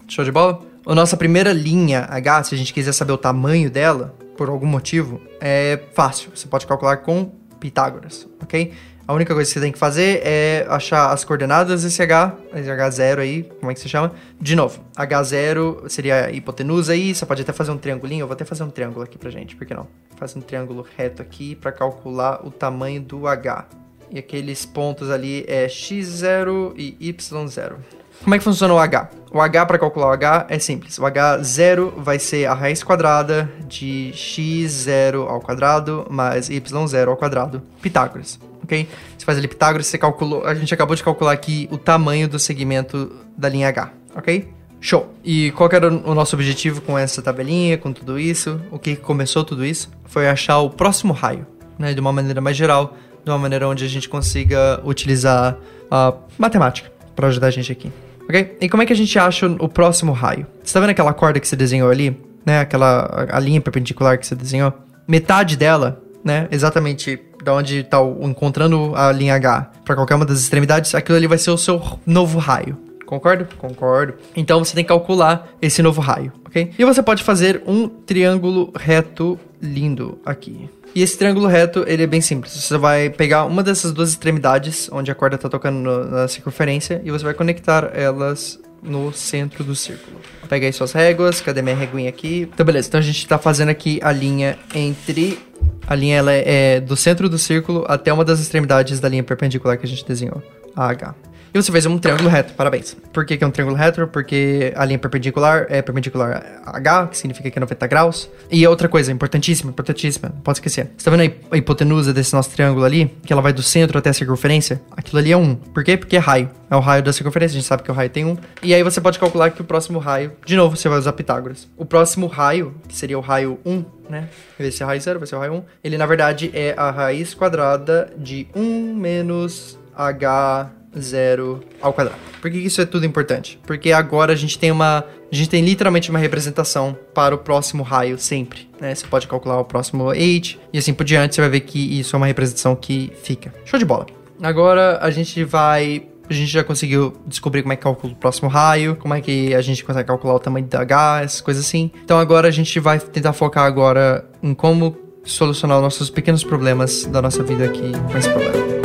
Show 0.08 0.24
de 0.24 0.32
bola? 0.32 0.69
A 0.86 0.94
nossa 0.94 1.14
primeira 1.14 1.52
linha 1.52 2.06
H, 2.08 2.44
se 2.44 2.54
a 2.54 2.58
gente 2.58 2.72
quiser 2.72 2.92
saber 2.92 3.12
o 3.12 3.18
tamanho 3.18 3.70
dela, 3.70 4.16
por 4.34 4.48
algum 4.48 4.66
motivo, 4.66 5.20
é 5.38 5.78
fácil. 5.92 6.30
Você 6.34 6.48
pode 6.48 6.66
calcular 6.66 6.96
com 6.98 7.30
Pitágoras, 7.60 8.26
ok? 8.42 8.72
A 9.06 9.12
única 9.12 9.34
coisa 9.34 9.48
que 9.48 9.52
você 9.52 9.60
tem 9.60 9.72
que 9.72 9.78
fazer 9.78 10.22
é 10.24 10.64
achar 10.70 11.12
as 11.12 11.22
coordenadas 11.22 11.82
desse 11.82 12.00
H, 12.00 12.34
esse 12.54 12.70
H0 12.70 13.18
aí, 13.18 13.42
como 13.42 13.70
é 13.70 13.74
que 13.74 13.80
se 13.80 13.90
chama? 13.90 14.12
De 14.40 14.56
novo, 14.56 14.80
H0 14.96 15.88
seria 15.90 16.26
a 16.26 16.30
hipotenusa 16.30 16.94
aí, 16.94 17.14
você 17.14 17.26
pode 17.26 17.42
até 17.42 17.52
fazer 17.52 17.72
um 17.72 17.78
triangulinho, 17.78 18.22
eu 18.22 18.26
vou 18.26 18.34
até 18.34 18.46
fazer 18.46 18.62
um 18.62 18.70
triângulo 18.70 19.04
aqui 19.04 19.18
pra 19.18 19.28
gente, 19.28 19.56
por 19.56 19.66
que 19.66 19.74
não? 19.74 19.86
Faz 20.16 20.34
um 20.34 20.40
triângulo 20.40 20.86
reto 20.96 21.20
aqui 21.20 21.54
para 21.54 21.72
calcular 21.72 22.46
o 22.46 22.50
tamanho 22.50 23.02
do 23.02 23.26
H. 23.26 23.66
E 24.10 24.18
aqueles 24.18 24.64
pontos 24.64 25.10
ali 25.10 25.44
é 25.46 25.66
x0 25.66 26.72
e 26.76 27.12
y0. 27.12 27.99
Como 28.22 28.34
é 28.34 28.38
que 28.38 28.44
funciona 28.44 28.74
o 28.74 28.78
H? 28.78 29.10
O 29.32 29.40
H 29.40 29.64
para 29.64 29.78
calcular 29.78 30.08
o 30.08 30.10
H 30.10 30.46
é 30.48 30.58
simples. 30.58 30.98
O 30.98 31.02
H0 31.02 31.94
vai 31.96 32.18
ser 32.18 32.46
a 32.46 32.54
raiz 32.54 32.82
quadrada 32.82 33.50
de 33.66 34.12
x0 34.14 35.26
ao 35.26 35.40
quadrado 35.40 36.06
mais 36.10 36.50
y0 36.50 37.08
ao 37.08 37.16
quadrado. 37.16 37.62
Pitágoras, 37.80 38.38
ok? 38.62 38.86
Você 39.16 39.24
faz 39.24 39.38
ali 39.38 39.48
Pitágoras, 39.48 39.86
você 39.86 39.96
calculou, 39.96 40.44
a 40.44 40.54
gente 40.54 40.74
acabou 40.74 40.94
de 40.94 41.02
calcular 41.02 41.32
aqui 41.32 41.68
o 41.70 41.78
tamanho 41.78 42.28
do 42.28 42.38
segmento 42.38 43.10
da 43.36 43.48
linha 43.48 43.68
H, 43.68 43.90
ok? 44.14 44.48
Show! 44.80 45.14
E 45.24 45.50
qual 45.52 45.70
era 45.72 45.88
o 45.88 46.14
nosso 46.14 46.34
objetivo 46.36 46.80
com 46.82 46.98
essa 46.98 47.22
tabelinha, 47.22 47.78
com 47.78 47.92
tudo 47.92 48.18
isso? 48.18 48.60
O 48.70 48.78
que 48.78 48.96
começou 48.96 49.44
tudo 49.44 49.64
isso? 49.64 49.90
Foi 50.04 50.28
achar 50.28 50.58
o 50.58 50.68
próximo 50.68 51.12
raio, 51.12 51.46
né? 51.78 51.94
De 51.94 52.00
uma 52.00 52.12
maneira 52.12 52.40
mais 52.40 52.56
geral, 52.56 52.96
de 53.24 53.30
uma 53.30 53.38
maneira 53.38 53.66
onde 53.68 53.84
a 53.84 53.88
gente 53.88 54.08
consiga 54.08 54.80
utilizar 54.84 55.56
a 55.90 56.14
matemática 56.38 56.90
para 57.14 57.28
ajudar 57.28 57.48
a 57.48 57.50
gente 57.50 57.70
aqui, 57.70 57.92
ok? 58.30 58.56
E 58.60 58.68
como 58.68 58.82
é 58.82 58.86
que 58.86 58.92
a 58.92 58.96
gente 58.96 59.18
acha 59.18 59.46
o 59.46 59.68
próximo 59.68 60.12
raio? 60.12 60.46
Você 60.62 60.72
tá 60.72 60.80
vendo 60.80 60.90
aquela 60.90 61.12
corda 61.12 61.38
que 61.38 61.46
você 61.46 61.56
desenhou 61.56 61.90
ali? 61.90 62.16
Né? 62.46 62.60
Aquela 62.60 63.28
a 63.30 63.38
linha 63.38 63.60
perpendicular 63.60 64.18
que 64.18 64.26
você 64.26 64.34
desenhou? 64.34 64.72
Metade 65.06 65.56
dela 65.56 66.02
né? 66.24 66.48
Exatamente 66.50 67.20
da 67.42 67.54
onde 67.54 67.82
tá 67.84 67.98
encontrando 68.20 68.92
a 68.94 69.10
linha 69.10 69.34
H 69.34 69.70
para 69.84 69.94
qualquer 69.94 70.14
uma 70.14 70.26
das 70.26 70.40
extremidades, 70.40 70.94
aquilo 70.94 71.16
ali 71.16 71.26
vai 71.26 71.38
ser 71.38 71.50
o 71.50 71.58
seu 71.58 71.82
novo 72.06 72.38
raio. 72.38 72.76
Concordo? 73.10 73.44
Concordo. 73.58 74.14
Então 74.36 74.64
você 74.64 74.72
tem 74.72 74.84
que 74.84 74.88
calcular 74.88 75.48
esse 75.60 75.82
novo 75.82 76.00
raio, 76.00 76.32
ok? 76.46 76.70
E 76.78 76.84
você 76.84 77.02
pode 77.02 77.24
fazer 77.24 77.60
um 77.66 77.88
triângulo 77.88 78.72
reto 78.72 79.36
lindo 79.60 80.20
aqui. 80.24 80.70
E 80.94 81.02
esse 81.02 81.18
triângulo 81.18 81.48
reto, 81.48 81.84
ele 81.88 82.04
é 82.04 82.06
bem 82.06 82.20
simples. 82.20 82.52
Você 82.52 82.78
vai 82.78 83.10
pegar 83.10 83.46
uma 83.46 83.64
dessas 83.64 83.92
duas 83.92 84.10
extremidades, 84.10 84.88
onde 84.92 85.10
a 85.10 85.14
corda 85.16 85.34
está 85.34 85.48
tocando 85.48 85.78
no, 85.78 86.04
na 86.04 86.28
circunferência, 86.28 87.02
e 87.04 87.10
você 87.10 87.24
vai 87.24 87.34
conectar 87.34 87.90
elas 87.94 88.60
no 88.80 89.12
centro 89.12 89.64
do 89.64 89.74
círculo. 89.74 90.16
Pega 90.48 90.66
aí 90.66 90.72
suas 90.72 90.92
réguas, 90.92 91.40
cadê 91.40 91.62
minha 91.62 91.74
reguinha 91.74 92.08
aqui? 92.08 92.48
Então, 92.52 92.64
beleza. 92.64 92.86
Então 92.86 93.00
a 93.00 93.02
gente 93.02 93.18
está 93.18 93.38
fazendo 93.38 93.70
aqui 93.70 93.98
a 94.04 94.12
linha 94.12 94.56
entre... 94.72 95.36
A 95.84 95.96
linha 95.96 96.16
ela 96.16 96.32
é 96.32 96.78
do 96.78 96.94
centro 96.94 97.28
do 97.28 97.38
círculo 97.38 97.84
até 97.88 98.12
uma 98.12 98.24
das 98.24 98.38
extremidades 98.38 99.00
da 99.00 99.08
linha 99.08 99.24
perpendicular 99.24 99.76
que 99.76 99.84
a 99.84 99.88
gente 99.88 100.06
desenhou, 100.06 100.40
a 100.76 100.88
H. 100.88 101.14
E 101.52 101.60
você 101.60 101.72
fez 101.72 101.84
um 101.86 101.98
triângulo 101.98 102.28
reto, 102.28 102.54
parabéns. 102.54 102.96
Por 103.12 103.26
que, 103.26 103.36
que 103.36 103.42
é 103.42 103.46
um 103.46 103.50
triângulo 103.50 103.76
reto? 103.76 104.06
Porque 104.06 104.72
a 104.76 104.84
linha 104.84 104.98
perpendicular 104.98 105.66
é 105.68 105.82
perpendicular 105.82 106.60
a 106.64 106.76
H, 106.76 107.08
que 107.08 107.18
significa 107.18 107.50
que 107.50 107.58
é 107.58 107.60
90 107.60 107.86
graus. 107.88 108.30
E 108.50 108.64
outra 108.66 108.88
coisa, 108.88 109.10
importantíssima, 109.10 109.70
importantíssima, 109.70 110.30
não 110.32 110.40
pode 110.42 110.58
esquecer. 110.58 110.90
Você 110.96 111.04
tá 111.04 111.16
vendo 111.16 111.34
a 111.50 111.56
hipotenusa 111.56 112.12
desse 112.12 112.32
nosso 112.34 112.50
triângulo 112.50 112.84
ali? 112.84 113.06
Que 113.24 113.32
ela 113.32 113.42
vai 113.42 113.52
do 113.52 113.62
centro 113.62 113.98
até 113.98 114.10
a 114.10 114.12
circunferência? 114.12 114.80
Aquilo 114.96 115.18
ali 115.18 115.32
é 115.32 115.36
1. 115.36 115.54
Por 115.56 115.82
quê? 115.82 115.96
Porque 115.96 116.16
é 116.16 116.20
raio. 116.20 116.50
É 116.70 116.76
o 116.76 116.80
raio 116.80 117.02
da 117.02 117.12
circunferência, 117.12 117.56
a 117.56 117.60
gente 117.60 117.66
sabe 117.66 117.82
que 117.82 117.90
o 117.90 117.94
raio 117.94 118.08
tem 118.10 118.24
1. 118.24 118.38
E 118.62 118.72
aí 118.72 118.82
você 118.84 119.00
pode 119.00 119.18
calcular 119.18 119.50
que 119.50 119.60
o 119.60 119.64
próximo 119.64 119.98
raio, 119.98 120.32
de 120.46 120.54
novo, 120.54 120.76
você 120.76 120.88
vai 120.88 120.98
usar 120.98 121.12
Pitágoras. 121.12 121.68
O 121.76 121.84
próximo 121.84 122.28
raio, 122.28 122.74
que 122.86 122.94
seria 122.94 123.18
o 123.18 123.20
raio 123.20 123.58
1, 123.66 123.84
né? 124.08 124.28
Esse 124.58 124.84
raio 124.84 125.00
0 125.00 125.18
vai 125.18 125.26
ser 125.26 125.34
o 125.34 125.40
raio 125.40 125.54
1. 125.54 125.62
Ele, 125.82 125.98
na 125.98 126.06
verdade, 126.06 126.48
é 126.54 126.74
a 126.76 126.92
raiz 126.92 127.34
quadrada 127.34 128.12
de 128.16 128.46
1 128.54 128.94
menos 128.94 129.76
h 129.96 130.70
zero 130.98 131.60
ao 131.80 131.92
quadrado. 131.92 132.18
Por 132.40 132.50
que 132.50 132.58
isso 132.58 132.80
é 132.80 132.86
tudo 132.86 133.06
importante? 133.06 133.58
Porque 133.66 133.92
agora 133.92 134.32
a 134.32 134.36
gente 134.36 134.58
tem 134.58 134.70
uma. 134.70 135.04
A 135.32 135.34
gente 135.34 135.48
tem 135.48 135.64
literalmente 135.64 136.10
uma 136.10 136.18
representação 136.18 136.96
para 137.14 137.34
o 137.34 137.38
próximo 137.38 137.82
raio 137.82 138.18
sempre. 138.18 138.68
Né? 138.80 138.94
Você 138.94 139.06
pode 139.06 139.28
calcular 139.28 139.60
o 139.60 139.64
próximo 139.64 140.10
age 140.10 140.58
e 140.72 140.78
assim 140.78 140.92
por 140.92 141.04
diante. 141.04 141.34
Você 141.34 141.40
vai 141.40 141.50
ver 141.50 141.60
que 141.60 141.98
isso 141.98 142.16
é 142.16 142.18
uma 142.18 142.26
representação 142.26 142.74
que 142.74 143.12
fica. 143.22 143.54
Show 143.64 143.78
de 143.78 143.84
bola. 143.84 144.06
Agora 144.42 144.98
a 145.00 145.10
gente 145.10 145.44
vai 145.44 146.06
a 146.28 146.32
gente 146.32 146.50
já 146.50 146.62
conseguiu 146.62 147.12
descobrir 147.26 147.62
como 147.62 147.72
é 147.72 147.76
que 147.76 147.82
calcula 147.82 148.12
o 148.12 148.16
próximo 148.16 148.48
raio, 148.48 148.94
como 148.94 149.12
é 149.12 149.20
que 149.20 149.52
a 149.52 149.60
gente 149.60 149.84
consegue 149.84 150.06
calcular 150.06 150.34
o 150.34 150.38
tamanho 150.38 150.64
da 150.64 150.80
H, 150.80 151.22
essas 151.24 151.40
coisas 151.40 151.66
assim. 151.66 151.90
Então 152.04 152.20
agora 152.20 152.46
a 152.46 152.52
gente 152.52 152.78
vai 152.78 153.00
tentar 153.00 153.32
focar 153.32 153.64
agora 153.64 154.24
em 154.40 154.54
como 154.54 154.96
solucionar 155.24 155.78
os 155.78 155.82
nossos 155.82 156.08
pequenos 156.08 156.44
problemas 156.44 157.04
da 157.04 157.20
nossa 157.20 157.42
vida 157.42 157.64
aqui 157.64 157.92
com 158.10 158.16
esse 158.16 158.28
problema. 158.30 158.79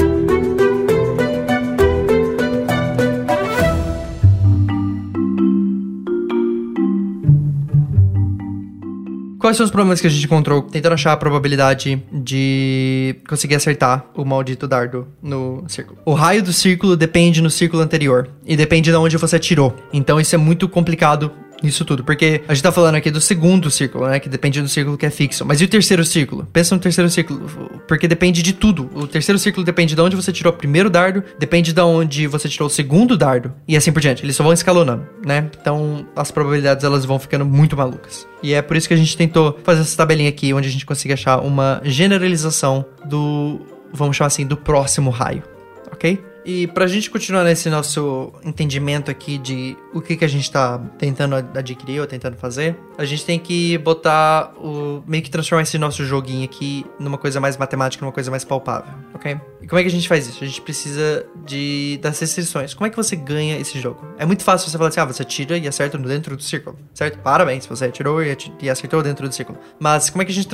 Quais 9.45 9.57
são 9.57 9.63
os 9.63 9.69
problemas 9.69 10.01
que 10.01 10.07
a 10.07 10.09
gente 10.09 10.25
encontrou 10.25 10.63
tentando 10.63 10.93
achar 10.93 11.11
a 11.11 11.17
probabilidade 11.17 12.03
de 12.11 13.15
conseguir 13.29 13.53
acertar 13.53 14.03
o 14.15 14.25
maldito 14.25 14.67
dardo 14.67 15.07
no 15.21 15.63
círculo? 15.67 15.99
O 16.03 16.15
raio 16.15 16.41
do 16.41 16.51
círculo 16.51 16.97
depende 16.97 17.43
no 17.43 17.51
círculo 17.51 17.83
anterior 17.83 18.27
e 18.43 18.57
depende 18.57 18.89
de 18.89 18.97
onde 18.97 19.17
você 19.17 19.35
atirou. 19.35 19.71
Então 19.93 20.19
isso 20.19 20.33
é 20.33 20.37
muito 20.39 20.67
complicado 20.67 21.31
isso 21.67 21.85
tudo, 21.85 22.03
porque 22.03 22.41
a 22.47 22.53
gente 22.53 22.63
tá 22.63 22.71
falando 22.71 22.95
aqui 22.95 23.11
do 23.11 23.21
segundo 23.21 23.69
círculo, 23.69 24.07
né, 24.07 24.19
que 24.19 24.29
depende 24.29 24.61
do 24.61 24.67
círculo 24.67 24.97
que 24.97 25.05
é 25.05 25.09
fixo. 25.09 25.45
Mas 25.45 25.61
e 25.61 25.65
o 25.65 25.67
terceiro 25.67 26.03
círculo? 26.03 26.47
Pensa 26.51 26.75
no 26.75 26.81
terceiro 26.81 27.09
círculo, 27.09 27.49
porque 27.87 28.07
depende 28.07 28.41
de 28.41 28.53
tudo. 28.53 28.89
O 28.93 29.07
terceiro 29.07 29.39
círculo 29.39 29.65
depende 29.65 29.95
de 29.95 30.01
onde 30.01 30.15
você 30.15 30.31
tirou 30.31 30.53
o 30.53 30.55
primeiro 30.55 30.89
dardo, 30.89 31.23
depende 31.37 31.73
de 31.73 31.81
onde 31.81 32.27
você 32.27 32.47
tirou 32.47 32.67
o 32.67 32.69
segundo 32.69 33.17
dardo 33.17 33.53
e 33.67 33.75
assim 33.75 33.91
por 33.91 34.01
diante. 34.01 34.23
Eles 34.23 34.35
só 34.35 34.43
vão 34.43 34.53
escalonando, 34.53 35.05
né? 35.25 35.49
Então 35.59 36.07
as 36.15 36.31
probabilidades 36.31 36.83
elas 36.83 37.05
vão 37.05 37.19
ficando 37.19 37.45
muito 37.45 37.75
malucas. 37.75 38.27
E 38.41 38.53
é 38.53 38.61
por 38.61 38.77
isso 38.77 38.87
que 38.87 38.93
a 38.93 38.97
gente 38.97 39.15
tentou 39.17 39.59
fazer 39.63 39.81
essa 39.81 39.97
tabelinha 39.97 40.29
aqui, 40.29 40.53
onde 40.53 40.67
a 40.67 40.71
gente 40.71 40.85
consiga 40.85 41.13
achar 41.15 41.39
uma 41.39 41.81
generalização 41.83 42.85
do, 43.05 43.59
vamos 43.91 44.15
chamar 44.15 44.27
assim, 44.27 44.45
do 44.45 44.57
próximo 44.57 45.09
raio, 45.09 45.43
ok? 45.91 46.23
E 46.45 46.67
pra 46.67 46.85
gente 46.85 47.09
continuar 47.09 47.43
nesse 47.43 47.69
nosso 47.71 48.31
entendimento 48.43 49.09
aqui 49.09 49.39
de 49.39 49.75
o 49.91 49.99
que, 49.99 50.15
que 50.15 50.23
a 50.23 50.27
gente 50.27 50.49
tá 50.51 50.77
tentando 50.97 51.35
adquirir 51.35 51.99
ou 51.99 52.05
tentando 52.05 52.37
fazer, 52.37 52.77
a 52.97 53.03
gente 53.03 53.25
tem 53.25 53.39
que 53.39 53.77
botar 53.79 54.53
o. 54.57 55.03
meio 55.07 55.23
que 55.23 55.29
transformar 55.29 55.63
esse 55.63 55.77
nosso 55.79 56.05
joguinho 56.05 56.45
aqui 56.45 56.85
numa 56.99 57.17
coisa 57.17 57.39
mais 57.39 57.57
matemática, 57.57 58.05
numa 58.05 58.11
coisa 58.11 58.29
mais 58.29 58.45
palpável, 58.45 58.93
ok? 59.15 59.39
E 59.59 59.67
como 59.67 59.79
é 59.79 59.81
que 59.81 59.87
a 59.87 59.91
gente 59.91 60.07
faz 60.07 60.27
isso? 60.27 60.43
A 60.43 60.47
gente 60.47 60.61
precisa 60.61 61.25
de 61.43 61.97
das 61.99 62.19
restrições. 62.19 62.75
Como 62.75 62.85
é 62.85 62.91
que 62.91 62.95
você 62.95 63.15
ganha 63.15 63.57
esse 63.57 63.79
jogo? 63.79 64.05
É 64.19 64.25
muito 64.25 64.43
fácil 64.43 64.69
você 64.69 64.77
falar 64.77 64.89
assim, 64.89 64.99
ah, 64.99 65.05
você 65.05 65.23
tira 65.23 65.57
e 65.57 65.67
acerta 65.67 65.97
dentro 65.97 66.37
do 66.37 66.43
círculo, 66.43 66.77
certo? 66.93 67.17
Parabéns, 67.19 67.65
você 67.65 67.85
atirou 67.85 68.21
e 68.21 68.69
acertou 68.69 69.01
dentro 69.01 69.27
do 69.27 69.33
círculo. 69.33 69.57
Mas 69.79 70.11
como 70.11 70.21
é 70.21 70.25
que 70.25 70.31
a 70.31 70.35
gente 70.35 70.47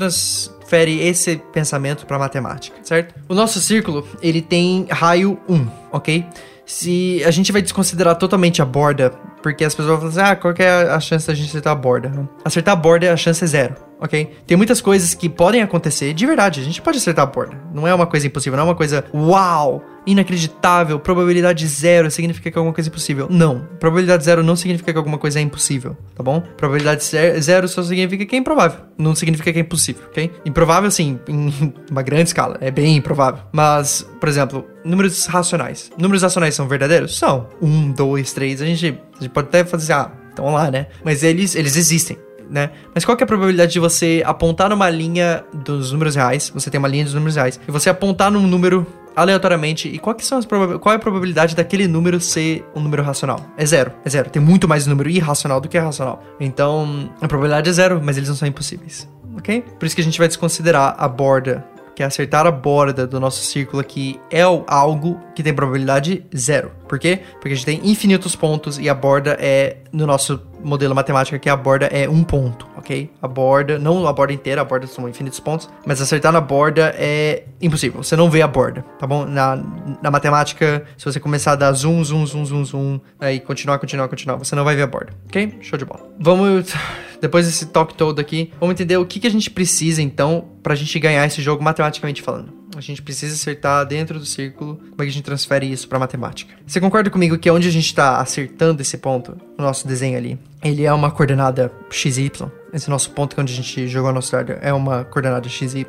transfere 0.71 1.05
esse 1.05 1.38
pensamento 1.51 2.05
para 2.05 2.17
matemática, 2.17 2.77
certo? 2.84 3.13
O 3.27 3.34
nosso 3.34 3.60
círculo, 3.60 4.07
ele 4.21 4.41
tem 4.41 4.88
raio 4.89 5.38
1 5.49 5.67
ok? 5.91 6.25
Se 6.65 7.21
a 7.25 7.31
gente 7.31 7.51
vai 7.51 7.62
desconsiderar 7.62 8.15
totalmente 8.15 8.62
a 8.62 8.65
borda, 8.65 9.10
porque 9.43 9.65
as 9.65 9.75
pessoas 9.75 9.99
vão 9.99 10.12
falar 10.12 10.23
assim, 10.23 10.31
ah, 10.31 10.36
qual 10.38 10.53
é 10.57 10.89
a 10.89 10.99
chance 11.01 11.27
da 11.27 11.34
gente 11.34 11.49
acertar 11.49 11.73
a 11.73 11.75
borda? 11.75 12.29
Acertar 12.45 12.73
a 12.73 12.75
borda, 12.77 13.12
a 13.12 13.17
chance 13.17 13.43
é 13.43 13.47
zero 13.47 13.91
ok? 14.01 14.36
Tem 14.47 14.57
muitas 14.57 14.81
coisas 14.81 15.13
que 15.13 15.29
podem 15.29 15.62
acontecer 15.62 16.12
de 16.13 16.25
verdade. 16.25 16.60
A 16.60 16.63
gente 16.63 16.81
pode 16.81 16.97
acertar 16.97 17.23
a 17.23 17.27
borda. 17.27 17.55
Não 17.71 17.88
é 17.88 17.93
uma 17.93 18.07
coisa 18.07 18.25
impossível, 18.25 18.57
não 18.57 18.65
é 18.65 18.69
uma 18.69 18.75
coisa 18.75 19.05
uau, 19.13 19.84
inacreditável, 20.05 20.99
probabilidade 20.99 21.65
zero 21.67 22.09
significa 22.09 22.49
que 22.49 22.57
alguma 22.57 22.73
coisa 22.73 22.89
é 22.89 22.91
impossível. 22.91 23.27
Não. 23.29 23.67
Probabilidade 23.79 24.23
zero 24.23 24.43
não 24.43 24.55
significa 24.55 24.91
que 24.91 24.97
alguma 24.97 25.17
coisa 25.17 25.39
é 25.39 25.41
impossível, 25.41 25.95
tá 26.15 26.23
bom? 26.23 26.41
Probabilidade 26.57 27.03
zero 27.03 27.67
só 27.67 27.83
significa 27.83 28.25
que 28.25 28.35
é 28.35 28.39
improvável. 28.39 28.79
Não 28.97 29.15
significa 29.15 29.51
que 29.51 29.59
é 29.59 29.61
impossível, 29.61 30.03
ok? 30.07 30.31
Improvável, 30.45 30.89
sim, 30.89 31.19
em 31.27 31.53
uma 31.89 32.01
grande 32.01 32.29
escala. 32.29 32.57
É 32.61 32.71
bem 32.71 32.97
improvável. 32.97 33.43
Mas, 33.51 34.07
por 34.19 34.27
exemplo, 34.27 34.65
números 34.83 35.25
racionais. 35.25 35.91
Números 35.97 36.23
racionais 36.23 36.55
são 36.55 36.67
verdadeiros? 36.67 37.17
São. 37.17 37.47
Um, 37.61 37.91
dois, 37.91 38.33
três. 38.33 38.61
A 38.61 38.65
gente, 38.65 38.99
a 39.19 39.21
gente 39.21 39.31
pode 39.31 39.47
até 39.47 39.63
fazer, 39.63 39.93
ah, 39.93 40.11
estão 40.29 40.53
lá, 40.53 40.71
né? 40.71 40.87
Mas 41.03 41.23
eles, 41.23 41.55
eles 41.55 41.75
existem 41.75 42.17
né? 42.51 42.69
Mas 42.93 43.05
qual 43.05 43.15
que 43.15 43.23
é 43.23 43.25
a 43.25 43.27
probabilidade 43.27 43.71
de 43.71 43.79
você 43.79 44.21
apontar 44.25 44.69
numa 44.69 44.89
linha 44.89 45.43
dos 45.53 45.93
números 45.93 46.15
reais? 46.15 46.51
Você 46.53 46.69
tem 46.69 46.77
uma 46.77 46.87
linha 46.87 47.05
dos 47.05 47.13
números 47.13 47.35
reais 47.35 47.59
e 47.65 47.71
você 47.71 47.89
apontar 47.89 48.29
num 48.29 48.45
número 48.45 48.85
aleatoriamente 49.15 49.88
e 49.88 49.97
qual 50.00 50.15
que 50.15 50.26
são 50.26 50.38
as 50.38 50.45
qual 50.45 50.93
é 50.93 50.95
a 50.95 51.00
probabilidade 51.00 51.56
daquele 51.56 51.88
número 51.88 52.19
ser 52.19 52.65
um 52.76 52.80
número 52.80 53.04
racional? 53.04 53.39
É 53.58 53.65
zero, 53.65 53.91
é 54.06 54.10
zero. 54.10 54.30
Tem 54.30 54.41
muito 54.41 54.67
mais 54.67 54.86
número 54.88 55.10
irracional 55.10 55.60
do 55.60 55.67
que 55.67 55.78
racional. 55.78 56.24
Então, 56.39 57.10
a 57.21 57.28
probabilidade 57.28 57.69
é 57.69 57.74
zero, 57.74 58.02
mas 58.04 58.17
eles 58.17 58.30
não 58.30 58.36
são 58.36 58.47
impossíveis, 58.47 59.08
ok? 59.38 59.63
Por 59.80 59.86
isso 59.86 59.95
que 59.95 60.02
a 60.02 60.06
gente 60.06 60.17
vai 60.17 60.28
desconsiderar 60.28 60.95
a 60.97 61.08
borda 61.08 61.65
que 61.95 62.04
é 62.04 62.06
acertar 62.06 62.47
a 62.47 62.52
borda 62.52 63.06
do 63.06 63.19
nosso 63.19 63.43
círculo 63.43 63.82
aqui 63.82 64.19
é 64.32 64.41
algo 64.41 65.19
que 65.36 65.43
tem 65.43 65.54
probabilidade 65.54 66.26
zero. 66.36 66.71
Por 66.88 66.97
quê? 66.97 67.19
Porque 67.34 67.50
a 67.50 67.56
gente 67.56 67.65
tem 67.65 67.82
infinitos 67.84 68.36
pontos 68.36 68.80
e 68.80 68.89
a 68.89 68.93
borda 68.93 69.38
é, 69.39 69.78
no 69.91 70.08
nosso 70.08 70.41
modelo 70.63 70.95
matemático 70.95 71.36
aqui, 71.36 71.50
a 71.50 71.56
borda 71.56 71.88
é 71.88 72.08
um 72.10 72.24
ponto, 72.24 72.67
ok? 72.78 73.10
A 73.21 73.28
borda, 73.28 73.78
não 73.80 74.08
a 74.08 74.13
borda 74.13 74.34
inteira, 74.34 74.62
a 74.62 74.65
borda 74.65 74.88
são 74.88 75.08
infinitos 75.08 75.39
pontos, 75.39 75.69
mas 75.86 76.02
acertar 76.02 76.32
na 76.32 76.41
borda 76.41 76.93
é 76.97 77.45
impossível. 77.62 78.04
Você 78.04 78.15
não 78.15 78.30
vê 78.30 78.41
a 78.41 78.47
borda, 78.47 78.84
tá 79.00 79.08
bom? 79.08 79.26
Na, 79.26 79.62
na 80.02 80.12
matemática, 80.12 80.84
se 80.97 81.06
você 81.06 81.19
começar 81.19 81.54
a 81.54 81.56
dar 81.56 81.71
zoom, 81.74 82.04
zoom, 82.04 82.26
zoom, 82.26 82.45
zoom, 82.45 82.65
zoom, 82.65 83.00
aí 83.19 83.39
continuar, 83.39 83.80
continuar, 83.80 84.08
continuar, 84.08 84.38
você 84.38 84.56
não 84.56 84.63
vai 84.63 84.76
ver 84.76 84.84
a 84.84 84.88
borda, 84.88 85.13
ok? 85.26 85.58
Show 85.62 85.78
de 85.78 85.86
bola. 85.86 86.08
Vamos, 86.19 86.74
depois 87.21 87.45
desse 87.45 87.67
talk 87.67 87.93
todo 87.93 88.19
aqui, 88.19 88.52
vamos 88.60 88.74
entender 88.74 88.97
o 88.97 89.06
que, 89.06 89.19
que 89.19 89.28
a 89.28 89.32
gente 89.32 89.50
precisa, 89.50 90.02
então, 90.02 90.45
pra 90.62 90.76
gente 90.76 90.97
ganhar 91.00 91.26
esse 91.26 91.41
jogo 91.41 91.63
matematicamente 91.63 92.21
falando. 92.21 92.61
A 92.75 92.81
gente 92.81 93.01
precisa 93.01 93.34
acertar 93.34 93.86
dentro 93.86 94.17
do 94.17 94.25
círculo. 94.25 94.77
Como 94.77 94.93
é 94.99 95.03
que 95.03 95.10
a 95.10 95.13
gente 95.13 95.23
transfere 95.23 95.69
isso 95.69 95.88
para 95.88 95.99
matemática? 95.99 96.53
Você 96.65 96.79
concorda 96.79 97.10
comigo 97.10 97.38
que 97.38 97.49
onde 97.51 97.67
a 97.67 97.71
gente 97.71 97.86
está 97.86 98.19
acertando 98.19 98.81
esse 98.81 98.97
ponto, 98.97 99.38
o 99.57 99.62
nosso 99.62 99.88
desenho 99.88 100.17
ali, 100.17 100.39
ele 100.63 100.86
é 100.86 100.93
uma 100.93 101.12
coordenada 101.12 101.71
XY? 101.89 102.31
Esse 102.73 102.89
nosso 102.89 103.12
ponto 103.12 103.36
que 103.36 103.39
é 103.39 103.43
onde 103.43 103.53
a 103.53 103.55
gente 103.55 103.88
jogou 103.88 104.10
a 104.10 104.13
nosso 104.13 104.31
dardo 104.31 104.53
é 104.62 104.71
uma 104.73 105.03
coordenada 105.03 105.49
XY? 105.49 105.86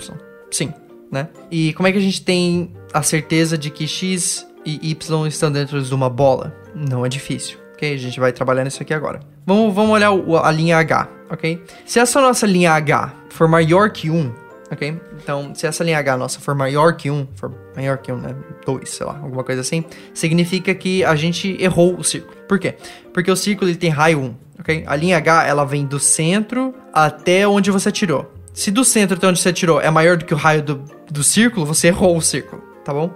Sim. 0.50 0.72
né? 1.10 1.28
E 1.50 1.72
como 1.74 1.86
é 1.86 1.92
que 1.92 1.98
a 1.98 2.00
gente 2.00 2.22
tem 2.22 2.72
a 2.92 3.02
certeza 3.02 3.56
de 3.56 3.70
que 3.70 3.86
x 3.86 4.46
e 4.64 4.90
y 4.90 5.26
estão 5.26 5.52
dentro 5.52 5.80
de 5.80 5.94
uma 5.94 6.08
bola? 6.08 6.54
Não 6.74 7.04
é 7.04 7.08
difícil, 7.08 7.58
ok? 7.74 7.94
A 7.94 7.98
gente 7.98 8.18
vai 8.18 8.32
trabalhar 8.32 8.64
nisso 8.64 8.82
aqui 8.82 8.94
agora. 8.94 9.20
Vamos, 9.46 9.74
vamos 9.74 9.92
olhar 9.92 10.10
a 10.10 10.50
linha 10.50 10.78
H, 10.78 11.08
ok? 11.30 11.62
Se 11.84 11.98
essa 12.00 12.20
nossa 12.20 12.46
linha 12.46 12.72
H 12.72 13.14
for 13.28 13.46
maior 13.46 13.90
que 13.90 14.08
1, 14.10 14.32
ok? 14.72 14.98
Então, 15.22 15.54
se 15.54 15.66
essa 15.66 15.84
linha 15.84 15.98
H 15.98 16.16
nossa 16.16 16.40
for 16.40 16.54
maior 16.54 16.96
que 16.96 17.10
1, 17.10 17.28
for 17.36 17.52
maior 17.76 17.98
que 17.98 18.10
1, 18.10 18.16
né? 18.16 18.34
2, 18.64 18.88
sei 18.88 19.06
lá, 19.06 19.18
alguma 19.22 19.44
coisa 19.44 19.60
assim, 19.60 19.84
significa 20.14 20.74
que 20.74 21.04
a 21.04 21.14
gente 21.14 21.56
errou 21.62 21.94
o 21.94 22.02
círculo. 22.02 22.34
Por 22.48 22.58
quê? 22.58 22.76
Porque 23.12 23.30
o 23.30 23.36
círculo 23.36 23.70
ele 23.70 23.76
tem 23.76 23.90
raio 23.90 24.18
1, 24.18 24.34
ok? 24.60 24.84
A 24.86 24.96
linha 24.96 25.18
H, 25.18 25.46
ela 25.46 25.64
vem 25.64 25.84
do 25.84 26.00
centro 26.00 26.74
até 26.92 27.46
onde 27.46 27.70
você 27.70 27.92
tirou. 27.92 28.32
Se 28.54 28.70
do 28.70 28.84
centro 28.84 29.16
até 29.16 29.26
onde 29.26 29.40
você 29.40 29.52
tirou 29.52 29.80
é 29.80 29.90
maior 29.90 30.16
do 30.16 30.24
que 30.24 30.32
o 30.32 30.36
raio 30.36 30.62
do, 30.62 30.82
do 31.10 31.22
círculo, 31.22 31.66
você 31.66 31.88
errou 31.88 32.16
o 32.16 32.22
círculo, 32.22 32.62
tá 32.84 32.92
bom? 32.92 33.14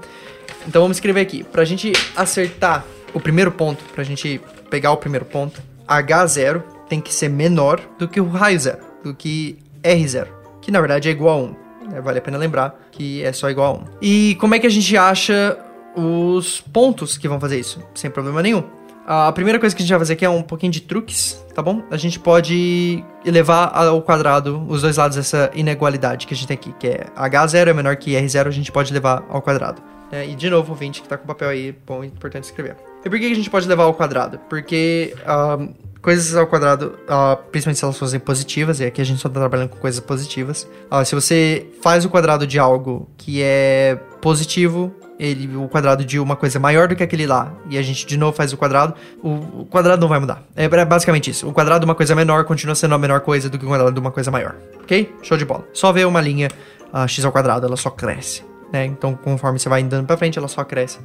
Então 0.69 0.83
vamos 0.83 0.99
escrever 0.99 1.21
aqui. 1.21 1.43
Pra 1.43 1.65
gente 1.65 1.93
acertar 2.15 2.85
o 3.15 3.21
primeiro 3.21 3.51
ponto, 3.51 3.83
pra 3.95 4.05
gente 4.05 4.41
pegar 4.69 4.93
o 4.93 4.97
primeiro 4.99 5.25
ponto, 5.25 5.63
H0 5.89 6.63
tem 6.89 7.01
que 7.01 7.15
ser 7.15 7.29
menor 7.29 7.81
do 7.99 8.07
que 8.07 8.21
o 8.21 8.29
raio 8.29 8.59
zero, 8.61 8.81
do 9.03 9.15
que 9.15 9.59
R0 9.83 10.36
que 10.67 10.73
na 10.73 10.81
verdade 10.81 11.09
é 11.09 11.13
igual 11.13 11.39
a 11.39 11.43
1. 11.43 11.97
É, 11.97 12.01
vale 12.01 12.19
a 12.19 12.21
pena 12.21 12.37
lembrar 12.37 12.77
que 12.91 13.23
é 13.23 13.33
só 13.33 13.49
igual 13.49 13.77
a 13.77 13.79
1. 13.79 13.85
E 14.03 14.35
como 14.41 14.57
é 14.57 14.59
que 14.59 14.67
a 14.67 14.71
gente 14.71 14.97
acha 14.97 15.57
os 15.95 16.61
pontos 16.61 17.17
que 17.17 17.29
vão 17.29 17.39
fazer 17.39 17.61
isso? 17.61 17.81
Sem 17.95 18.11
problema 18.11 18.43
nenhum. 18.43 18.65
A 19.07 19.31
primeira 19.31 19.61
coisa 19.61 19.77
que 19.77 19.81
a 19.81 19.85
gente 19.85 19.91
vai 19.91 20.01
fazer 20.01 20.15
aqui 20.15 20.25
é 20.25 20.29
um 20.29 20.43
pouquinho 20.43 20.73
de 20.73 20.81
truques, 20.81 21.41
tá 21.55 21.63
bom? 21.63 21.85
A 21.89 21.97
gente 21.97 22.19
pode 22.19 23.05
elevar 23.25 23.71
ao 23.73 24.03
quadrado 24.03 24.67
os 24.69 24.83
dois 24.83 24.97
lados 24.97 25.17
dessa 25.17 25.53
inegualidade 25.55 26.27
que 26.27 26.35
a 26.35 26.37
gente 26.37 26.49
tem 26.49 26.57
aqui, 26.57 26.75
que 26.81 26.89
é 26.89 27.07
H0 27.17 27.69
é 27.69 27.73
menor 27.73 27.95
que 27.95 28.15
R0, 28.15 28.49
a 28.49 28.51
gente 28.51 28.73
pode 28.73 28.93
levar 28.93 29.25
ao 29.29 29.41
quadrado. 29.41 29.81
É, 30.11 30.27
e 30.27 30.35
de 30.35 30.51
novo, 30.51 30.73
o 30.73 30.75
20 30.75 31.01
que 31.01 31.09
tá 31.09 31.17
com 31.17 31.23
o 31.23 31.27
papel 31.29 31.49
aí, 31.49 31.73
bom, 31.87 32.03
importante 32.03 32.43
escrever. 32.43 32.75
E 33.05 33.09
por 33.09 33.21
que 33.21 33.27
a 33.27 33.35
gente 33.37 33.49
pode 33.49 33.69
levar 33.69 33.85
ao 33.85 33.95
quadrado? 33.95 34.41
Porque 34.49 35.15
uh, 35.23 35.73
coisas 36.07 36.37
ao 36.37 36.47
quadrado, 36.47 36.97
uh, 37.09 37.37
principalmente 37.51 37.81
se 37.81 37.85
elas 37.85 37.99
fossem 37.99 38.21
positivas, 38.21 38.79
e 38.79 38.85
aqui 38.85 39.01
a 39.01 39.05
gente 39.05 39.21
só 39.21 39.29
tá 39.29 39.41
trabalhando 39.41 39.71
com 39.71 39.79
coisas 39.79 39.99
positivas. 39.99 40.63
Uh, 40.89 41.05
se 41.05 41.17
você 41.17 41.67
faz 41.83 42.05
o 42.05 42.09
quadrado 42.09 42.47
de 42.47 42.61
algo 42.61 43.11
que 43.17 43.43
é 43.43 43.99
positivo, 44.21 44.95
ele, 45.19 45.57
o 45.57 45.67
quadrado 45.67 46.05
de 46.05 46.21
uma 46.21 46.37
coisa 46.37 46.61
maior 46.61 46.87
do 46.87 46.95
que 46.95 47.03
aquele 47.03 47.27
lá, 47.27 47.53
e 47.69 47.77
a 47.77 47.83
gente 47.83 48.07
de 48.07 48.17
novo 48.17 48.37
faz 48.37 48.53
o 48.53 48.57
quadrado, 48.57 48.95
o, 49.21 49.63
o 49.63 49.67
quadrado 49.69 50.01
não 50.01 50.07
vai 50.07 50.21
mudar. 50.21 50.45
É, 50.55 50.67
é 50.67 50.85
basicamente 50.85 51.29
isso. 51.29 51.49
O 51.49 51.53
quadrado 51.53 51.81
de 51.81 51.87
uma 51.87 51.95
coisa 51.97 52.15
menor 52.15 52.45
continua 52.45 52.77
sendo 52.77 52.95
a 52.95 52.99
menor 52.99 53.19
coisa 53.23 53.51
do 53.51 53.59
que 53.59 53.65
o 53.65 53.69
quadrado 53.69 53.91
de 53.91 53.99
uma 53.99 54.13
coisa 54.13 54.31
maior. 54.31 54.55
Ok? 54.85 55.13
Show 55.25 55.37
de 55.37 55.45
bola. 55.45 55.67
Só 55.73 55.91
ver 55.91 56.07
uma 56.07 56.21
linha 56.21 56.49
uh, 56.95 57.09
x 57.09 57.25
ao 57.25 57.33
quadrado, 57.33 57.67
ela 57.67 57.77
só 57.77 57.91
cresce. 57.91 58.45
Né? 58.73 58.87
Então, 58.87 59.17
conforme 59.17 59.59
você 59.59 59.69
vai 59.69 59.83
andando 59.83 60.07
pra 60.07 60.17
frente, 60.17 60.39
ela 60.39 60.47
só 60.47 60.63
cresce. 60.63 61.01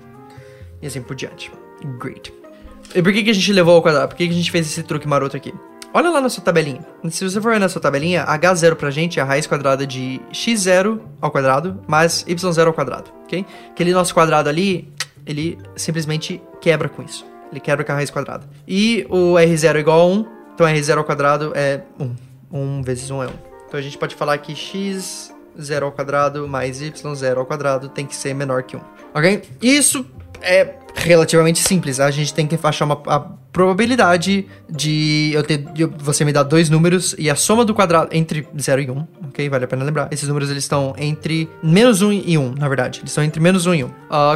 E 0.80 0.86
assim 0.86 1.02
por 1.02 1.16
diante. 1.16 1.52
Great. 1.98 2.41
E 2.96 3.02
por 3.02 3.14
que, 3.14 3.24
que 3.24 3.30
a 3.30 3.34
gente 3.34 3.54
levou 3.54 3.76
ao 3.76 3.82
quadrado? 3.82 4.10
Por 4.10 4.16
que, 4.16 4.28
que 4.28 4.34
a 4.34 4.36
gente 4.36 4.52
fez 4.52 4.68
esse 4.68 4.84
truque 4.84 5.08
maroto 5.08 5.38
aqui? 5.38 5.54
Olha 5.94 6.10
lá 6.10 6.22
na 6.22 6.30
sua 6.30 6.44
tabelinha. 6.44 6.86
Se 7.10 7.24
você 7.24 7.42
for 7.42 7.52
ver 7.52 7.60
na 7.60 7.68
sua 7.68 7.82
tabelinha, 7.82 8.26
h0 8.26 8.76
pra 8.76 8.90
gente 8.90 9.20
é 9.20 9.22
a 9.22 9.26
raiz 9.26 9.46
quadrada 9.46 9.86
de 9.86 10.22
x0 10.32 11.00
ao 11.20 11.30
quadrado 11.30 11.82
mais 11.86 12.24
y0 12.24 12.68
ao 12.68 12.74
quadrado, 12.74 13.12
ok? 13.24 13.46
Aquele 13.70 13.92
nosso 13.92 14.14
quadrado 14.14 14.48
ali, 14.48 14.88
ele 15.26 15.58
simplesmente 15.76 16.42
quebra 16.62 16.88
com 16.88 17.04
isso. 17.04 17.26
Ele 17.52 17.60
quebra 17.60 17.84
com 17.84 17.92
a 17.92 17.96
raiz 17.96 18.10
quadrada. 18.10 18.48
E 18.66 19.06
o 19.10 19.34
r0 19.34 19.76
é 19.76 19.80
igual 19.80 20.00
a 20.00 20.06
1, 20.06 20.26
então 20.54 20.66
r0 20.66 20.98
ao 20.98 21.04
quadrado 21.04 21.52
é 21.56 21.82
1. 22.00 22.16
1 22.54 22.84
vezes 22.84 23.12
1 23.12 23.24
é 23.24 23.28
1. 23.28 23.30
Então 23.68 23.80
a 23.80 23.84
gente 23.84 23.98
pode 23.98 24.16
falar 24.16 24.38
que 24.38 24.56
x 24.56 25.34
0 25.60 25.88
ao 25.88 25.92
quadrado 25.92 26.48
mais 26.48 26.82
y0 26.82 27.38
ao 27.38 27.46
quadrado 27.46 27.90
tem 27.90 28.06
que 28.06 28.16
ser 28.16 28.34
menor 28.34 28.64
que 28.64 28.78
1, 28.78 28.82
ok? 29.14 29.42
Isso 29.62 30.06
é 30.42 30.76
relativamente 30.96 31.60
simples. 31.60 32.00
A 32.00 32.12
gente 32.12 32.34
tem 32.34 32.46
que 32.48 32.58
achar 32.62 32.86
uma 32.86 33.02
a 33.08 33.20
probabilidade 33.52 34.48
de 34.70 35.32
eu 35.34 35.44
ter 35.44 35.58
de 35.58 35.86
você 35.86 36.24
me 36.24 36.32
dar 36.32 36.44
dois 36.44 36.70
números 36.70 37.16
e 37.18 37.30
a 37.30 37.36
soma 37.36 37.66
do 37.66 37.74
quadrado 37.74 38.10
entre 38.12 38.48
0 38.60 38.82
e 38.82 38.90
1, 38.90 38.94
um, 38.94 39.08
ok? 39.28 39.50
Vale 39.50 39.66
a 39.66 39.68
pena 39.68 39.84
lembrar. 39.84 40.08
Esses 40.12 40.28
números 40.28 40.50
eles 40.50 40.64
estão 40.64 40.94
entre 40.98 41.50
menos 41.62 42.02
1 42.02 42.08
um 42.08 42.12
e 42.12 42.38
1, 42.38 42.42
um, 42.42 42.54
na 42.54 42.68
verdade. 42.68 43.00
Eles 43.00 43.12
estão 43.12 43.24
entre 43.24 43.42
menos 43.42 43.66
1 43.66 43.76
e 43.76 43.84
1. 43.84 43.88
Uh, 43.88 43.92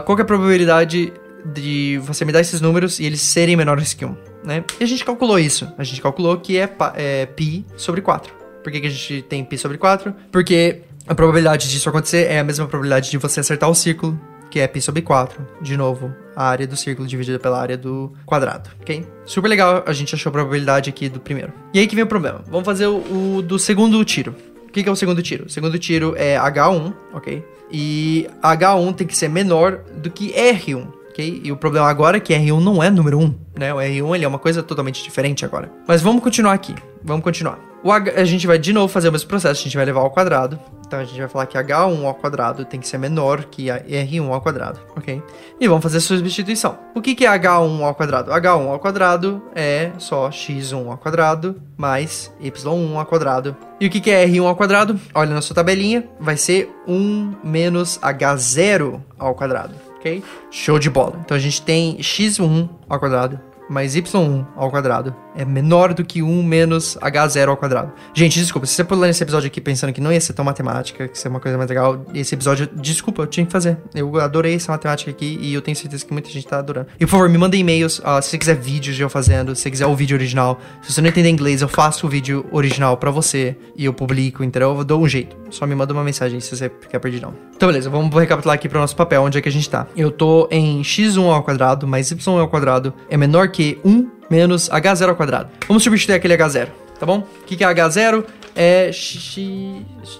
qual 0.05 0.17
é 0.17 0.21
a 0.21 0.25
probabilidade 0.25 1.13
de 1.53 1.99
você 2.03 2.25
me 2.25 2.31
dar 2.31 2.41
esses 2.41 2.59
números 2.59 2.99
e 2.99 3.05
eles 3.05 3.21
serem 3.21 3.55
menores 3.55 3.93
que 3.93 4.05
1, 4.05 4.15
né? 4.43 4.63
E 4.79 4.83
a 4.83 4.87
gente 4.87 5.05
calculou 5.05 5.37
isso. 5.39 5.71
A 5.77 5.83
gente 5.83 6.01
calculou 6.01 6.37
que 6.37 6.57
é, 6.57 6.69
é 6.95 7.25
π 7.27 7.63
sobre 7.77 8.01
4. 8.01 8.33
Por 8.63 8.71
que, 8.71 8.81
que 8.81 8.87
a 8.87 8.89
gente 8.89 9.21
tem 9.23 9.43
π 9.43 9.57
sobre 9.57 9.77
4? 9.77 10.13
Porque 10.31 10.81
a 11.07 11.13
probabilidade 11.13 11.69
disso 11.69 11.87
acontecer 11.87 12.27
é 12.27 12.39
a 12.39 12.43
mesma 12.43 12.67
probabilidade 12.67 13.11
de 13.11 13.17
você 13.17 13.39
acertar 13.39 13.69
o 13.69 13.75
círculo 13.75 14.19
que 14.55 14.61
é 14.61 14.67
π 14.69 14.79
sobre 14.79 15.01
4. 15.01 15.45
De 15.61 15.75
novo, 15.75 16.15
a 16.33 16.47
área 16.47 16.65
do 16.65 16.77
círculo 16.77 17.05
dividida 17.05 17.37
pela 17.37 17.59
área 17.59 17.77
do 17.77 18.13
quadrado, 18.25 18.69
ok? 18.79 19.05
Super 19.25 19.49
legal, 19.49 19.83
a 19.85 19.91
gente 19.91 20.15
achou 20.15 20.29
a 20.29 20.31
probabilidade 20.31 20.89
aqui 20.89 21.09
do 21.09 21.19
primeiro. 21.19 21.51
E 21.73 21.79
aí 21.79 21.85
que 21.85 21.93
vem 21.93 22.05
o 22.05 22.07
problema. 22.07 22.41
Vamos 22.47 22.63
fazer 22.63 22.87
o, 22.87 23.35
o 23.35 23.41
do 23.41 23.59
segundo 23.59 24.01
tiro. 24.05 24.33
O 24.65 24.71
que, 24.71 24.81
que 24.81 24.87
é 24.87 24.91
o 24.91 24.95
segundo 24.95 25.21
tiro? 25.21 25.47
O 25.47 25.49
segundo 25.49 25.77
tiro 25.77 26.15
é 26.15 26.37
H1, 26.37 26.93
ok? 27.13 27.43
E 27.69 28.29
H1 28.41 28.95
tem 28.95 29.05
que 29.05 29.17
ser 29.17 29.27
menor 29.27 29.81
do 29.97 30.09
que 30.09 30.31
R1, 30.31 30.87
ok? 31.15 31.41
E 31.43 31.51
o 31.51 31.55
problema 31.55 31.87
agora 31.87 32.17
é 32.17 32.19
que 32.19 32.33
R1 32.33 32.59
não 32.59 32.83
é 32.83 32.89
número 32.89 33.17
1, 33.17 33.35
né? 33.57 33.73
O 33.73 33.77
R1 33.77 34.15
ele 34.15 34.25
é 34.25 34.27
uma 34.27 34.37
coisa 34.37 34.61
totalmente 34.61 35.01
diferente 35.01 35.45
agora. 35.45 35.71
Mas 35.87 36.01
vamos 36.01 36.21
continuar 36.21 36.53
aqui. 36.53 36.75
Vamos 37.03 37.23
continuar. 37.23 37.59
O 37.83 37.91
H, 37.91 38.13
a 38.19 38.25
gente 38.25 38.47
vai 38.47 38.57
de 38.57 38.73
novo 38.73 38.91
fazer 38.91 39.09
o 39.09 39.11
mesmo 39.11 39.29
processo, 39.29 39.61
a 39.61 39.63
gente 39.63 39.77
vai 39.77 39.85
levar 39.85 40.01
ao 40.01 40.09
quadrado. 40.09 40.59
Então 40.87 40.99
a 40.99 41.03
gente 41.03 41.19
vai 41.19 41.27
falar 41.27 41.45
que 41.45 41.57
H1 41.57 42.03
ao 42.03 42.15
quadrado 42.15 42.65
tem 42.65 42.79
que 42.79 42.87
ser 42.87 42.97
menor 42.97 43.45
que 43.45 43.65
R1 43.67 44.31
ao 44.31 44.41
quadrado, 44.41 44.79
ok? 44.95 45.21
E 45.59 45.67
vamos 45.67 45.83
fazer 45.83 45.97
a 45.97 46.01
substituição. 46.01 46.77
O 46.95 47.01
que, 47.01 47.15
que 47.15 47.25
é 47.25 47.29
H1 47.29 47.83
ao 47.83 47.93
quadrado? 47.93 48.31
H1 48.31 48.67
ao 48.69 48.79
quadrado 48.79 49.41
é 49.55 49.91
só 49.99 50.29
x1 50.29 50.89
ao 50.89 50.97
quadrado 50.97 51.61
mais 51.77 52.33
y1 52.41 52.95
ao 52.95 53.05
quadrado. 53.05 53.55
E 53.79 53.85
o 53.85 53.89
que, 53.89 53.99
que 53.99 54.09
é 54.09 54.25
R1 54.27 54.47
ao 54.47 54.55
quadrado? 54.55 54.99
Olha 55.13 55.33
na 55.33 55.41
sua 55.41 55.55
tabelinha, 55.55 56.07
vai 56.19 56.37
ser 56.37 56.69
1 56.87 57.35
menos 57.43 57.99
H0 57.99 58.99
ao 59.19 59.35
quadrado, 59.35 59.75
ok? 60.05 60.23
Show 60.51 60.77
de 60.77 60.89
bola. 60.89 61.19
Então 61.25 61.35
a 61.35 61.39
gente 61.39 61.61
tem 61.61 61.97
x1 61.97 62.69
ao 62.87 62.99
quadrado 62.99 63.39
mais 63.69 63.95
y1 63.95 64.45
ao 64.55 64.69
quadrado 64.69 65.15
é 65.35 65.43
menor 65.43 65.93
do 65.93 66.03
que 66.03 66.21
1 66.23 66.43
menos 66.43 66.97
h0 67.01 67.49
ao 67.49 67.57
quadrado. 67.57 67.91
Gente, 68.13 68.39
desculpa, 68.39 68.65
se 68.65 68.73
você 68.73 68.83
pulando 68.83 69.09
esse 69.09 69.21
episódio 69.21 69.47
aqui 69.47 69.59
pensando 69.59 69.91
que 69.91 69.99
não 69.99 70.11
ia 70.11 70.21
ser 70.21 70.33
tão 70.33 70.45
matemática, 70.45 71.07
que 71.07 71.13
ia 71.13 71.21
ser 71.21 71.27
uma 71.27 71.39
coisa 71.39 71.57
mais 71.57 71.69
legal, 71.69 72.05
esse 72.13 72.33
episódio, 72.33 72.69
desculpa, 72.73 73.23
eu 73.23 73.27
tinha 73.27 73.45
que 73.45 73.51
fazer. 73.51 73.77
Eu 73.93 74.17
adorei 74.19 74.55
essa 74.55 74.71
matemática 74.71 75.11
aqui 75.11 75.37
e 75.41 75.53
eu 75.53 75.61
tenho 75.61 75.75
certeza 75.75 76.05
que 76.05 76.13
muita 76.13 76.29
gente 76.29 76.47
tá 76.47 76.59
adorando. 76.59 76.87
E 76.99 77.05
por 77.05 77.11
favor, 77.11 77.29
me 77.29 77.37
mandem 77.37 77.61
e-mails, 77.61 77.99
uh, 77.99 78.21
se 78.21 78.29
você 78.29 78.37
quiser 78.37 78.55
vídeos 78.55 78.95
de 78.95 79.01
eu 79.01 79.09
fazendo, 79.09 79.55
se 79.55 79.63
você 79.63 79.71
quiser 79.71 79.87
o 79.87 79.95
vídeo 79.95 80.15
original. 80.15 80.59
Se 80.81 80.93
você 80.93 81.01
não 81.01 81.09
entender 81.09 81.29
inglês, 81.29 81.61
eu 81.61 81.67
faço 81.67 82.07
o 82.07 82.09
vídeo 82.09 82.45
original 82.51 82.97
para 82.97 83.11
você 83.11 83.57
e 83.75 83.83
eu 83.85 83.93
publico, 83.93 84.43
entendeu? 84.43 84.75
Eu 84.77 84.83
dou 84.83 85.01
um 85.01 85.07
jeito. 85.07 85.35
Só 85.49 85.65
me 85.65 85.75
manda 85.75 85.93
uma 85.93 86.03
mensagem 86.03 86.39
se 86.39 86.55
você 86.55 86.69
ficar 86.69 86.99
perdidão. 86.99 87.33
Então, 87.55 87.67
beleza, 87.67 87.89
vamos 87.89 88.13
recapitular 88.13 88.55
aqui 88.55 88.67
para 88.67 88.77
o 88.77 88.81
nosso 88.81 88.95
papel, 88.95 89.21
onde 89.23 89.37
é 89.37 89.41
que 89.41 89.49
a 89.49 89.51
gente 89.51 89.69
tá. 89.69 89.87
Eu 89.95 90.11
tô 90.11 90.47
em 90.51 90.81
x1 90.81 91.31
ao 91.31 91.43
quadrado 91.43 91.87
mais 91.87 92.11
y 92.11 92.39
ao 92.39 92.47
quadrado 92.47 92.93
é 93.09 93.17
menor 93.17 93.49
que 93.49 93.54
1 93.83 94.09
menos 94.29 94.69
h0 94.69 95.09
ao 95.09 95.15
quadrado. 95.15 95.49
Vamos 95.67 95.83
substituir 95.83 96.15
aquele 96.15 96.35
h0, 96.37 96.69
tá 96.99 97.05
bom? 97.05 97.19
O 97.19 97.45
que, 97.45 97.55
que 97.55 97.63
é 97.63 97.67
h0? 97.67 98.23
é 98.55 98.91
x, 98.91 99.37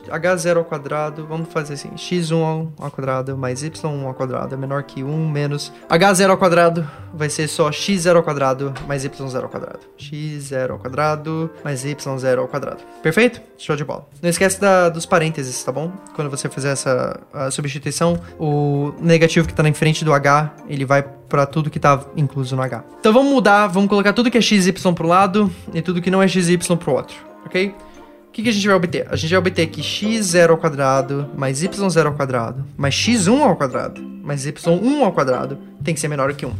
h0 0.08 0.58
ao 0.58 0.66
quadrado, 0.66 1.26
vamos 1.26 1.48
fazer 1.52 1.76
assim, 1.76 1.90
x1 1.92 2.70
ao 2.78 2.92
quadrado 2.92 3.38
mais 3.38 3.64
y1 3.64 4.06
ao 4.06 4.14
quadrado 4.14 4.54
é 4.54 4.58
menor 4.58 4.84
que 4.84 5.04
1 5.04 5.30
menos 5.30 5.72
h0 5.90 6.30
ao 6.30 6.38
quadrado 6.38 6.88
vai 7.14 7.30
ser 7.30 7.48
só 7.48 7.70
x0 7.70 8.18
ao 8.18 8.24
quadrado 8.24 8.74
mais 8.86 9.06
y0 9.06 9.42
ao 9.42 9.50
quadrado. 9.50 9.80
x0 9.98 10.72
ao 10.72 10.78
quadrado 10.78 11.50
mais 11.64 11.86
y0 11.86 12.38
ao 12.38 12.48
quadrado. 12.48 12.84
Perfeito? 13.02 13.42
Show 13.58 13.78
de 13.78 13.86
bola. 13.86 14.06
Não 14.22 14.30
esquece 14.30 14.60
da, 14.60 14.90
dos 14.90 15.06
parênteses, 15.06 15.64
tá 15.64 15.72
bom? 15.72 15.94
Quando 16.14 16.30
você 16.30 16.50
fizer 16.50 16.74
essa 16.74 17.18
substituição, 17.52 18.20
o 18.38 18.94
negativo 19.00 19.48
que 19.48 19.54
tá 19.54 19.64
na 19.64 19.74
frente 19.74 20.04
do 20.04 20.14
h, 20.14 20.54
ele 20.68 20.84
vai 20.84 21.06
para 21.28 21.46
tudo 21.46 21.70
que 21.70 21.80
tá 21.80 22.04
incluso 22.16 22.56
no 22.56 22.62
h. 22.62 22.84
Então 23.00 23.14
vamos 23.14 23.32
mudar, 23.32 23.68
vamos 23.68 23.90
colocar 23.90 24.14
tudo 24.14 24.30
que 24.30 24.38
é 24.38 24.42
xy 24.42 24.72
pro 24.96 25.08
lado 25.08 25.52
e 25.74 25.82
tudo 25.82 26.02
que 26.02 26.12
não 26.12 26.22
é 26.22 26.28
xy 26.28 26.58
pro 26.58 26.94
outro, 26.94 27.16
ok? 27.46 27.74
que, 28.36 28.44
que 28.44 28.50
a 28.50 28.52
gente 28.52 28.68
vai 28.68 28.76
obter? 28.76 29.08
A 29.10 29.16
gente 29.16 29.30
vai 29.30 29.40
obter 29.40 29.66
que 29.68 29.82
x0 29.82 30.50
ao 30.50 30.58
quadrado 30.58 31.30
mais 31.38 31.64
y0 31.64 32.06
ao 32.06 32.14
quadrado 32.14 32.66
mais 32.78 32.94
x1 32.94 33.40
ao 33.40 33.56
quadrado 33.56 34.02
mais 34.22 34.46
y1 34.46 35.02
ao 35.02 35.14
quadrado 35.14 35.58
tem 35.82 35.94
que 35.94 36.02
ser 36.02 36.10
menor 36.10 36.34
que 36.34 36.46
1. 36.46 36.52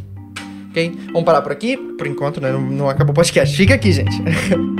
Ok? 0.70 0.98
Vamos 1.12 1.24
parar 1.24 1.42
por 1.42 1.52
aqui. 1.52 1.76
Por 1.76 2.06
enquanto, 2.06 2.40
né? 2.40 2.50
Não, 2.50 2.60
não 2.60 2.88
acabou 2.88 3.12
o 3.12 3.14
podcast. 3.14 3.54
Fica 3.54 3.74
aqui, 3.74 3.92
gente. 3.92 4.16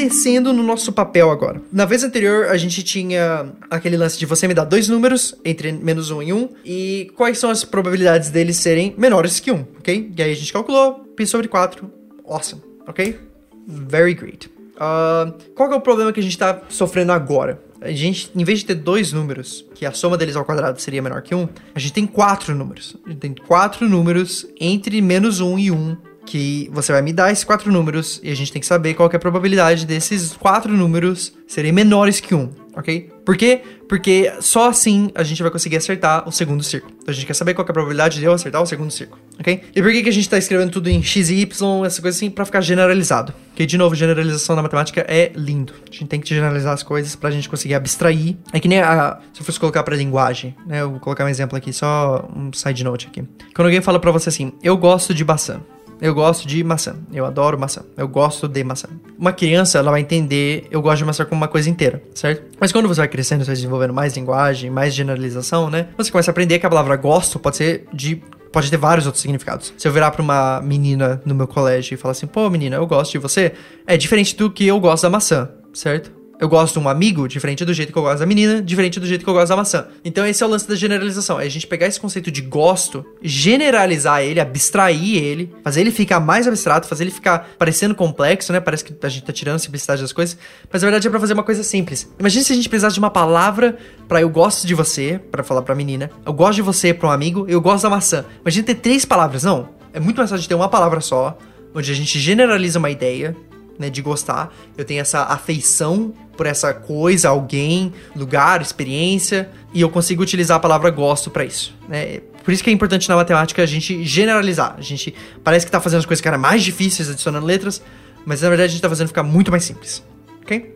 acontecendo 0.00 0.52
no 0.52 0.62
nosso 0.62 0.92
papel 0.92 1.30
agora? 1.30 1.60
Na 1.72 1.84
vez 1.84 2.02
anterior, 2.02 2.46
a 2.46 2.56
gente 2.56 2.82
tinha 2.82 3.52
aquele 3.70 3.96
lance 3.96 4.18
de 4.18 4.26
você 4.26 4.48
me 4.48 4.54
dar 4.54 4.64
dois 4.64 4.88
números, 4.88 5.34
entre 5.44 5.72
menos 5.72 6.10
um 6.10 6.22
e 6.22 6.32
um, 6.32 6.48
e 6.64 7.10
quais 7.16 7.38
são 7.38 7.50
as 7.50 7.64
probabilidades 7.64 8.30
deles 8.30 8.56
serem 8.56 8.94
menores 8.96 9.38
que 9.40 9.52
um, 9.52 9.64
ok? 9.78 10.12
E 10.16 10.22
aí 10.22 10.32
a 10.32 10.36
gente 10.36 10.52
calculou, 10.52 10.94
π 11.16 11.26
sobre 11.26 11.48
4, 11.48 11.90
awesome, 12.26 12.62
ok? 12.86 13.30
very 13.70 14.14
great. 14.14 14.50
Uh, 14.76 15.32
qual 15.54 15.70
é 15.72 15.76
o 15.76 15.80
problema 15.80 16.12
que 16.12 16.20
a 16.20 16.22
gente 16.22 16.32
está 16.32 16.62
sofrendo 16.68 17.12
agora? 17.12 17.62
A 17.80 17.90
gente, 17.92 18.30
em 18.34 18.44
vez 18.44 18.60
de 18.60 18.66
ter 18.66 18.74
dois 18.74 19.12
números, 19.12 19.64
que 19.74 19.86
a 19.86 19.92
soma 19.92 20.16
deles 20.16 20.36
ao 20.36 20.44
quadrado 20.44 20.80
seria 20.80 21.00
menor 21.00 21.22
que 21.22 21.34
um, 21.34 21.48
a 21.74 21.78
gente 21.78 21.92
tem 21.92 22.06
quatro 22.06 22.54
números. 22.54 22.96
A 23.06 23.10
gente 23.10 23.20
tem 23.20 23.34
quatro 23.34 23.88
números 23.88 24.46
entre 24.60 25.00
menos 25.00 25.40
um 25.40 25.58
e 25.58 25.70
um 25.70 25.96
que 26.26 26.70
você 26.72 26.92
vai 26.92 27.02
me 27.02 27.12
dar 27.12 27.32
esses 27.32 27.44
quatro 27.44 27.72
números 27.72 28.20
e 28.22 28.30
a 28.30 28.34
gente 28.34 28.52
tem 28.52 28.60
que 28.60 28.66
saber 28.66 28.94
qual 28.94 29.08
que 29.08 29.16
é 29.16 29.18
a 29.18 29.20
probabilidade 29.20 29.86
desses 29.86 30.32
quatro 30.32 30.72
números 30.72 31.32
serem 31.46 31.72
menores 31.72 32.20
que 32.20 32.34
um, 32.34 32.50
ok? 32.76 33.10
Por 33.24 33.36
quê? 33.36 33.60
Porque 33.88 34.32
só 34.40 34.68
assim 34.68 35.10
a 35.14 35.22
gente 35.24 35.42
vai 35.42 35.50
conseguir 35.50 35.76
acertar 35.76 36.28
o 36.28 36.32
segundo 36.32 36.62
círculo. 36.62 36.92
Então 37.00 37.10
a 37.10 37.12
gente 37.12 37.26
quer 37.26 37.34
saber 37.34 37.54
qual 37.54 37.64
que 37.64 37.70
é 37.70 37.72
a 37.72 37.74
probabilidade 37.74 38.18
de 38.18 38.24
eu 38.24 38.32
acertar 38.32 38.62
o 38.62 38.66
segundo 38.66 38.90
círculo, 38.90 39.20
ok? 39.38 39.62
E 39.74 39.82
por 39.82 39.90
que, 39.90 40.02
que 40.02 40.08
a 40.08 40.12
gente 40.12 40.24
está 40.24 40.38
escrevendo 40.38 40.70
tudo 40.70 40.88
em 40.88 41.02
x 41.02 41.28
e 41.30 41.40
y, 41.40 41.84
essa 41.84 42.00
coisa 42.00 42.16
assim, 42.16 42.30
para 42.30 42.44
ficar 42.44 42.60
generalizado? 42.60 43.34
Porque, 43.48 43.66
de 43.66 43.76
novo, 43.76 43.94
generalização 43.94 44.54
na 44.54 44.62
matemática 44.62 45.04
é 45.08 45.32
lindo. 45.34 45.74
A 45.90 45.92
gente 45.92 46.06
tem 46.06 46.20
que 46.20 46.28
generalizar 46.28 46.72
as 46.72 46.82
coisas 46.82 47.16
pra 47.16 47.30
gente 47.30 47.48
conseguir 47.48 47.74
abstrair. 47.74 48.36
É 48.52 48.60
que 48.60 48.68
nem 48.68 48.80
a, 48.80 49.18
se 49.32 49.40
eu 49.40 49.44
fosse 49.44 49.58
colocar 49.58 49.82
pra 49.82 49.96
linguagem, 49.96 50.54
né? 50.66 50.80
Eu 50.82 50.92
vou 50.92 51.00
colocar 51.00 51.24
um 51.24 51.28
exemplo 51.28 51.58
aqui, 51.58 51.72
só 51.72 52.28
um 52.34 52.52
side 52.52 52.84
note 52.84 53.08
aqui. 53.08 53.24
Quando 53.54 53.66
alguém 53.66 53.80
fala 53.80 53.98
pra 53.98 54.10
você 54.10 54.28
assim, 54.28 54.52
eu 54.62 54.76
gosto 54.76 55.12
de 55.12 55.24
maçã. 55.24 55.60
Eu 56.00 56.14
gosto 56.14 56.46
de 56.46 56.64
maçã. 56.64 56.96
Eu 57.12 57.26
adoro 57.26 57.58
maçã. 57.58 57.82
Eu 57.96 58.08
gosto 58.08 58.48
de 58.48 58.64
maçã. 58.64 58.88
Uma 59.18 59.32
criança, 59.32 59.78
ela 59.78 59.90
vai 59.90 60.00
entender 60.00 60.66
eu 60.70 60.80
gosto 60.80 60.98
de 60.98 61.04
maçã 61.04 61.24
como 61.24 61.40
uma 61.40 61.48
coisa 61.48 61.68
inteira, 61.68 62.02
certo? 62.14 62.56
Mas 62.58 62.72
quando 62.72 62.88
você 62.88 63.00
vai 63.00 63.08
crescendo, 63.08 63.44
você 63.44 63.50
vai 63.50 63.56
desenvolvendo 63.56 63.92
mais 63.92 64.16
linguagem, 64.16 64.70
mais 64.70 64.94
generalização, 64.94 65.68
né? 65.68 65.88
Você 65.96 66.10
começa 66.10 66.30
a 66.30 66.32
aprender 66.32 66.58
que 66.58 66.66
a 66.66 66.70
palavra 66.70 66.96
gosto 66.96 67.38
pode 67.38 67.56
ser 67.56 67.86
de 67.92 68.22
pode 68.52 68.68
ter 68.68 68.76
vários 68.76 69.06
outros 69.06 69.22
significados. 69.22 69.72
Se 69.76 69.86
eu 69.86 69.92
virar 69.92 70.10
pra 70.10 70.22
uma 70.22 70.60
menina 70.60 71.22
no 71.24 71.34
meu 71.34 71.46
colégio 71.46 71.94
e 71.94 71.96
falar 71.96 72.12
assim, 72.12 72.26
pô, 72.26 72.50
menina, 72.50 72.76
eu 72.76 72.86
gosto 72.86 73.12
de 73.12 73.18
você, 73.18 73.52
é 73.86 73.96
diferente 73.96 74.36
do 74.36 74.50
que 74.50 74.66
eu 74.66 74.80
gosto 74.80 75.04
da 75.04 75.10
maçã, 75.10 75.48
certo? 75.72 76.19
Eu 76.40 76.48
gosto 76.48 76.80
de 76.80 76.84
um 76.84 76.88
amigo 76.88 77.28
diferente 77.28 77.64
do 77.64 77.74
jeito 77.74 77.92
que 77.92 77.98
eu 77.98 78.02
gosto 78.02 78.20
da 78.20 78.26
menina, 78.26 78.62
diferente 78.62 78.98
do 78.98 79.06
jeito 79.06 79.22
que 79.22 79.28
eu 79.28 79.34
gosto 79.34 79.50
da 79.50 79.56
maçã. 79.56 79.86
Então 80.02 80.26
esse 80.26 80.42
é 80.42 80.46
o 80.46 80.48
lance 80.48 80.66
da 80.66 80.74
generalização, 80.74 81.38
é 81.38 81.44
a 81.44 81.48
gente 81.50 81.66
pegar 81.66 81.86
esse 81.86 82.00
conceito 82.00 82.30
de 82.30 82.40
gosto, 82.40 83.04
generalizar 83.22 84.22
ele, 84.22 84.40
abstrair 84.40 85.22
ele, 85.22 85.52
fazer 85.62 85.82
ele 85.82 85.90
ficar 85.90 86.18
mais 86.18 86.48
abstrato, 86.48 86.88
fazer 86.88 87.04
ele 87.04 87.10
ficar 87.10 87.50
parecendo 87.58 87.94
complexo, 87.94 88.52
né? 88.52 88.60
Parece 88.60 88.84
que 88.84 88.94
a 89.02 89.08
gente 89.08 89.24
tá 89.24 89.32
tirando 89.32 89.56
a 89.56 89.58
simplicidade 89.58 90.00
das 90.00 90.12
coisas, 90.12 90.38
mas 90.72 90.80
na 90.80 90.86
verdade 90.86 91.06
é 91.06 91.10
para 91.10 91.20
fazer 91.20 91.34
uma 91.34 91.42
coisa 91.42 91.62
simples. 91.62 92.10
Imagina 92.18 92.42
se 92.42 92.52
a 92.52 92.56
gente 92.56 92.68
precisasse 92.68 92.94
de 92.94 93.00
uma 93.00 93.10
palavra 93.10 93.76
para 94.08 94.22
eu 94.22 94.30
gosto 94.30 94.66
de 94.66 94.74
você, 94.74 95.20
para 95.30 95.44
falar 95.44 95.60
pra 95.60 95.74
menina, 95.74 96.10
eu 96.24 96.32
gosto 96.32 96.54
de 96.54 96.62
você 96.62 96.94
pra 96.94 97.08
um 97.08 97.12
amigo, 97.12 97.44
eu 97.48 97.60
gosto 97.60 97.82
da 97.82 97.90
maçã. 97.90 98.24
Imagina 98.40 98.66
ter 98.66 98.76
três 98.76 99.04
palavras, 99.04 99.44
não? 99.44 99.68
É 99.92 100.00
muito 100.00 100.16
mais 100.16 100.30
fácil 100.30 100.42
de 100.42 100.48
ter 100.48 100.54
uma 100.54 100.68
palavra 100.68 101.02
só, 101.02 101.36
onde 101.74 101.90
a 101.90 101.94
gente 101.94 102.18
generaliza 102.18 102.78
uma 102.78 102.90
ideia, 102.90 103.36
né, 103.78 103.88
de 103.88 104.02
gostar. 104.02 104.52
Eu 104.76 104.84
tenho 104.84 105.00
essa 105.00 105.22
afeição 105.22 106.12
por 106.40 106.46
essa 106.46 106.72
coisa, 106.72 107.28
alguém, 107.28 107.92
lugar, 108.16 108.62
experiência, 108.62 109.50
e 109.74 109.82
eu 109.82 109.90
consigo 109.90 110.22
utilizar 110.22 110.56
a 110.56 110.58
palavra 110.58 110.88
gosto 110.88 111.30
para 111.30 111.44
isso, 111.44 111.76
né? 111.86 112.20
Por 112.42 112.50
isso 112.50 112.64
que 112.64 112.70
é 112.70 112.72
importante 112.72 113.06
na 113.10 113.14
matemática 113.14 113.62
a 113.62 113.66
gente 113.66 114.02
generalizar. 114.06 114.74
A 114.78 114.80
gente 114.80 115.14
parece 115.44 115.66
que 115.66 115.70
tá 115.70 115.82
fazendo 115.82 115.98
as 115.98 116.06
coisas 116.06 116.22
cara 116.22 116.38
mais 116.38 116.62
difíceis 116.62 117.10
adicionando 117.10 117.44
letras, 117.44 117.82
mas 118.24 118.40
na 118.40 118.48
verdade 118.48 118.68
a 118.68 118.72
gente 118.72 118.80
tá 118.80 118.88
fazendo 118.88 119.08
ficar 119.08 119.22
muito 119.22 119.50
mais 119.50 119.64
simples. 119.64 120.02
OK? 120.40 120.74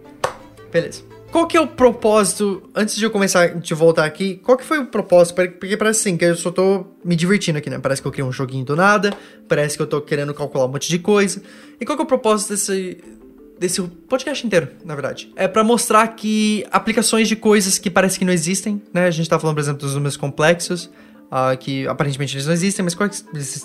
Beleza. 0.70 1.02
Qual 1.32 1.46
que 1.46 1.56
é 1.56 1.60
o 1.62 1.66
propósito, 1.66 2.68
antes 2.74 2.94
de 2.96 3.04
eu 3.06 3.10
começar, 3.10 3.54
de 3.54 3.72
voltar 3.72 4.04
aqui, 4.04 4.36
qual 4.44 4.58
que 4.58 4.64
foi 4.64 4.80
o 4.80 4.86
propósito? 4.86 5.34
Porque 5.34 5.78
parece 5.78 6.00
assim, 6.00 6.18
que 6.18 6.26
eu 6.26 6.36
só 6.36 6.50
tô 6.50 6.88
me 7.02 7.16
divertindo 7.16 7.56
aqui, 7.56 7.70
né? 7.70 7.78
Parece 7.78 8.02
que 8.02 8.06
eu 8.06 8.12
criei 8.12 8.28
um 8.28 8.30
joguinho 8.30 8.66
do 8.66 8.76
nada, 8.76 9.16
parece 9.48 9.78
que 9.78 9.82
eu 9.82 9.86
tô 9.86 9.98
querendo 10.02 10.34
calcular 10.34 10.66
um 10.66 10.68
monte 10.68 10.90
de 10.90 10.98
coisa. 10.98 11.42
E 11.80 11.86
qual 11.86 11.96
que 11.96 12.02
é 12.02 12.04
o 12.04 12.06
propósito 12.06 12.50
desse, 12.50 12.98
desse 13.58 13.80
podcast 13.82 14.46
inteiro, 14.46 14.68
na 14.84 14.94
verdade? 14.94 15.32
É 15.36 15.46
para 15.46 15.64
mostrar 15.64 16.06
que 16.08 16.66
aplicações 16.70 17.28
de 17.28 17.36
coisas 17.36 17.78
que 17.78 17.90
parece 17.90 18.18
que 18.18 18.24
não 18.24 18.32
existem, 18.32 18.82
né? 18.92 19.06
A 19.06 19.10
gente 19.10 19.28
tá 19.28 19.38
falando, 19.38 19.56
por 19.56 19.60
exemplo, 19.60 19.80
dos 19.80 19.94
números 19.94 20.16
complexos, 20.16 20.90
Uh, 21.24 21.56
que 21.58 21.88
aparentemente 21.88 22.36
eles 22.36 22.46
não 22.46 22.52
existem, 22.52 22.84
mas 22.84 22.94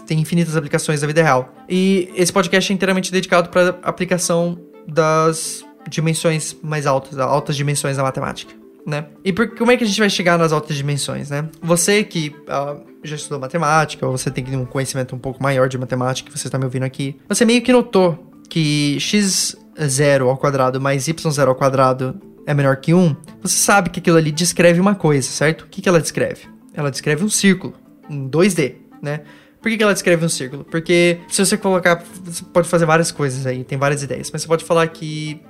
têm 0.07 0.19
infinitas 0.19 0.55
aplicações 0.55 1.01
na 1.01 1.07
vida 1.07 1.21
real. 1.21 1.53
E 1.69 2.09
esse 2.15 2.33
podcast 2.33 2.71
é 2.71 2.73
inteiramente 2.73 3.11
dedicado 3.11 3.49
para 3.49 3.77
aplicação 3.83 4.57
das 4.87 5.63
dimensões 5.87 6.55
mais 6.63 6.87
altas, 6.87 7.19
altas 7.19 7.55
dimensões 7.55 7.97
da 7.97 8.01
matemática. 8.01 8.51
Né? 8.87 9.05
E 9.23 9.31
por, 9.31 9.55
como 9.55 9.71
é 9.71 9.77
que 9.77 9.83
a 9.83 9.87
gente 9.87 9.99
vai 9.99 10.09
chegar 10.09 10.39
nas 10.39 10.51
altas 10.51 10.75
dimensões, 10.75 11.29
né? 11.29 11.47
Você 11.61 12.03
que 12.03 12.29
uh, 12.29 12.81
já 13.03 13.15
estudou 13.15 13.39
matemática, 13.39 14.07
ou 14.07 14.17
você 14.17 14.31
tem 14.31 14.43
um 14.55 14.65
conhecimento 14.65 15.15
um 15.15 15.19
pouco 15.19 15.43
maior 15.43 15.69
de 15.69 15.77
matemática, 15.77 16.31
que 16.31 16.39
você 16.39 16.47
está 16.47 16.57
me 16.57 16.65
ouvindo 16.65 16.83
aqui, 16.83 17.17
você 17.27 17.45
meio 17.45 17.61
que 17.61 17.71
notou 17.71 18.28
que 18.49 18.97
x0 18.99 20.27
ao 20.27 20.37
quadrado 20.37 20.81
mais 20.81 21.05
y0 21.05 21.47
ao 21.47 21.55
quadrado 21.55 22.19
é 22.45 22.53
menor 22.53 22.77
que 22.77 22.93
1, 22.93 23.15
você 23.41 23.57
sabe 23.57 23.89
que 23.91 23.99
aquilo 23.99 24.17
ali 24.17 24.31
descreve 24.31 24.79
uma 24.79 24.95
coisa, 24.95 25.29
certo? 25.29 25.61
O 25.61 25.67
que, 25.67 25.81
que 25.81 25.87
ela 25.87 26.01
descreve? 26.01 26.47
Ela 26.73 26.89
descreve 26.89 27.23
um 27.23 27.29
círculo, 27.29 27.75
em 28.09 28.27
2D, 28.27 28.75
né? 29.01 29.21
Por 29.61 29.69
que, 29.69 29.77
que 29.77 29.83
ela 29.83 29.93
descreve 29.93 30.25
um 30.25 30.29
círculo? 30.29 30.63
Porque 30.63 31.19
se 31.27 31.45
você 31.45 31.57
colocar. 31.57 32.01
Você 32.23 32.43
pode 32.45 32.67
fazer 32.67 32.85
várias 32.85 33.11
coisas 33.11 33.45
aí, 33.45 33.63
tem 33.63 33.77
várias 33.77 34.01
ideias. 34.01 34.31
Mas 34.31 34.41
você 34.41 34.47
pode 34.47 34.63
falar 34.63 34.87
que 34.87 35.41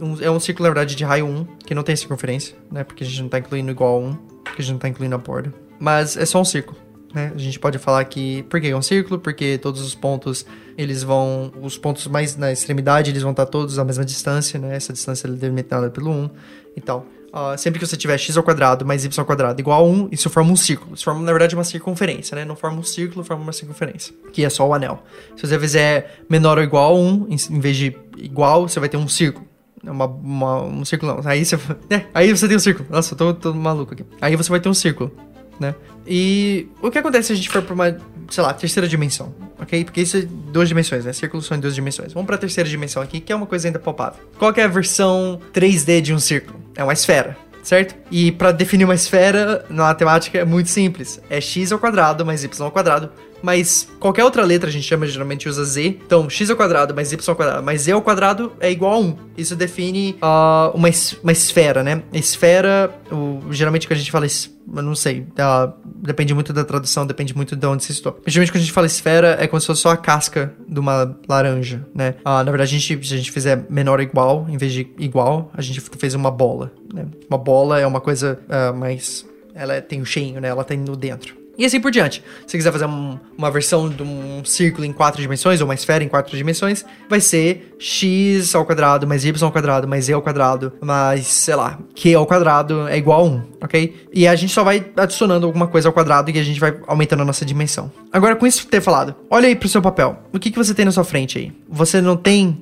um, 0.00 0.16
é 0.20 0.30
um 0.30 0.38
círculo, 0.38 0.68
na 0.68 0.74
verdade, 0.74 0.94
de 0.94 1.04
raio 1.04 1.26
1, 1.26 1.44
que 1.66 1.74
não 1.74 1.82
tem 1.82 1.96
circunferência, 1.96 2.56
né? 2.70 2.84
Porque 2.84 3.02
a 3.02 3.06
gente 3.06 3.20
não 3.20 3.28
tá 3.28 3.40
incluindo 3.40 3.70
igual 3.70 3.96
a 3.96 4.06
1, 4.06 4.14
porque 4.44 4.62
a 4.62 4.64
gente 4.64 4.72
não 4.72 4.78
tá 4.78 4.88
incluindo 4.88 5.16
a 5.16 5.18
borda. 5.18 5.52
Mas 5.80 6.16
é 6.16 6.24
só 6.24 6.40
um 6.40 6.44
círculo. 6.44 6.78
Né? 7.14 7.32
A 7.34 7.38
gente 7.38 7.58
pode 7.58 7.78
falar 7.78 8.04
que 8.04 8.44
por 8.44 8.60
que 8.60 8.68
é 8.68 8.76
um 8.76 8.82
círculo? 8.82 9.18
Porque 9.18 9.58
todos 9.58 9.80
os 9.80 9.94
pontos 9.94 10.46
eles 10.78 11.02
vão 11.02 11.52
os 11.60 11.76
pontos 11.76 12.06
mais 12.06 12.36
na 12.36 12.52
extremidade 12.52 13.10
eles 13.10 13.22
vão 13.22 13.32
estar 13.32 13.46
todos 13.46 13.78
à 13.78 13.84
mesma 13.84 14.04
distância, 14.04 14.60
né? 14.60 14.76
Essa 14.76 14.92
distância 14.92 15.26
é 15.26 15.30
delimitada 15.30 15.90
pelo 15.90 16.10
1 16.10 16.30
e 16.76 16.80
tal. 16.80 17.06
Uh, 17.32 17.56
sempre 17.56 17.78
que 17.78 17.86
você 17.86 17.96
tiver 17.96 18.18
x 18.18 18.36
ao 18.36 18.42
quadrado 18.42 18.84
mais 18.84 19.04
y 19.04 19.20
ao 19.20 19.24
quadrado 19.24 19.60
igual 19.60 19.84
a 19.84 19.88
1, 19.88 20.08
isso 20.10 20.28
forma 20.28 20.50
um 20.50 20.56
círculo. 20.56 20.94
Isso 20.94 21.04
forma, 21.04 21.20
na 21.20 21.30
verdade, 21.30 21.54
uma 21.54 21.62
circunferência, 21.62 22.34
né? 22.34 22.44
Não 22.44 22.56
forma 22.56 22.78
um 22.78 22.82
círculo, 22.82 23.24
forma 23.24 23.42
uma 23.42 23.52
circunferência, 23.52 24.12
que 24.32 24.44
é 24.44 24.50
só 24.50 24.66
o 24.66 24.74
anel. 24.74 25.02
Se 25.36 25.46
você 25.46 25.58
fizer 25.58 26.22
menor 26.28 26.58
ou 26.58 26.64
igual 26.64 26.92
a 26.92 26.98
1, 26.98 27.28
em, 27.50 27.60
vez 27.60 27.76
de 27.76 27.96
igual, 28.18 28.68
você 28.68 28.80
vai 28.80 28.88
ter 28.88 28.96
um 28.96 29.06
círculo. 29.06 29.46
Uma, 29.82 30.06
uma, 30.06 30.62
um 30.62 30.84
círculo 30.84 31.14
não. 31.14 31.28
Aí 31.28 31.44
você, 31.44 31.56
é, 31.88 32.06
aí 32.12 32.36
você 32.36 32.48
tem 32.48 32.56
um 32.56 32.60
círculo. 32.60 32.88
Nossa, 32.90 33.14
eu 33.14 33.18
tô, 33.18 33.34
tô 33.34 33.54
maluco 33.54 33.94
aqui. 33.94 34.04
Aí 34.20 34.34
você 34.34 34.50
vai 34.50 34.58
ter 34.58 34.68
um 34.68 34.74
círculo, 34.74 35.12
né? 35.60 35.74
E 36.06 36.66
o 36.82 36.90
que 36.90 36.98
acontece 36.98 37.28
se 37.28 37.32
a 37.34 37.36
gente 37.36 37.48
for 37.48 37.62
pra 37.62 37.74
uma, 37.74 37.96
sei 38.28 38.42
lá, 38.42 38.52
terceira 38.52 38.88
dimensão? 38.88 39.32
Ok? 39.60 39.84
Porque 39.84 40.00
isso 40.00 40.16
é 40.16 40.22
duas 40.22 40.68
dimensões, 40.68 41.04
né? 41.04 41.12
Círculos 41.12 41.46
são 41.46 41.56
em 41.56 41.60
duas 41.60 41.74
dimensões. 41.74 42.12
Vamos 42.12 42.26
pra 42.26 42.38
terceira 42.38 42.68
dimensão 42.68 43.02
aqui, 43.02 43.20
que 43.20 43.32
é 43.32 43.36
uma 43.36 43.46
coisa 43.46 43.68
ainda 43.68 43.78
palpável. 43.78 44.20
Qual 44.38 44.52
é 44.56 44.62
a 44.62 44.68
versão 44.68 45.38
3D 45.52 46.00
de 46.00 46.14
um 46.14 46.18
círculo? 46.18 46.58
É 46.74 46.82
uma 46.82 46.94
esfera 46.94 47.36
certo? 47.62 47.94
E 48.10 48.32
para 48.32 48.52
definir 48.52 48.84
uma 48.84 48.94
esfera 48.94 49.64
na 49.68 49.84
matemática 49.84 50.38
é 50.38 50.44
muito 50.44 50.70
simples. 50.70 51.20
É 51.28 51.40
x 51.40 51.72
ao 51.72 51.78
quadrado 51.78 52.24
mais 52.24 52.42
y 52.44 52.64
ao 52.64 52.70
quadrado 52.70 53.10
mas 53.42 53.88
qualquer 53.98 54.24
outra 54.24 54.44
letra 54.44 54.68
a 54.68 54.72
gente 54.72 54.84
chama, 54.84 55.06
geralmente 55.06 55.48
usa 55.48 55.64
z. 55.64 55.98
Então, 56.04 56.28
x 56.28 56.50
ao 56.50 56.56
quadrado 56.56 56.94
mais 56.94 57.12
y 57.12 57.30
ao 57.30 57.36
quadrado 57.36 57.62
mais 57.62 57.82
z 57.82 57.92
ao 57.92 58.02
quadrado 58.02 58.52
é 58.60 58.70
igual 58.70 58.94
a 58.94 58.98
1. 58.98 59.16
Isso 59.36 59.56
define 59.56 60.16
uh, 60.22 60.76
uma, 60.76 60.88
es 60.88 61.16
uma 61.22 61.32
esfera, 61.32 61.82
né? 61.82 62.02
Esfera, 62.12 62.90
o, 63.10 63.52
geralmente 63.52 63.86
quando 63.86 63.96
a 63.96 64.00
gente 64.00 64.10
fala, 64.10 64.26
eu 64.26 64.82
não 64.82 64.94
sei, 64.94 65.20
uh, 65.20 65.72
depende 65.84 66.34
muito 66.34 66.52
da 66.52 66.64
tradução, 66.64 67.06
depende 67.06 67.34
muito 67.34 67.56
de 67.56 67.66
onde 67.66 67.84
você 67.84 67.92
estou. 67.92 68.20
Geralmente 68.26 68.52
quando 68.52 68.62
a 68.62 68.64
gente 68.64 68.72
fala 68.72 68.86
esfera 68.86 69.36
é 69.40 69.46
como 69.46 69.60
se 69.60 69.66
fosse 69.66 69.82
só 69.82 69.90
a 69.90 69.96
casca 69.96 70.54
de 70.68 70.78
uma 70.78 71.16
laranja, 71.28 71.86
né? 71.94 72.14
Uh, 72.20 72.44
na 72.44 72.44
verdade, 72.44 72.74
a 72.74 72.78
gente, 72.78 73.06
se 73.06 73.14
a 73.14 73.16
gente 73.16 73.32
fizer 73.32 73.64
menor 73.68 73.98
ou 73.98 74.02
igual, 74.02 74.46
em 74.48 74.56
vez 74.56 74.72
de 74.72 74.88
igual, 74.98 75.50
a 75.54 75.62
gente 75.62 75.80
fez 75.80 76.14
uma 76.14 76.30
bola, 76.30 76.72
né? 76.92 77.06
Uma 77.28 77.38
bola 77.38 77.80
é 77.80 77.86
uma 77.86 78.00
coisa 78.00 78.38
mais... 78.76 79.24
Ela 79.54 79.80
tem 79.80 80.00
o 80.00 80.06
cheinho, 80.06 80.40
né? 80.40 80.48
Ela 80.48 80.64
tem 80.64 80.78
no 80.78 80.96
dentro. 80.96 81.39
E 81.60 81.66
assim 81.66 81.78
por 81.78 81.90
diante. 81.90 82.24
Se 82.46 82.56
quiser 82.56 82.72
fazer 82.72 82.86
um, 82.86 83.18
uma 83.36 83.50
versão 83.50 83.90
de 83.90 84.02
um 84.02 84.42
círculo 84.46 84.82
em 84.86 84.94
quatro 84.94 85.20
dimensões, 85.20 85.60
ou 85.60 85.66
uma 85.66 85.74
esfera 85.74 86.02
em 86.02 86.08
quatro 86.08 86.34
dimensões, 86.34 86.86
vai 87.06 87.20
ser 87.20 87.76
x 87.78 88.54
ao 88.54 88.64
quadrado, 88.64 89.06
mais 89.06 89.26
y 89.26 89.44
ao 89.44 89.52
quadrado, 89.52 89.86
mais 89.86 90.06
z 90.06 90.14
ao 90.14 90.22
quadrado, 90.22 90.72
mais, 90.80 91.26
sei 91.26 91.54
lá, 91.54 91.78
q 91.94 92.14
ao 92.14 92.26
quadrado 92.26 92.88
é 92.88 92.96
igual 92.96 93.20
a 93.20 93.24
1, 93.24 93.42
ok? 93.62 94.06
E 94.10 94.26
a 94.26 94.34
gente 94.34 94.54
só 94.54 94.64
vai 94.64 94.90
adicionando 94.96 95.44
alguma 95.44 95.66
coisa 95.66 95.86
ao 95.86 95.92
quadrado 95.92 96.30
e 96.30 96.38
a 96.38 96.42
gente 96.42 96.58
vai 96.58 96.74
aumentando 96.86 97.20
a 97.20 97.26
nossa 97.26 97.44
dimensão. 97.44 97.92
Agora, 98.10 98.34
com 98.36 98.46
isso 98.46 98.66
ter 98.66 98.80
falado, 98.80 99.14
olha 99.28 99.46
aí 99.46 99.54
pro 99.54 99.68
seu 99.68 99.82
papel. 99.82 100.18
O 100.32 100.38
que, 100.38 100.50
que 100.50 100.56
você 100.56 100.72
tem 100.72 100.86
na 100.86 100.92
sua 100.92 101.04
frente 101.04 101.36
aí? 101.36 101.52
Você 101.68 102.00
não 102.00 102.16
tem 102.16 102.58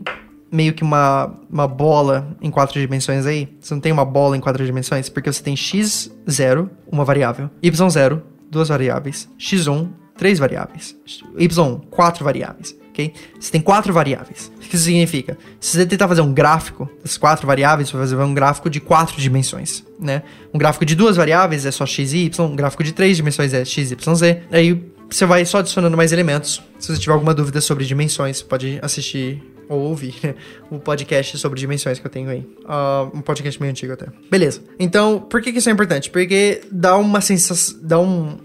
meio 0.51 0.73
que 0.73 0.83
uma, 0.83 1.33
uma 1.49 1.69
bola 1.69 2.37
em 2.43 2.51
quatro 2.51 2.81
dimensões 2.81 3.27
aí? 3.27 3.49
Você 3.61 3.75
não 3.75 3.81
tem 3.81 3.93
uma 3.93 4.05
bola 4.05 4.37
em 4.37 4.41
quatro 4.41 4.67
dimensões? 4.67 5.09
Porque 5.09 5.33
você 5.33 5.41
tem 5.41 5.55
x0, 5.55 6.69
uma 6.91 7.05
variável, 7.05 7.49
y0, 7.63 8.23
duas 8.51 8.69
variáveis, 8.69 9.29
x1, 9.39 9.89
três 10.17 10.39
variáveis, 10.39 10.97
y1, 11.37 11.87
quatro 11.91 12.25
variáveis, 12.25 12.77
ok? 12.91 13.13
Você 13.39 13.53
tem 13.53 13.61
quatro 13.61 13.93
variáveis. 13.93 14.51
O 14.57 14.61
que 14.61 14.75
isso 14.75 14.85
significa? 14.85 15.39
Se 15.61 15.79
você 15.79 15.87
tentar 15.87 16.09
fazer 16.09 16.21
um 16.21 16.33
gráfico 16.33 16.91
das 17.03 17.17
quatro 17.17 17.47
variáveis, 17.47 17.89
você 17.89 17.97
vai 17.97 18.07
fazer 18.07 18.17
um 18.17 18.35
gráfico 18.35 18.69
de 18.69 18.81
quatro 18.81 19.17
dimensões, 19.21 19.85
né? 19.99 20.23
Um 20.53 20.59
gráfico 20.59 20.85
de 20.85 20.95
duas 20.95 21.17
variáveis 21.17 21.65
é 21.65 21.71
só 21.71 21.87
x 21.87 22.13
e 22.13 22.27
y, 22.27 22.45
um 22.45 22.57
gráfico 22.57 22.83
de 22.83 22.93
três 22.93 23.17
dimensões 23.17 23.55
é 23.55 23.65
x, 23.65 23.93
y, 23.93 24.15
z. 24.15 24.43
Aí 24.51 24.85
você 25.09 25.25
vai 25.25 25.45
só 25.47 25.59
adicionando 25.59 25.97
mais 25.97 26.13
elementos. 26.13 26.63
Se 26.79 26.95
você 26.95 27.01
tiver 27.01 27.13
alguma 27.13 27.33
dúvida 27.33 27.61
sobre 27.61 27.85
dimensões, 27.85 28.43
pode 28.43 28.79
assistir 28.83 29.43
ou 29.69 29.81
ouvir, 29.81 30.15
né? 30.23 30.35
O 30.71 30.79
podcast 30.79 31.37
sobre 31.39 31.61
dimensões 31.61 31.99
que 31.99 32.07
eu 32.07 32.11
tenho 32.11 32.31
aí. 32.31 32.41
Uh, 32.65 33.19
um 33.19 33.21
podcast 33.21 33.61
meio 33.61 33.71
antigo 33.71 33.93
até. 33.93 34.07
Beleza. 34.31 34.61
Então, 34.79 35.21
por 35.21 35.43
que, 35.43 35.53
que 35.53 35.59
isso 35.59 35.69
é 35.69 35.73
importante? 35.73 36.11
Porque 36.11 36.63
dá 36.73 36.97
uma 36.97 37.21
sensação. 37.21 37.79
Dá 37.83 37.99
um, 37.99 38.39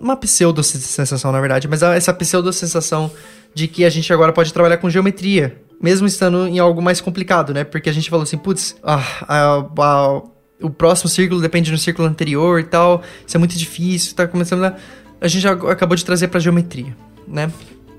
uma 0.00 0.16
pseudo-sensação, 0.16 1.32
na 1.32 1.40
verdade, 1.40 1.66
mas 1.66 1.82
essa 1.82 2.14
pseudo-sensação 2.14 3.10
de 3.54 3.66
que 3.66 3.84
a 3.84 3.90
gente 3.90 4.12
agora 4.12 4.32
pode 4.32 4.52
trabalhar 4.52 4.76
com 4.76 4.88
geometria. 4.88 5.60
Mesmo 5.80 6.06
estando 6.06 6.46
em 6.46 6.58
algo 6.58 6.80
mais 6.80 7.00
complicado, 7.00 7.52
né? 7.52 7.64
Porque 7.64 7.90
a 7.90 7.92
gente 7.92 8.08
falou 8.08 8.22
assim, 8.22 8.38
putz, 8.38 8.76
ah, 8.82 9.04
a, 9.22 9.66
a, 9.78 10.22
o 10.62 10.70
próximo 10.70 11.10
círculo 11.10 11.40
depende 11.40 11.70
do 11.70 11.76
círculo 11.76 12.08
anterior 12.08 12.60
e 12.60 12.64
tal. 12.64 13.02
Isso 13.26 13.36
é 13.36 13.38
muito 13.38 13.56
difícil, 13.56 14.14
tá 14.14 14.26
começando 14.26 14.64
a. 14.64 14.76
A 15.20 15.28
gente 15.28 15.42
já 15.42 15.52
acabou 15.52 15.96
de 15.96 16.04
trazer 16.04 16.28
pra 16.28 16.38
geometria, 16.38 16.94
né? 17.26 17.50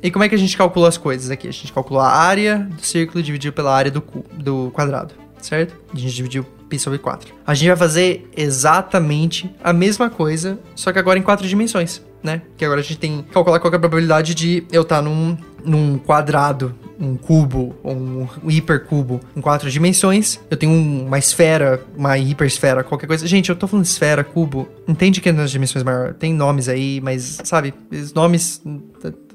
E 0.02 0.12
como 0.12 0.24
é 0.24 0.30
que 0.30 0.36
a 0.36 0.38
gente 0.38 0.56
calcula 0.56 0.88
as 0.88 0.98
coisas 0.98 1.30
aqui? 1.32 1.48
A 1.48 1.52
gente 1.52 1.72
calcula 1.74 2.04
a 2.04 2.16
área 2.16 2.60
do 2.60 2.82
círculo 2.82 3.24
dividido 3.24 3.54
pela 3.54 3.76
área 3.76 3.91
do, 3.91 4.04
do 4.34 4.72
quadrado, 4.72 5.14
certo? 5.41 5.76
A 5.93 5.98
gente 5.98 6.14
dividiu 6.14 6.45
pi 6.70 6.78
sobre 6.78 7.00
4. 7.00 7.34
A 7.45 7.54
gente 7.54 7.68
vai 7.68 7.78
fazer 7.78 8.30
exatamente 8.36 9.50
a 9.64 9.74
mesma 9.74 10.10
coisa, 10.10 10.60
só 10.76 10.91
que 10.91 11.00
agora 11.00 11.18
em 11.18 11.22
quatro 11.22 11.48
dimensões, 11.48 12.02
né? 12.24 12.41
Que 12.57 12.65
agora 12.65 12.82
a 12.82 12.84
gente 12.84 12.99
tem 12.99 13.22
que 13.22 13.30
calcular 13.30 13.59
qual 13.59 13.72
é 13.74 13.76
a 13.76 13.80
probabilidade 13.80 14.34
de 14.34 14.65
eu 14.72 14.82
estar 14.82 14.97
tá 14.97 15.01
num, 15.01 15.38
num 15.63 15.97
quadrado 15.97 16.74
um 16.99 17.15
cubo 17.15 17.76
ou 17.84 17.95
um 17.95 18.49
hipercubo 18.49 19.22
em 19.36 19.41
quatro 19.41 19.70
dimensões. 19.70 20.39
Eu 20.49 20.57
tenho 20.57 20.72
uma 20.74 21.20
esfera, 21.20 21.82
uma 21.95 22.18
hiperesfera, 22.18 22.84
qualquer 22.84 23.07
coisa. 23.07 23.28
Gente, 23.28 23.49
eu 23.49 23.55
tô 23.55 23.68
falando 23.68 23.86
esfera, 23.86 24.24
cubo. 24.24 24.68
Entende 24.88 25.22
que 25.22 25.30
é 25.30 25.32
nas 25.32 25.51
dimensões 25.51 25.84
maiores 25.84 26.15
tem 26.18 26.34
nomes 26.34 26.68
aí, 26.68 26.99
mas 27.01 27.39
sabe, 27.43 27.74
os 27.91 28.13
nomes 28.13 28.61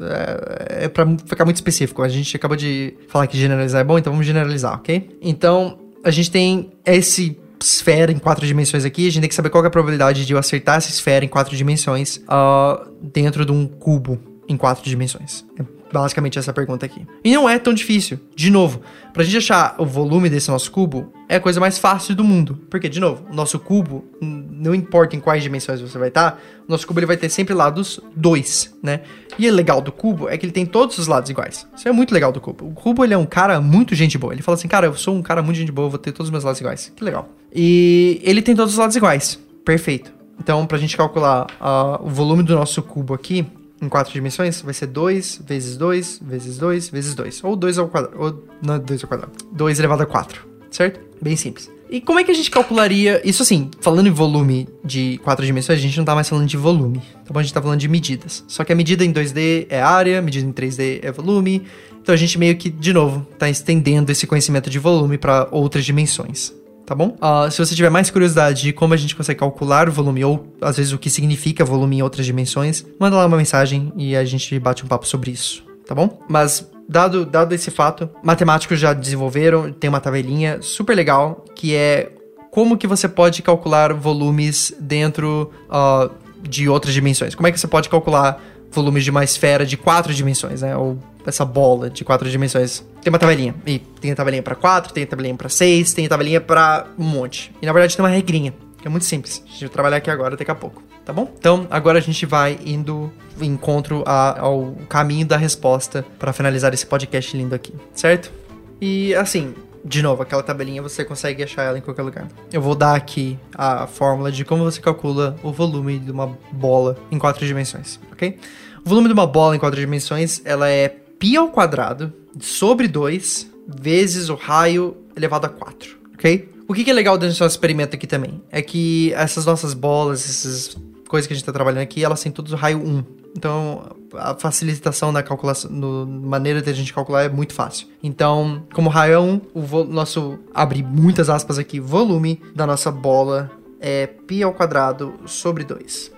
é, 0.01 0.85
é 0.85 0.89
pra 0.89 1.07
ficar 1.25 1.45
muito 1.45 1.57
específico. 1.57 2.03
A 2.03 2.09
gente 2.09 2.37
acabou 2.37 2.57
de 2.57 2.95
falar 3.09 3.27
que 3.27 3.39
generalizar 3.39 3.81
é 3.81 3.85
bom, 3.85 3.99
então 3.99 4.13
vamos 4.13 4.27
generalizar, 4.27 4.75
ok? 4.75 5.19
Então, 5.23 5.79
a 6.05 6.11
gente 6.11 6.31
tem 6.31 6.73
esse 6.85 7.39
esfera 7.63 8.13
em 8.13 8.19
quatro 8.19 8.47
dimensões 8.47 8.85
aqui, 8.85 9.07
a 9.07 9.11
gente 9.11 9.23
tem 9.23 9.29
que 9.29 9.35
saber 9.35 9.51
qual 9.51 9.65
é 9.65 9.67
a 9.67 9.71
probabilidade 9.71 10.27
de 10.27 10.33
eu 10.33 10.39
acertar 10.39 10.77
essa 10.77 10.91
esfera 10.91 11.25
em 11.25 11.29
quatro 11.29 11.57
dimensões 11.57 12.19
uh, 12.29 12.91
dentro 13.01 13.45
de 13.45 13.53
um 13.53 13.67
cubo 13.67 14.19
em 14.49 14.57
quatro 14.57 14.85
dimensões. 14.85 15.45
É 15.59 15.65
basicamente 15.93 16.39
essa 16.39 16.53
pergunta 16.53 16.87
aqui. 16.87 17.07
E 17.23 17.35
não 17.35 17.49
é 17.49 17.59
tão 17.59 17.75
difícil. 17.75 18.19
De 18.35 18.51
novo, 18.51 18.81
pra 19.13 19.23
gente 19.23 19.37
achar 19.37 19.75
o 19.79 19.85
volume 19.85 20.31
desse 20.31 20.51
nosso 20.51 20.71
cubo, 20.71 21.13
é 21.29 21.37
a 21.37 21.41
coisa 21.41 21.61
mais 21.61 21.79
fácil 21.79 22.15
do 22.15 22.25
mundo. 22.25 22.59
Porque, 22.71 22.89
de 22.89 22.99
novo, 22.99 23.25
o 23.31 23.35
nosso 23.35 23.59
cubo, 23.59 24.05
não 24.21 24.75
importa 24.75 25.15
em 25.15 25.21
quais 25.21 25.43
dimensões 25.43 25.81
você 25.81 25.99
vai 25.99 26.09
estar, 26.09 26.41
o 26.67 26.71
nosso 26.71 26.87
cubo 26.87 27.01
ele 27.01 27.07
vai 27.07 27.17
ter 27.17 27.29
sempre 27.29 27.55
lados 27.55 28.01
2, 28.17 28.79
né? 28.83 29.03
E 29.39 29.49
o 29.49 29.53
legal 29.53 29.81
do 29.81 29.93
cubo 29.93 30.29
é 30.29 30.37
que 30.37 30.47
ele 30.47 30.53
tem 30.53 30.65
todos 30.65 30.99
os 30.99 31.07
lados 31.07 31.31
iguais. 31.31 31.67
Isso 31.77 31.89
é 31.89 31.93
muito 31.93 32.13
legal 32.13 32.33
do 32.33 32.41
cubo. 32.41 32.67
O 32.67 32.73
cubo, 32.73 33.05
ele 33.05 33.15
é 33.15 33.19
um 33.19 33.27
cara 33.27 33.61
muito 33.61 33.95
gente 33.95 34.17
boa. 34.17 34.33
Ele 34.33 34.43
fala 34.43 34.57
assim, 34.57 34.69
cara, 34.69 34.87
eu 34.87 34.95
sou 34.95 35.15
um 35.15 35.23
cara 35.23 35.43
muito 35.43 35.57
gente 35.57 35.73
boa, 35.73 35.89
vou 35.89 35.99
ter 35.99 36.13
todos 36.13 36.29
os 36.29 36.31
meus 36.31 36.45
lados 36.45 36.61
iguais. 36.61 36.93
Que 36.95 37.05
legal. 37.05 37.29
E 37.55 38.21
ele 38.25 38.41
tem 38.43 38.57
todos 38.57 38.73
os 38.73 38.79
lados 38.79 38.97
iguais. 38.97 39.39
Perfeito. 39.65 40.13
Então, 40.41 40.67
pra 40.67 40.79
gente 40.79 40.97
calcular 40.97 41.47
uh, 41.61 42.05
o 42.05 42.09
volume 42.09 42.43
do 42.43 42.55
nosso 42.55 42.83
cubo 42.83 43.15
aqui, 43.15 43.47
em 43.81 43.89
quatro 43.89 44.13
dimensões, 44.13 44.63
vai 44.63 44.73
ser 44.73 44.87
2 44.87 45.43
vezes 45.45 45.77
2 45.77 46.21
vezes 46.25 46.59
2 46.59 46.89
vezes 46.89 47.15
2. 47.15 47.45
Ou 47.45 47.57
2 47.57 47.79
ao 47.79 47.89
quadrado. 47.89 48.17
Ou 48.19 48.45
não 48.63 48.79
2 48.79 49.03
ao 49.03 49.09
quadrado. 49.09 49.33
2 49.53 49.79
elevado 49.79 50.03
a 50.03 50.07
4. 50.07 50.47
Certo? 50.71 51.01
Bem 51.21 51.37
simples. 51.37 51.71
E 51.91 52.01
como 52.01 52.19
é 52.19 52.25
que 52.25 52.31
a 52.31 52.35
gente 52.35 52.51
calcularia. 52.51 53.21
Isso 53.23 53.43
assim, 53.43 53.71
falando 53.81 54.07
em 54.07 54.13
volume 54.13 54.69
de 54.83 55.21
quatro 55.23 55.45
dimensões, 55.45 55.79
a 55.79 55.83
gente 55.83 55.99
não 55.99 56.05
tá 56.05 56.15
mais 56.15 56.29
falando 56.29 56.47
de 56.47 56.57
volume. 56.57 57.03
Tá 57.25 57.35
bom? 57.35 57.39
A 57.39 57.43
gente 57.43 57.53
tá 57.53 57.61
falando 57.61 57.79
de 57.79 57.89
medidas. 57.89 58.43
Só 58.49 58.65
que 58.65 58.73
a 58.73 58.77
medida 58.77 59.05
em 59.05 59.13
2D 59.13 59.67
é 59.69 59.83
área, 59.83 60.23
medida 60.23 60.47
em 60.47 60.53
3D 60.53 61.01
é 61.03 61.13
volume. 61.13 61.63
Então 62.01 62.15
a 62.15 62.19
gente 62.19 62.39
meio 62.39 62.57
que, 62.57 62.71
de 62.71 62.93
novo, 62.93 63.27
tá 63.39 63.51
estendendo 63.51 64.11
esse 64.11 64.27
conhecimento 64.27 64.71
de 64.71 64.79
volume 64.79 65.19
para 65.19 65.47
outras 65.51 65.85
dimensões 65.85 66.53
tá 66.87 66.95
bom? 66.95 67.17
Uh, 67.21 67.51
se 67.51 67.59
você 67.59 67.75
tiver 67.75 67.91
mais 67.91 68.11
curiosidade 68.11 68.63
de 68.63 68.73
como 68.73 68.95
a 68.95 68.97
gente 68.97 69.15
consegue 69.15 69.41
calcular 69.41 69.89
o 69.89 69.93
volume 69.93 70.25
ou 70.25 70.47
às 70.61 70.77
vezes 70.77 70.93
o 70.93 70.99
que 70.99 71.11
significa 71.11 71.65
volume 71.65 71.99
em 71.99 72.03
outras 72.03 72.27
dimensões, 72.27 72.85
manda 72.99 73.17
lá 73.17 73.27
uma 73.27 73.37
mensagem 73.37 73.93
e 73.97 74.17
a 74.17 74.25
gente 74.25 74.59
bate 74.59 74.85
um 74.85 74.89
papo 74.89 75.07
sobre 75.07 75.31
isso, 75.31 75.65
tá 75.87 75.95
bom? 75.95 76.21
Mas 76.29 76.69
dado, 76.89 77.25
dado 77.25 77.55
esse 77.55 77.71
fato, 77.71 78.09
matemáticos 78.23 78.79
já 78.79 78.93
desenvolveram, 78.93 79.73
tem 79.73 79.89
uma 79.89 80.01
tabelinha 80.01 80.61
super 80.61 80.95
legal 80.95 81.45
que 81.55 81.75
é 81.75 82.13
como 82.51 82.77
que 82.77 82.87
você 82.87 83.09
pode 83.09 83.41
calcular 83.43 83.95
volumes 83.95 84.75
dentro 84.79 85.51
uh, 85.71 86.11
de 86.47 86.69
outras 86.69 86.93
dimensões. 86.93 87.35
Como 87.35 87.47
é 87.47 87.53
que 87.53 87.59
você 87.59 87.67
pode 87.67 87.89
calcular 87.89 88.43
volumes 88.71 89.05
de 89.05 89.11
uma 89.11 89.23
esfera 89.23 89.65
de 89.65 89.77
quatro 89.77 90.13
dimensões, 90.13 90.63
né? 90.63 90.77
Ou 90.77 90.99
essa 91.27 91.45
bola 91.45 91.89
de 91.89 92.05
quatro 92.05 92.29
dimensões. 92.29 92.85
Tem 93.01 93.13
uma 93.13 93.19
tabelinha. 93.19 93.55
E 93.67 93.79
tem 93.79 94.13
a 94.13 94.17
tabelinha 94.17 94.43
para 94.43 94.55
quatro, 94.55 94.93
tem 94.93 95.05
a 95.05 95.07
tabelinha 95.07 95.35
para 95.35 95.49
seis, 95.49 95.93
tem 95.93 96.07
a 96.07 96.09
tabelinha 96.09 96.41
para 96.41 96.87
um 96.99 97.05
monte. 97.05 97.53
E 97.61 97.67
na 97.67 97.73
verdade 97.73 97.97
tem 97.97 98.05
uma 98.05 98.11
regrinha, 98.11 98.55
que 98.81 98.87
é 98.87 98.91
muito 98.91 99.05
simples. 99.05 99.43
A 99.47 99.51
gente 99.51 99.61
vai 99.61 99.69
trabalhar 99.71 99.97
aqui 99.99 100.11
agora 100.11 100.37
daqui 100.37 100.51
a 100.51 100.55
pouco, 100.55 100.83
tá 101.05 101.13
bom? 101.13 101.31
Então, 101.39 101.67
agora 101.71 101.99
a 101.99 102.03
gente 102.03 102.25
vai 102.27 102.59
indo 102.65 103.13
encontro 103.41 104.03
a, 104.07 104.41
ao 104.41 104.75
caminho 104.89 105.27
da 105.27 105.37
resposta 105.37 106.05
para 106.19 106.33
finalizar 106.33 106.73
esse 106.75 106.87
podcast 106.87 107.37
lindo 107.37 107.55
aqui, 107.55 107.75
certo? 107.95 108.33
E 108.81 109.15
assim, 109.15 109.55
de 109.85 110.03
novo, 110.03 110.23
aquela 110.23 110.43
tabelinha 110.43 110.83
você 110.83 111.05
consegue 111.05 111.43
achar 111.43 111.63
ela 111.63 111.79
em 111.79 111.81
qualquer 111.81 112.03
lugar. 112.03 112.29
Eu 112.53 112.61
vou 112.61 112.75
dar 112.75 112.95
aqui 112.95 113.39
a 113.55 113.87
fórmula 113.87 114.31
de 114.31 114.45
como 114.45 114.65
você 114.65 114.81
calcula 114.81 115.37
o 115.43 115.53
volume 115.53 115.99
de 115.99 116.11
uma 116.11 116.39
bola 116.53 116.97
em 117.11 117.19
quatro 117.19 117.45
dimensões, 117.47 117.99
ok? 118.13 118.39
O 118.85 118.89
volume 118.89 119.09
de 119.09 119.15
uma 119.15 119.27
bola 119.27 119.55
em 119.55 119.59
quatro 119.59 119.79
dimensões, 119.79 120.41
ela 120.45 120.69
é 120.69 120.97
π 121.23 121.37
ao 121.37 121.51
quadrado 121.51 122.13
sobre 122.41 122.89
2 122.89 123.49
vezes 123.81 124.29
o 124.29 124.35
raio 124.35 124.97
elevado 125.15 125.47
a 125.47 125.49
4, 125.49 125.97
ok? 126.15 126.51
O 126.67 126.75
que, 126.75 126.83
que 126.83 126.91
é 126.91 126.93
legal 126.93 127.17
desse 127.17 127.41
nosso 127.41 127.55
experimento 127.55 127.95
aqui 127.95 128.09
também? 128.09 128.43
É 128.51 128.61
que 128.61 129.13
essas 129.15 129.47
nossas 129.47 129.73
bolas, 129.73 130.29
essas 130.29 130.77
coisas 131.07 131.29
que 131.29 131.33
a 131.33 131.37
gente 131.37 131.43
está 131.43 131.53
trabalhando 131.53 131.83
aqui, 131.83 132.05
elas 132.05 132.21
têm 132.21 132.33
todos 132.33 132.53
o 132.53 132.57
raio 132.57 132.79
1. 132.79 133.05
Então, 133.37 133.95
a 134.15 134.35
facilitação 134.35 135.13
da 135.13 135.23
calculação, 135.23 135.71
no, 135.71 136.05
maneira 136.07 136.61
de 136.61 136.69
a 136.69 136.73
gente 136.73 136.93
calcular 136.93 137.23
é 137.23 137.29
muito 137.29 137.55
fácil. 137.55 137.87
Então, 138.03 138.65
como 138.75 138.91
raio 138.91 139.15
é 139.15 139.19
1, 139.21 139.41
o 139.55 139.85
nosso, 139.85 140.41
abre 140.53 140.83
muitas 140.83 141.31
aspas 141.31 141.57
aqui, 141.57 141.79
volume 141.79 142.41
da 142.53 142.67
nossa 142.67 142.91
bola 142.91 143.49
é 143.81 144.09
π 144.09 144.43
ao 144.43 144.53
quadrado 144.53 145.15
sobre 145.27 145.63
2, 145.63 146.11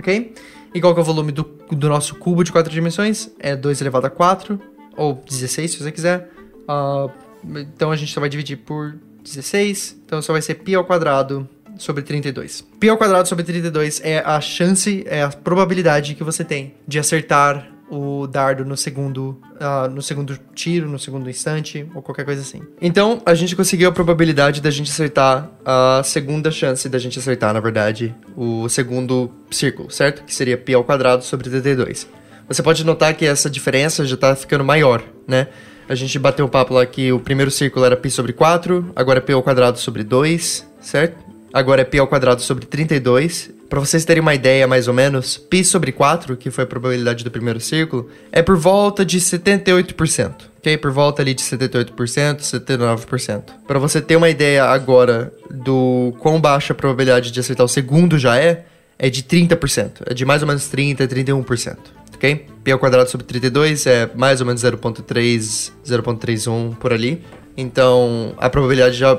ok? 0.00 0.34
Qual 0.80 0.94
que 0.94 1.00
o 1.00 1.04
volume 1.04 1.32
do, 1.32 1.57
do 1.70 1.88
nosso 1.88 2.14
cubo 2.16 2.42
de 2.42 2.52
4 2.52 2.72
dimensões? 2.72 3.30
É 3.38 3.54
2 3.56 3.80
elevado 3.80 4.06
a 4.06 4.10
4, 4.10 4.60
ou 4.96 5.22
16 5.28 5.70
se 5.70 5.82
você 5.82 5.92
quiser. 5.92 6.30
Uh, 6.68 7.10
então 7.56 7.90
a 7.90 7.96
gente 7.96 8.12
só 8.12 8.20
vai 8.20 8.28
dividir 8.28 8.58
por 8.58 8.96
16, 9.22 9.96
então 10.04 10.20
só 10.20 10.32
vai 10.32 10.42
ser 10.42 10.54
π 10.54 10.74
ao 10.74 10.84
quadrado 10.84 11.48
sobre 11.76 12.02
32. 12.02 12.62
π 12.80 12.88
ao 12.88 12.96
quadrado 12.96 13.28
sobre 13.28 13.44
32 13.44 14.00
é 14.02 14.18
a 14.18 14.40
chance, 14.40 15.04
é 15.06 15.22
a 15.22 15.28
probabilidade 15.28 16.14
que 16.14 16.24
você 16.24 16.44
tem 16.44 16.74
de 16.86 16.98
acertar 16.98 17.70
o 17.89 18.25
dardo 18.27 18.65
no 18.65 18.75
segundo, 18.75 19.39
uh, 19.55 19.89
no 19.89 20.01
segundo 20.01 20.37
tiro, 20.55 20.89
no 20.89 20.97
segundo 20.97 21.29
instante, 21.29 21.87
ou 21.93 22.01
qualquer 22.01 22.25
coisa 22.25 22.41
assim. 22.41 22.61
Então, 22.81 23.21
a 23.25 23.35
gente 23.35 23.55
conseguiu 23.55 23.89
a 23.89 23.91
probabilidade 23.91 24.61
da 24.61 24.71
gente 24.71 24.89
acertar 24.89 25.49
a 25.63 26.01
segunda 26.03 26.49
chance 26.49 26.89
da 26.89 26.97
gente 26.97 27.19
acertar, 27.19 27.53
na 27.53 27.59
verdade, 27.59 28.15
o 28.35 28.67
segundo 28.67 29.31
círculo, 29.51 29.91
certo? 29.91 30.23
Que 30.23 30.33
seria 30.33 30.57
π 30.57 30.73
ao 30.73 30.83
quadrado 30.83 31.23
sobre 31.23 31.49
32. 31.49 32.07
Você 32.47 32.63
pode 32.63 32.83
notar 32.83 33.13
que 33.13 33.25
essa 33.25 33.49
diferença 33.49 34.05
já 34.05 34.17
tá 34.17 34.35
ficando 34.35 34.63
maior, 34.63 35.03
né? 35.27 35.47
A 35.87 35.95
gente 35.95 36.17
bateu 36.17 36.45
o 36.45 36.49
papo 36.49 36.73
lá 36.73 36.85
que 36.85 37.11
o 37.11 37.19
primeiro 37.19 37.51
círculo 37.51 37.85
era 37.85 37.95
π 37.95 38.09
sobre 38.09 38.33
4, 38.33 38.91
agora 38.95 39.19
é 39.19 39.21
π 39.21 39.33
ao 39.33 39.43
quadrado 39.43 39.77
sobre 39.77 40.03
2, 40.03 40.67
certo? 40.81 41.23
Agora 41.53 41.81
é 41.81 41.85
π 41.85 41.99
ao 41.99 42.07
quadrado 42.07 42.41
sobre 42.41 42.65
32. 42.65 43.51
Para 43.69 43.79
vocês 43.79 44.03
terem 44.03 44.21
uma 44.21 44.33
ideia, 44.33 44.67
mais 44.67 44.87
ou 44.87 44.93
menos, 44.93 45.37
π 45.37 45.63
sobre 45.63 45.91
4, 45.91 46.35
que 46.35 46.49
foi 46.49 46.63
a 46.63 46.67
probabilidade 46.67 47.23
do 47.23 47.29
primeiro 47.29 47.59
círculo, 47.59 48.09
é 48.31 48.41
por 48.41 48.57
volta 48.57 49.05
de 49.05 49.19
78%. 49.19 50.33
Ok? 50.57 50.77
Por 50.77 50.91
volta 50.91 51.21
ali 51.21 51.33
de 51.33 51.43
78%, 51.43 52.39
79%. 52.39 53.43
Para 53.67 53.77
você 53.77 54.01
ter 54.01 54.15
uma 54.15 54.29
ideia 54.29 54.63
agora 54.65 55.31
do 55.51 56.13
quão 56.19 56.41
baixa 56.41 56.73
a 56.73 56.75
probabilidade 56.75 57.31
de 57.31 57.39
acertar 57.39 57.65
o 57.65 57.69
segundo 57.69 58.17
já 58.17 58.37
é, 58.37 58.65
é 58.97 59.09
de 59.09 59.21
30%. 59.21 60.03
É 60.07 60.13
de 60.13 60.25
mais 60.25 60.41
ou 60.41 60.47
menos 60.47 60.63
30%, 60.63 61.07
31%. 61.07 61.77
Ok? 62.15 62.47
π 62.63 62.71
ao 62.71 62.79
quadrado 62.79 63.09
sobre 63.11 63.27
32 63.27 63.85
é 63.85 64.09
mais 64.15 64.39
ou 64.39 64.47
menos 64.47 64.63
0.3, 64.63 65.71
0.31 65.85 66.75
por 66.77 66.93
ali. 66.93 67.23
Então 67.60 68.34
a 68.38 68.48
probabilidade 68.48 68.96
já 68.96 69.18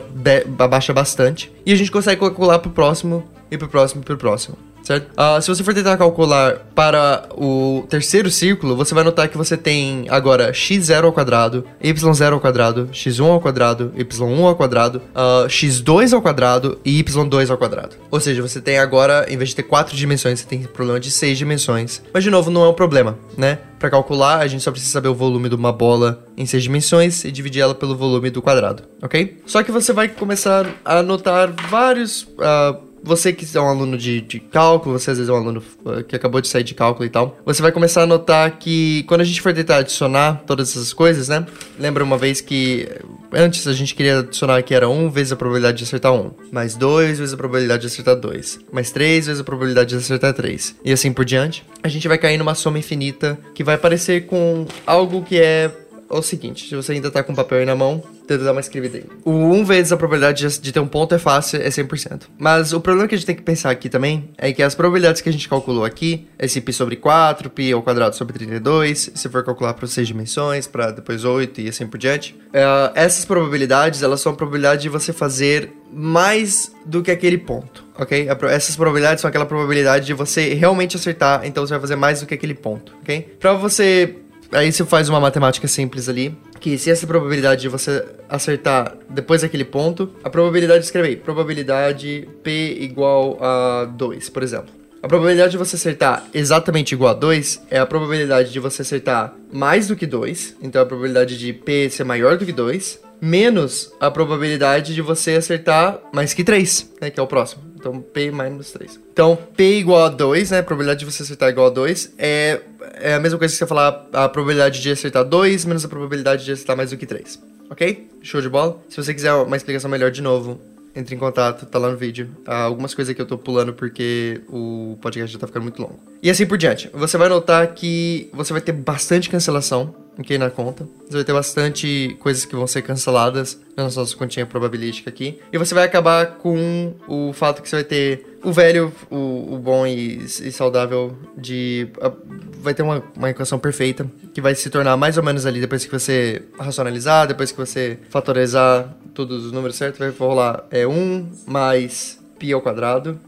abaixa 0.58 0.94
bastante. 0.94 1.52
E 1.66 1.74
a 1.74 1.76
gente 1.76 1.92
consegue 1.92 2.22
calcular 2.22 2.58
pro 2.60 2.72
próximo, 2.72 3.28
e 3.52 3.58
pro 3.58 3.68
próximo, 3.68 4.02
e 4.02 4.06
pro 4.06 4.18
próximo. 4.18 4.58
Certo? 4.84 5.10
Uh, 5.12 5.42
se 5.42 5.48
você 5.48 5.64
for 5.64 5.74
tentar 5.74 5.98
calcular 5.98 6.58
para 6.74 7.28
o 7.36 7.86
terceiro 7.90 8.30
círculo, 8.32 8.76
você 8.76 8.94
vai 8.94 9.04
notar 9.04 9.28
que 9.30 9.38
você 9.38 9.56
tem 9.58 10.06
agora 10.10 10.52
x0 10.52 11.04
ao 11.06 11.14
quadrado, 11.14 11.66
y0 11.84 12.34
ao 12.34 12.40
quadrado, 12.40 12.90
x1 12.92 13.26
ao 13.26 13.40
quadrado, 13.40 13.94
y1 13.98 14.44
ao 14.44 14.56
quadrado, 14.56 15.02
uh, 15.16 15.48
x2 15.48 16.14
ao 16.14 16.22
quadrado 16.22 16.80
e 16.84 17.04
y2 17.04 17.50
ao 17.50 17.58
quadrado. 17.58 17.96
Ou 18.10 18.20
seja, 18.20 18.42
você 18.42 18.60
tem 18.62 18.80
agora, 18.80 19.26
em 19.30 19.38
vez 19.38 19.50
de 19.50 19.56
ter 19.56 19.64
quatro 19.64 19.96
dimensões, 19.96 20.40
você 20.40 20.46
tem 20.46 20.64
problema 20.64 21.00
de 21.00 21.12
seis 21.12 21.38
dimensões. 21.38 22.02
Mas, 22.14 22.24
de 22.24 22.30
novo, 22.30 22.50
não 22.50 22.64
é 22.64 22.70
um 22.70 22.74
problema, 22.74 23.18
né? 23.38 23.60
Para 23.78 23.90
calcular, 23.90 24.40
a 24.40 24.48
gente 24.48 24.62
só 24.62 24.72
precisa 24.72 24.92
saber 24.92 25.08
o 25.08 25.16
volume 25.16 25.48
de 25.48 25.56
uma 25.56 25.72
bola 25.72 26.26
em 26.36 26.46
seis 26.46 26.64
dimensões 26.64 27.24
e 27.24 27.32
dividir 27.32 27.62
ela 27.62 27.74
pelo 27.74 27.96
volume 27.96 28.30
do 28.30 28.42
quadrado, 28.42 28.84
ok? 29.02 29.42
Só 29.46 29.64
que 29.64 29.72
você 29.72 29.94
vai 29.94 30.10
começar 30.10 30.68
a 30.84 31.02
notar 31.02 31.52
vários... 31.70 32.24
Uh, 32.24 32.89
você 33.04 33.34
que 33.34 33.46
é 33.58 33.62
um 33.62 33.68
aluno 33.68 33.98
de, 33.98 34.22
de, 34.22 34.40
cálculo, 34.40 34.98
você 34.98 35.12
às 35.12 35.18
vezes 35.18 35.30
é 35.30 35.34
um 35.34 35.38
aluno 35.38 35.64
uh, 35.86 36.04
que 36.04 36.16
acabou 36.16 36.42
de 36.42 36.48
sair 36.48 36.64
de 36.64 36.74
cálculo 36.74 37.06
e 37.06 37.10
tal, 37.10 37.38
você 37.46 37.62
vai 37.62 37.72
começar 37.72 38.04
a 38.04 38.06
notar 38.06 38.58
que 38.58 39.04
quando 39.08 39.22
a 39.22 39.24
gente 39.24 39.42
for 39.42 39.54
tentar 39.54 39.78
adicionar 39.78 40.44
todas 40.46 40.70
essas 40.70 40.94
coisas, 40.94 41.28
né? 41.28 41.46
Lembra 41.78 42.04
uma 42.04 42.18
vez 42.18 42.42
que 42.42 42.88
antes 43.32 43.68
a 43.68 43.74
gente 43.74 43.96
queria 43.96 44.20
adicionar 44.20 44.62
que 44.64 44.74
era 44.74 44.90
1 44.90 45.10
vezes 45.10 45.32
a 45.32 45.36
probabilidade 45.36 45.78
de 45.78 45.84
acertar 45.84 46.14
1, 46.14 46.32
mais 46.52 46.76
2 46.76 47.20
vezes 47.20 47.34
a 47.34 47.38
probabilidade 47.38 47.82
de 47.82 47.88
acertar 47.88 48.16
2, 48.16 48.60
mais 48.72 48.92
3 48.92 49.28
vezes 49.28 49.42
a 49.42 49.44
probabilidade 49.44 49.90
de 49.90 49.96
acertar 49.96 50.34
3, 50.34 50.76
e 50.84 50.92
assim 50.92 51.12
por 51.12 51.26
diante. 51.26 51.66
A 51.84 51.88
gente 51.88 52.08
vai 52.08 52.18
cair 52.18 52.38
numa 52.38 52.56
soma 52.56 52.80
infinita 52.80 53.38
que 53.54 53.64
vai 53.64 53.78
parecer 53.78 54.26
com 54.26 54.66
algo 54.86 55.24
que 55.24 55.40
é 55.40 55.72
o 56.18 56.22
seguinte, 56.22 56.68
se 56.68 56.76
você 56.76 56.94
ainda 56.94 57.12
tá 57.12 57.22
com 57.22 57.34
o 57.34 57.36
papel 57.36 57.60
aí 57.60 57.66
na 57.66 57.76
mão, 57.76 58.02
tenta 58.28 58.44
dar 58.44 58.52
uma 58.52 58.62
escrevida 58.62 58.98
aí. 58.98 59.06
O 59.24 59.32
1 59.32 59.66
vezes 59.66 59.92
a 59.92 59.98
probabilidade 59.98 60.60
de 60.60 60.72
ter 60.72 60.80
um 60.80 60.88
ponto 60.88 61.14
é 61.14 61.20
fácil, 61.20 61.62
é 61.62 61.70
100%. 61.70 62.24
Mas 62.38 62.74
o 62.74 62.82
problema 62.82 63.08
que 63.08 63.16
a 63.16 63.18
gente 63.18 63.28
tem 63.28 63.36
que 63.36 63.42
pensar 63.42 63.70
aqui 63.70 63.90
também 63.90 64.30
é 64.38 64.52
que 64.52 64.64
as 64.64 64.74
probabilidades 64.74 65.22
que 65.22 65.30
a 65.30 65.32
gente 65.32 65.48
calculou 65.48 65.86
aqui, 65.86 66.28
esse 66.38 66.62
π 66.62 66.74
sobre 66.74 66.96
4, 66.96 67.50
π 67.50 67.72
ao 67.72 67.84
quadrado 67.84 68.16
sobre 68.16 68.38
32, 68.38 69.12
se 69.14 69.30
for 69.30 69.44
calcular 69.44 69.74
para 69.74 69.88
6 69.88 70.08
dimensões, 70.08 70.68
para 70.68 70.92
depois 70.92 71.24
8 71.24 71.62
e 71.62 71.70
assim 71.70 71.86
por 71.88 71.98
diante, 71.98 72.36
uh, 72.50 72.92
essas 72.96 73.26
probabilidades, 73.26 74.02
elas 74.02 74.22
são 74.22 74.32
a 74.32 74.36
probabilidade 74.36 74.82
de 74.82 74.90
você 74.90 75.14
fazer 75.14 75.72
mais 75.92 76.72
do 76.86 77.02
que 77.02 77.10
aquele 77.10 77.38
ponto, 77.38 77.84
ok? 77.98 78.28
Essas 78.50 78.76
probabilidades 78.76 79.22
são 79.22 79.28
aquela 79.28 79.46
probabilidade 79.46 80.06
de 80.06 80.14
você 80.14 80.54
realmente 80.54 80.96
acertar, 80.96 81.42
então 81.46 81.66
você 81.66 81.74
vai 81.74 81.82
fazer 81.82 81.96
mais 81.96 82.20
do 82.20 82.28
que 82.28 82.34
aquele 82.34 82.54
ponto, 82.54 82.94
ok? 83.02 83.22
Para 83.40 83.54
você 83.54 84.19
Aí 84.52 84.72
você 84.72 84.84
faz 84.84 85.10
uma 85.10 85.20
matemática 85.20 85.68
simples 85.68 86.10
ali, 86.10 86.36
que 86.60 86.78
se 86.78 86.90
essa 86.90 87.06
probabilidade 87.06 87.62
de 87.62 87.70
você 87.70 88.06
acertar 88.28 88.96
depois 89.10 89.42
daquele 89.42 89.66
ponto, 89.66 90.12
a 90.24 90.30
probabilidade, 90.30 90.84
escreve 90.84 91.10
aí, 91.10 91.16
probabilidade 91.16 92.28
P 92.44 92.78
igual 92.82 93.38
a 93.42 93.86
2, 93.86 94.30
por 94.30 94.42
exemplo. 94.42 94.80
A 95.02 95.08
probabilidade 95.08 95.52
de 95.52 95.58
você 95.58 95.78
acertar 95.78 96.26
exatamente 96.34 96.92
igual 96.94 97.12
a 97.12 97.14
2 97.14 97.62
é 97.70 97.80
a 97.80 97.86
probabilidade 97.86 98.52
de 98.52 98.60
você 98.60 98.82
acertar 98.82 99.34
mais 99.52 99.88
do 99.88 99.96
que 99.96 100.06
2, 100.06 100.58
então 100.62 100.82
a 100.82 100.86
probabilidade 100.86 101.38
de 101.38 101.54
P 101.54 101.90
ser 101.90 102.04
maior 102.04 102.38
do 102.38 102.46
que 102.46 102.52
2, 102.52 103.00
menos 103.22 103.94
a 104.00 104.12
probabilidade 104.12 104.94
de 104.94 105.02
você 105.02 105.36
acertar 105.36 106.00
mais 106.12 106.34
que 106.34 106.44
3, 106.44 106.92
né, 107.00 107.10
que 107.10 107.20
é 107.20 107.24
o 107.24 107.28
próximo. 107.28 107.69
Então, 107.80 108.02
P 108.02 108.30
menos 108.30 108.72
3. 108.72 109.00
Então, 109.14 109.38
P 109.56 109.80
igual 109.80 110.06
a 110.06 110.10
2, 110.10 110.52
né? 110.52 110.60
A 110.60 110.64
probabilidade 110.64 111.00
de 111.00 111.12
você 111.12 111.24
acertar 111.24 111.50
igual 111.50 111.68
a 111.68 111.70
2 111.70 112.14
é, 112.18 112.60
é 112.96 113.14
a 113.14 113.20
mesma 113.20 113.40
coisa 113.40 113.54
que 113.54 113.58
você 113.58 113.66
falar 113.66 114.06
a 114.12 114.28
probabilidade 114.28 114.82
de 114.82 114.92
acertar 114.92 115.24
2 115.24 115.64
menos 115.64 115.86
a 115.86 115.88
probabilidade 115.88 116.44
de 116.44 116.52
acertar 116.52 116.76
mais 116.76 116.90
do 116.90 116.98
que 116.98 117.06
3. 117.06 117.40
Ok? 117.70 118.10
Show 118.22 118.42
de 118.42 118.50
bola? 118.50 118.82
Se 118.90 118.98
você 118.98 119.14
quiser 119.14 119.32
uma 119.34 119.56
explicação 119.56 119.90
melhor 119.90 120.12
de 120.12 120.22
novo, 120.22 120.60
entre 120.94 121.16
em 121.16 121.18
contato, 121.18 121.66
tá 121.66 121.80
lá 121.80 121.90
no 121.90 121.96
vídeo. 121.96 122.30
Há 122.46 122.64
algumas 122.64 122.94
coisas 122.94 123.16
que 123.16 123.22
eu 123.22 123.26
tô 123.26 123.38
pulando 123.38 123.74
porque 123.74 124.42
o 124.50 124.98
podcast 125.02 125.32
já 125.32 125.40
tá 125.40 125.48
ficando 125.48 125.64
muito 125.64 125.82
longo. 125.82 126.00
E 126.22 126.30
assim 126.30 126.46
por 126.46 126.58
diante. 126.58 126.90
Você 126.94 127.18
vai 127.18 127.30
notar 127.30 127.66
que 127.74 128.30
você 128.34 128.52
vai 128.52 128.62
ter 128.62 128.74
bastante 128.74 129.30
cancelação 129.30 129.96
aqui 130.19 130.39
na 130.39 130.51
conta. 130.51 130.87
Você 131.07 131.17
vai 131.17 131.25
ter 131.25 131.33
bastante 131.33 132.17
coisas 132.21 132.45
que 132.45 132.55
vão 132.55 132.67
ser 132.67 132.83
canceladas 132.83 133.61
na 133.77 133.85
nossa 133.85 134.17
continha 134.17 134.47
probabilística 134.47 135.11
aqui. 135.11 135.41
E 135.53 135.59
você 135.59 135.75
vai 135.75 135.85
acabar 135.85 136.39
com 136.39 136.95
o 137.09 137.33
fato 137.33 137.63
que 137.63 137.69
você 137.69 137.77
vai 137.77 137.85
ter 137.85 138.39
o 138.43 138.53
velho, 138.53 138.93
o, 139.11 139.55
o 139.55 139.59
bom 139.59 139.87
e, 139.87 140.25
e, 140.25 140.53
saudável 140.53 141.17
de... 141.37 141.89
A, 142.01 142.13
vai 142.61 142.75
ter 142.75 142.83
uma, 142.83 143.03
uma 143.17 143.31
equação 143.31 143.59
perfeita 143.59 144.07
que 144.33 144.41
vai 144.41 144.55
se 144.55 144.69
tornar 144.71 144.97
mais 144.97 145.17
ou 145.17 145.23
menos 145.23 145.47
ali 145.47 145.61
depois 145.61 145.85
que 145.85 145.93
você 145.93 146.43
racionalizar, 146.59 147.27
depois 147.27 147.51
que 147.51 147.59
você 147.59 147.99
fatorizar 148.11 148.95
todos 149.15 149.47
os 149.47 149.53
números 149.53 149.77
certos, 149.77 149.99
vai 149.99 150.11
rolar 150.11 150.65
é 150.71 150.87
1 150.87 151.29
mais 151.47 152.19
π 152.39 152.53
ao 152.53 152.61
quadrado. 152.61 153.19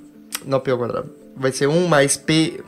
Não 0.45 0.61
π 0.61 0.71
ao 0.71 0.79
quadrado. 0.79 1.11
Vai 1.37 1.53
ser 1.53 1.67
1 1.67 1.87
mais 1.87 2.17
p... 2.17 2.61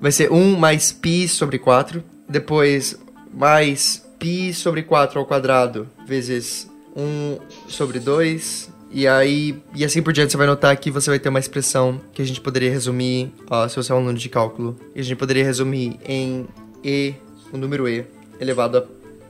Vai 0.00 0.10
ser 0.10 0.32
1 0.32 0.56
mais 0.56 0.92
π 0.92 1.28
sobre 1.28 1.58
4. 1.58 2.02
Depois 2.26 2.98
mais 3.34 4.04
π 4.18 4.52
sobre 4.52 4.82
4 4.82 5.18
ao 5.18 5.26
quadrado 5.26 5.88
vezes 6.06 6.70
1 6.96 7.38
sobre 7.68 7.98
2. 7.98 8.70
E 8.92 9.06
aí, 9.06 9.62
e 9.74 9.84
assim 9.84 10.02
por 10.02 10.12
diante, 10.12 10.32
você 10.32 10.36
vai 10.36 10.48
notar 10.48 10.76
que 10.76 10.90
você 10.90 11.08
vai 11.10 11.18
ter 11.18 11.28
uma 11.28 11.38
expressão 11.38 12.00
que 12.12 12.20
a 12.20 12.24
gente 12.24 12.40
poderia 12.40 12.70
resumir, 12.70 13.32
ó, 13.48 13.68
se 13.68 13.76
você 13.76 13.92
é 13.92 13.94
um 13.94 13.98
aluno 13.98 14.18
de 14.18 14.28
cálculo, 14.28 14.76
e 14.94 15.00
a 15.00 15.02
gente 15.02 15.16
poderia 15.16 15.44
resumir 15.44 15.98
em 16.04 16.48
e, 16.84 17.14
o 17.52 17.56
número 17.56 17.88
e, 17.88 18.04
elevado 18.40 18.78
a 18.78 18.82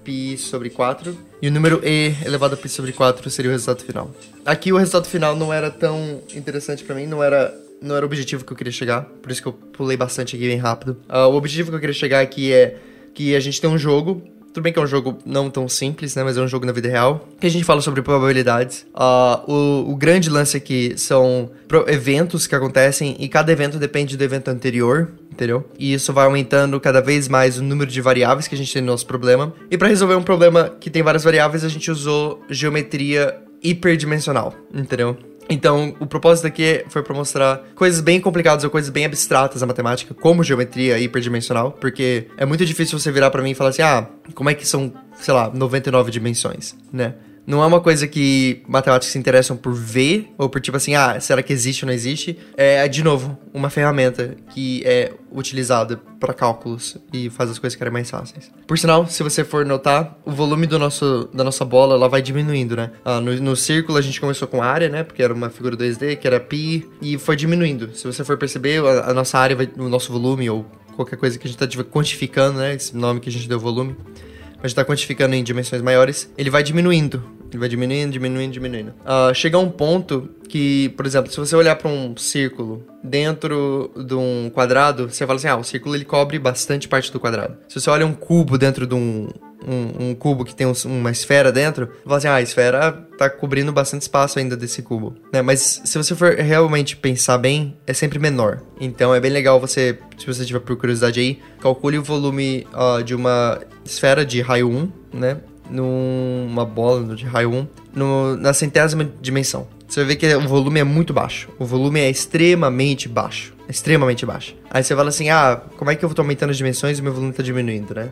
π 0.03 0.37
sobre 0.39 0.71
4. 0.71 1.15
E 1.43 1.49
o 1.49 1.53
número 1.53 1.81
e 1.85 2.15
elevado 2.25 2.55
a 2.55 2.57
π 2.57 2.69
sobre 2.69 2.93
4 2.93 3.29
seria 3.29 3.51
o 3.51 3.53
resultado 3.53 3.85
final. 3.85 4.11
Aqui 4.47 4.73
o 4.73 4.79
resultado 4.79 5.07
final 5.07 5.37
não 5.37 5.53
era 5.53 5.71
tão 5.71 6.23
interessante 6.35 6.83
para 6.83 6.95
mim, 6.95 7.07
não 7.07 7.23
era 7.23 7.55
não 7.83 7.97
era 7.97 8.05
o 8.05 8.09
objetivo 8.09 8.45
que 8.45 8.53
eu 8.53 8.57
queria 8.57 8.73
chegar, 8.73 9.05
por 9.23 9.33
isso 9.33 9.41
que 9.41 9.49
eu 9.49 9.53
pulei 9.53 9.97
bastante 9.97 10.37
aqui 10.37 10.47
bem 10.47 10.59
rápido. 10.59 10.99
Uh, 11.09 11.29
o 11.29 11.35
objetivo 11.35 11.71
que 11.71 11.77
eu 11.77 11.81
queria 11.81 11.95
chegar 11.95 12.21
aqui 12.21 12.53
é 12.53 12.77
que 13.16 13.36
a 13.36 13.40
gente 13.40 13.60
tem 13.60 13.70
um 13.70 13.78
jogo 13.78 14.22
tudo 14.56 14.64
bem 14.64 14.72
que 14.72 14.80
é 14.80 14.82
um 14.82 14.88
jogo 14.88 15.18
não 15.26 15.50
tão 15.50 15.68
simples, 15.68 16.16
né? 16.16 16.24
Mas 16.24 16.38
é 16.38 16.42
um 16.42 16.48
jogo 16.48 16.66
na 16.66 16.72
vida 16.72 16.88
real. 16.88 17.28
Que 17.42 17.46
a 17.46 17.52
gente 17.52 17.66
fala 17.66 17.82
sobre 17.82 18.02
probabilidades. 18.02 18.86
Uh, 18.96 19.52
o, 19.52 19.92
o, 19.92 19.96
grande 19.98 20.30
lance 20.30 20.56
aqui 20.56 20.94
são 20.96 21.52
eventos 21.88 22.48
que 22.48 22.56
acontecem 22.56 23.18
e 23.20 23.28
cada 23.28 23.52
evento 23.52 23.78
depende 23.78 24.16
do 24.16 24.24
evento 24.24 24.48
anterior, 24.48 25.12
entendeu? 25.30 25.70
E 25.78 25.94
isso 25.94 26.14
vai 26.14 26.24
aumentando 26.24 26.80
cada 26.80 27.02
vez 27.02 27.28
mais 27.28 27.60
o 27.60 27.64
número 27.64 27.92
de 27.92 28.00
variáveis 28.00 28.48
que 28.48 28.56
a 28.56 28.58
gente 28.58 28.72
tem 28.72 28.82
no 28.82 28.88
nosso 28.94 29.06
problema. 29.06 29.54
E 29.70 29.78
para 29.78 29.90
resolver 29.90 30.16
um 30.16 30.24
problema 30.24 30.74
que 30.80 30.90
tem 30.90 31.04
várias 31.04 31.26
variáveis, 31.26 31.66
a 31.66 31.70
gente 31.70 31.92
usou 31.92 32.42
geometria 32.50 33.36
hiperdimensional, 33.62 34.56
entendeu? 34.74 35.18
Então, 35.50 35.96
o 36.00 36.08
propósito 36.08 36.48
aqui 36.48 36.84
foi 36.90 37.04
para 37.04 37.14
mostrar 37.14 37.64
coisas 37.76 38.02
bem 38.02 38.20
complicadas 38.20 38.64
ou 38.64 38.70
coisas 38.70 38.90
bem 38.90 39.06
abstratas 39.06 39.62
da 39.62 39.68
matemática, 39.68 40.14
como 40.14 40.44
geometria 40.44 40.98
hiperdimensional, 40.98 41.72
porque 41.72 42.28
é 42.38 42.46
muito 42.46 42.66
difícil 42.66 42.98
você 42.98 43.12
virar 43.12 43.30
para 43.30 43.42
mim 43.44 43.52
e 43.52 43.56
falar 43.56 43.70
assim: 43.70 43.84
"Ah, 43.84 44.08
como 44.34 44.50
é 44.50 44.54
que 44.54 44.68
são, 44.68 44.92
sei 45.20 45.34
lá, 45.34 45.52
99 45.54 46.12
dimensões", 46.12 46.76
né? 46.92 47.14
Não 47.46 47.62
é 47.62 47.66
uma 47.66 47.80
coisa 47.80 48.08
que 48.08 48.64
matemáticos 48.68 49.12
se 49.12 49.20
interessam 49.20 49.56
por 49.56 49.74
ver, 49.74 50.34
ou 50.38 50.50
por 50.50 50.60
tipo 50.60 50.76
assim, 50.78 50.96
ah, 50.96 51.20
será 51.20 51.44
que 51.44 51.54
existe 51.54 51.86
ou 51.86 51.88
não 51.88 51.94
existe? 51.94 52.38
É, 52.58 52.88
de 52.88 53.04
novo, 53.04 53.38
uma 53.54 53.70
ferramenta 53.70 54.36
que 54.50 54.82
é 54.84 55.14
utilizada 55.32 55.98
para 56.20 56.34
cálculos 56.34 56.98
e 57.14 57.30
faz 57.30 57.52
as 57.52 57.60
coisas 57.60 57.76
ficarem 57.76 57.94
mais 57.94 58.10
fáceis. 58.10 58.52
Por 58.66 58.80
sinal, 58.80 59.08
se 59.08 59.22
você 59.22 59.44
for 59.44 59.66
notar, 59.66 60.18
o 60.26 60.32
volume 60.32 60.66
do 60.66 60.80
nosso, 60.80 61.30
da 61.34 61.44
nossa 61.44 61.64
bola 61.64 61.96
ela 61.96 62.10
vai 62.10 62.22
diminuindo, 62.22 62.76
né? 62.76 62.92
Ah, 63.04 63.22
no, 63.22 63.34
no 63.36 63.56
círculo 63.56 63.98
a 63.98 64.02
gente 64.02 64.20
começou 64.20 64.48
com 64.48 64.64
área, 64.64 64.90
né? 64.90 65.04
Porque 65.04 65.22
era 65.22 65.34
uma 65.34 65.50
figura 65.50 65.78
2D, 65.78 66.18
que 66.18 66.26
era 66.26 66.40
pi, 66.40 66.90
e 67.02 67.18
foi 67.18 67.36
diminuindo. 67.36 67.96
Se 67.96 68.08
você 68.08 68.24
for 68.24 68.38
perceber, 68.38 68.84
a, 68.84 69.12
a 69.12 69.14
nossa 69.14 69.38
área, 69.38 69.56
vai, 69.56 69.70
o 69.78 69.88
nosso 69.88 70.12
volume, 70.12 70.50
ou 70.50 70.66
qualquer 70.96 71.18
coisa 71.18 71.38
que 71.38 71.48
a 71.48 71.50
gente 71.50 71.64
está 71.64 71.84
quantificando, 71.84 72.58
né? 72.58 72.74
Esse 72.74 72.98
nome 72.98 73.20
que 73.20 73.30
a 73.30 73.32
gente 73.32 73.48
deu 73.48 73.60
volume 73.60 73.96
a 74.66 74.68
gente 74.68 74.76
tá 74.76 74.84
quantificando 74.84 75.36
em 75.36 75.44
dimensões 75.44 75.82
maiores, 75.82 76.32
ele 76.36 76.50
vai 76.50 76.64
diminuindo. 76.64 77.24
Ele 77.50 77.58
vai 77.58 77.70
diminuindo, 77.70 78.12
diminuindo, 78.12 78.52
diminuindo. 78.52 78.94
Uh, 79.02 79.34
chega 79.34 79.58
um 79.58 79.70
ponto 79.70 80.30
que, 80.46 80.90
por 80.90 81.06
exemplo, 81.06 81.32
se 81.32 81.38
você 81.38 81.56
olhar 81.56 81.76
para 81.76 81.90
um 81.90 82.16
círculo 82.18 82.86
dentro 83.04 83.92
de 83.96 84.14
um 84.14 84.50
quadrado, 84.54 85.10
você 85.10 85.26
fala 85.26 85.38
assim, 85.38 85.48
ah, 85.48 85.58
o 85.58 85.64
círculo 85.64 85.96
ele 85.96 86.06
cobre 86.06 86.40
bastante 86.40 86.88
parte 86.88 87.12
do 87.12 87.20
quadrado. 87.20 87.58
Se 87.68 87.80
você 87.80 87.90
olha 87.90 88.06
um 88.06 88.14
cubo 88.14 88.58
dentro 88.58 88.86
de 88.88 88.96
um, 88.96 89.28
um, 89.68 90.10
um, 90.10 90.16
cubo 90.16 90.46
que 90.46 90.56
tem 90.56 90.68
um, 90.68 90.74
uma 90.86 91.12
esfera 91.12 91.52
dentro, 91.52 91.88
você 91.88 92.04
fala 92.04 92.18
assim, 92.18 92.28
ah, 92.28 92.36
a 92.36 92.42
esfera 92.42 92.92
tá 93.18 93.30
cobrindo 93.30 93.72
bastante 93.72 94.04
espaço 94.04 94.40
ainda 94.40 94.56
desse 94.56 94.82
cubo. 94.82 95.16
Né? 95.32 95.42
Mas 95.42 95.82
se 95.84 95.98
você 95.98 96.16
for 96.16 96.36
realmente 96.36 96.96
pensar 96.96 97.38
bem, 97.38 97.76
é 97.86 97.94
sempre 97.94 98.20
menor. 98.20 98.62
Então 98.80 99.14
é 99.14 99.20
bem 99.20 99.32
legal 99.32 99.60
você, 99.60 99.98
se 100.18 100.26
você 100.26 100.46
tiver 100.46 100.60
por 100.60 100.76
curiosidade 100.78 101.20
aí, 101.20 101.40
calcule 101.60 101.98
o 101.98 102.04
volume 102.04 102.68
uh, 102.74 103.04
de 103.04 103.16
uma 103.16 103.60
esfera 103.84 104.26
de 104.26 104.42
raio 104.42 104.70
1, 104.70 104.92
né? 105.14 105.38
Numa 105.70 106.66
bola 106.66 107.16
de 107.16 107.26
raio 107.26 107.52
1, 107.52 107.68
no, 107.96 108.38
na 108.38 108.54
centésima 108.54 109.10
dimensão. 109.22 109.68
Você 109.88 110.04
ver 110.04 110.16
que 110.16 110.36
o 110.36 110.48
volume 110.48 110.80
é 110.80 110.84
muito 110.84 111.14
baixo. 111.14 111.50
O 111.60 111.66
volume 111.66 112.00
é 112.00 112.10
extremamente 112.10 113.08
baixo. 113.08 113.54
Extremamente 113.68 114.26
baixo. 114.26 114.56
Aí 114.70 114.84
você 114.84 114.96
fala 114.96 115.10
assim: 115.10 115.30
ah, 115.30 115.62
como 115.78 115.90
é 115.90 115.96
que 115.96 116.04
eu 116.04 116.14
tô 116.14 116.22
aumentando 116.22 116.52
as 116.52 116.58
dimensões 116.58 117.00
e 117.00 117.02
meu 117.02 117.14
volume 117.14 117.34
tá 117.34 117.42
diminuindo, 117.42 117.96
né? 117.96 118.10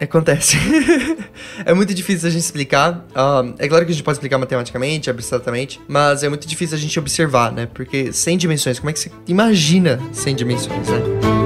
Acontece. 0.00 0.56
é 1.64 1.74
muito 1.74 1.92
difícil 1.92 2.28
a 2.28 2.30
gente 2.30 2.42
explicar. 2.42 3.06
Uh, 3.10 3.54
é 3.58 3.68
claro 3.68 3.84
que 3.84 3.92
a 3.92 3.94
gente 3.94 4.04
pode 4.04 4.16
explicar 4.16 4.38
matematicamente, 4.38 5.10
abstratamente, 5.10 5.80
mas 5.86 6.22
é 6.22 6.28
muito 6.28 6.46
difícil 6.48 6.76
a 6.76 6.80
gente 6.80 6.98
observar, 6.98 7.52
né? 7.52 7.68
Porque 7.72 8.12
100 8.12 8.38
dimensões, 8.38 8.78
como 8.78 8.90
é 8.90 8.92
que 8.92 9.00
você 9.00 9.10
imagina 9.26 10.00
100 10.12 10.36
dimensões, 10.36 10.88
né? 10.88 11.39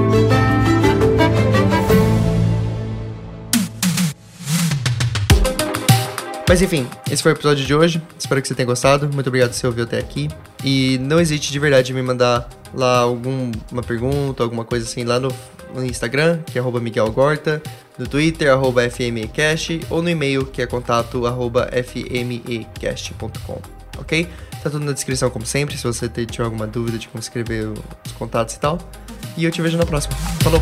Mas 6.47 6.61
enfim, 6.61 6.87
esse 7.09 7.23
foi 7.23 7.31
o 7.31 7.35
episódio 7.35 7.65
de 7.65 7.73
hoje. 7.73 8.01
Espero 8.17 8.41
que 8.41 8.47
você 8.47 8.53
tenha 8.53 8.67
gostado. 8.67 9.09
Muito 9.11 9.27
obrigado 9.27 9.49
por 9.49 9.55
você 9.55 9.67
ouviu 9.67 9.83
até 9.83 9.97
aqui. 9.97 10.29
E 10.63 10.99
não 10.99 11.19
hesite 11.19 11.51
de 11.51 11.59
verdade 11.59 11.91
em 11.91 11.95
me 11.95 12.01
mandar 12.01 12.47
lá 12.73 12.99
alguma 12.99 13.81
pergunta, 13.85 14.43
alguma 14.43 14.63
coisa 14.63 14.85
assim 14.85 15.03
lá 15.03 15.19
no, 15.19 15.33
no 15.73 15.83
Instagram, 15.83 16.39
que 16.45 16.59
é 16.59 16.61
Miguel 16.61 17.11
Gorta, 17.11 17.61
no 17.97 18.07
Twitter, 18.07 18.51
arroba 18.51 18.87
FMEcast, 18.89 19.81
ou 19.89 20.01
no 20.01 20.09
e-mail, 20.09 20.45
que 20.45 20.61
é 20.61 20.67
contato 20.67 21.25
arroba 21.25 21.67
fmecast.com. 21.71 23.61
Ok? 23.97 24.27
Tá 24.61 24.69
tudo 24.69 24.85
na 24.85 24.91
descrição, 24.91 25.29
como 25.29 25.45
sempre, 25.45 25.77
se 25.77 25.83
você 25.83 26.09
tiver 26.09 26.43
alguma 26.43 26.67
dúvida 26.67 26.97
de 26.97 27.07
como 27.07 27.19
escrever 27.19 27.67
os 28.05 28.11
contatos 28.13 28.55
e 28.55 28.59
tal. 28.59 28.77
E 29.37 29.45
eu 29.45 29.51
te 29.51 29.61
vejo 29.61 29.77
na 29.77 29.85
próxima. 29.85 30.15
Falou! 30.41 30.61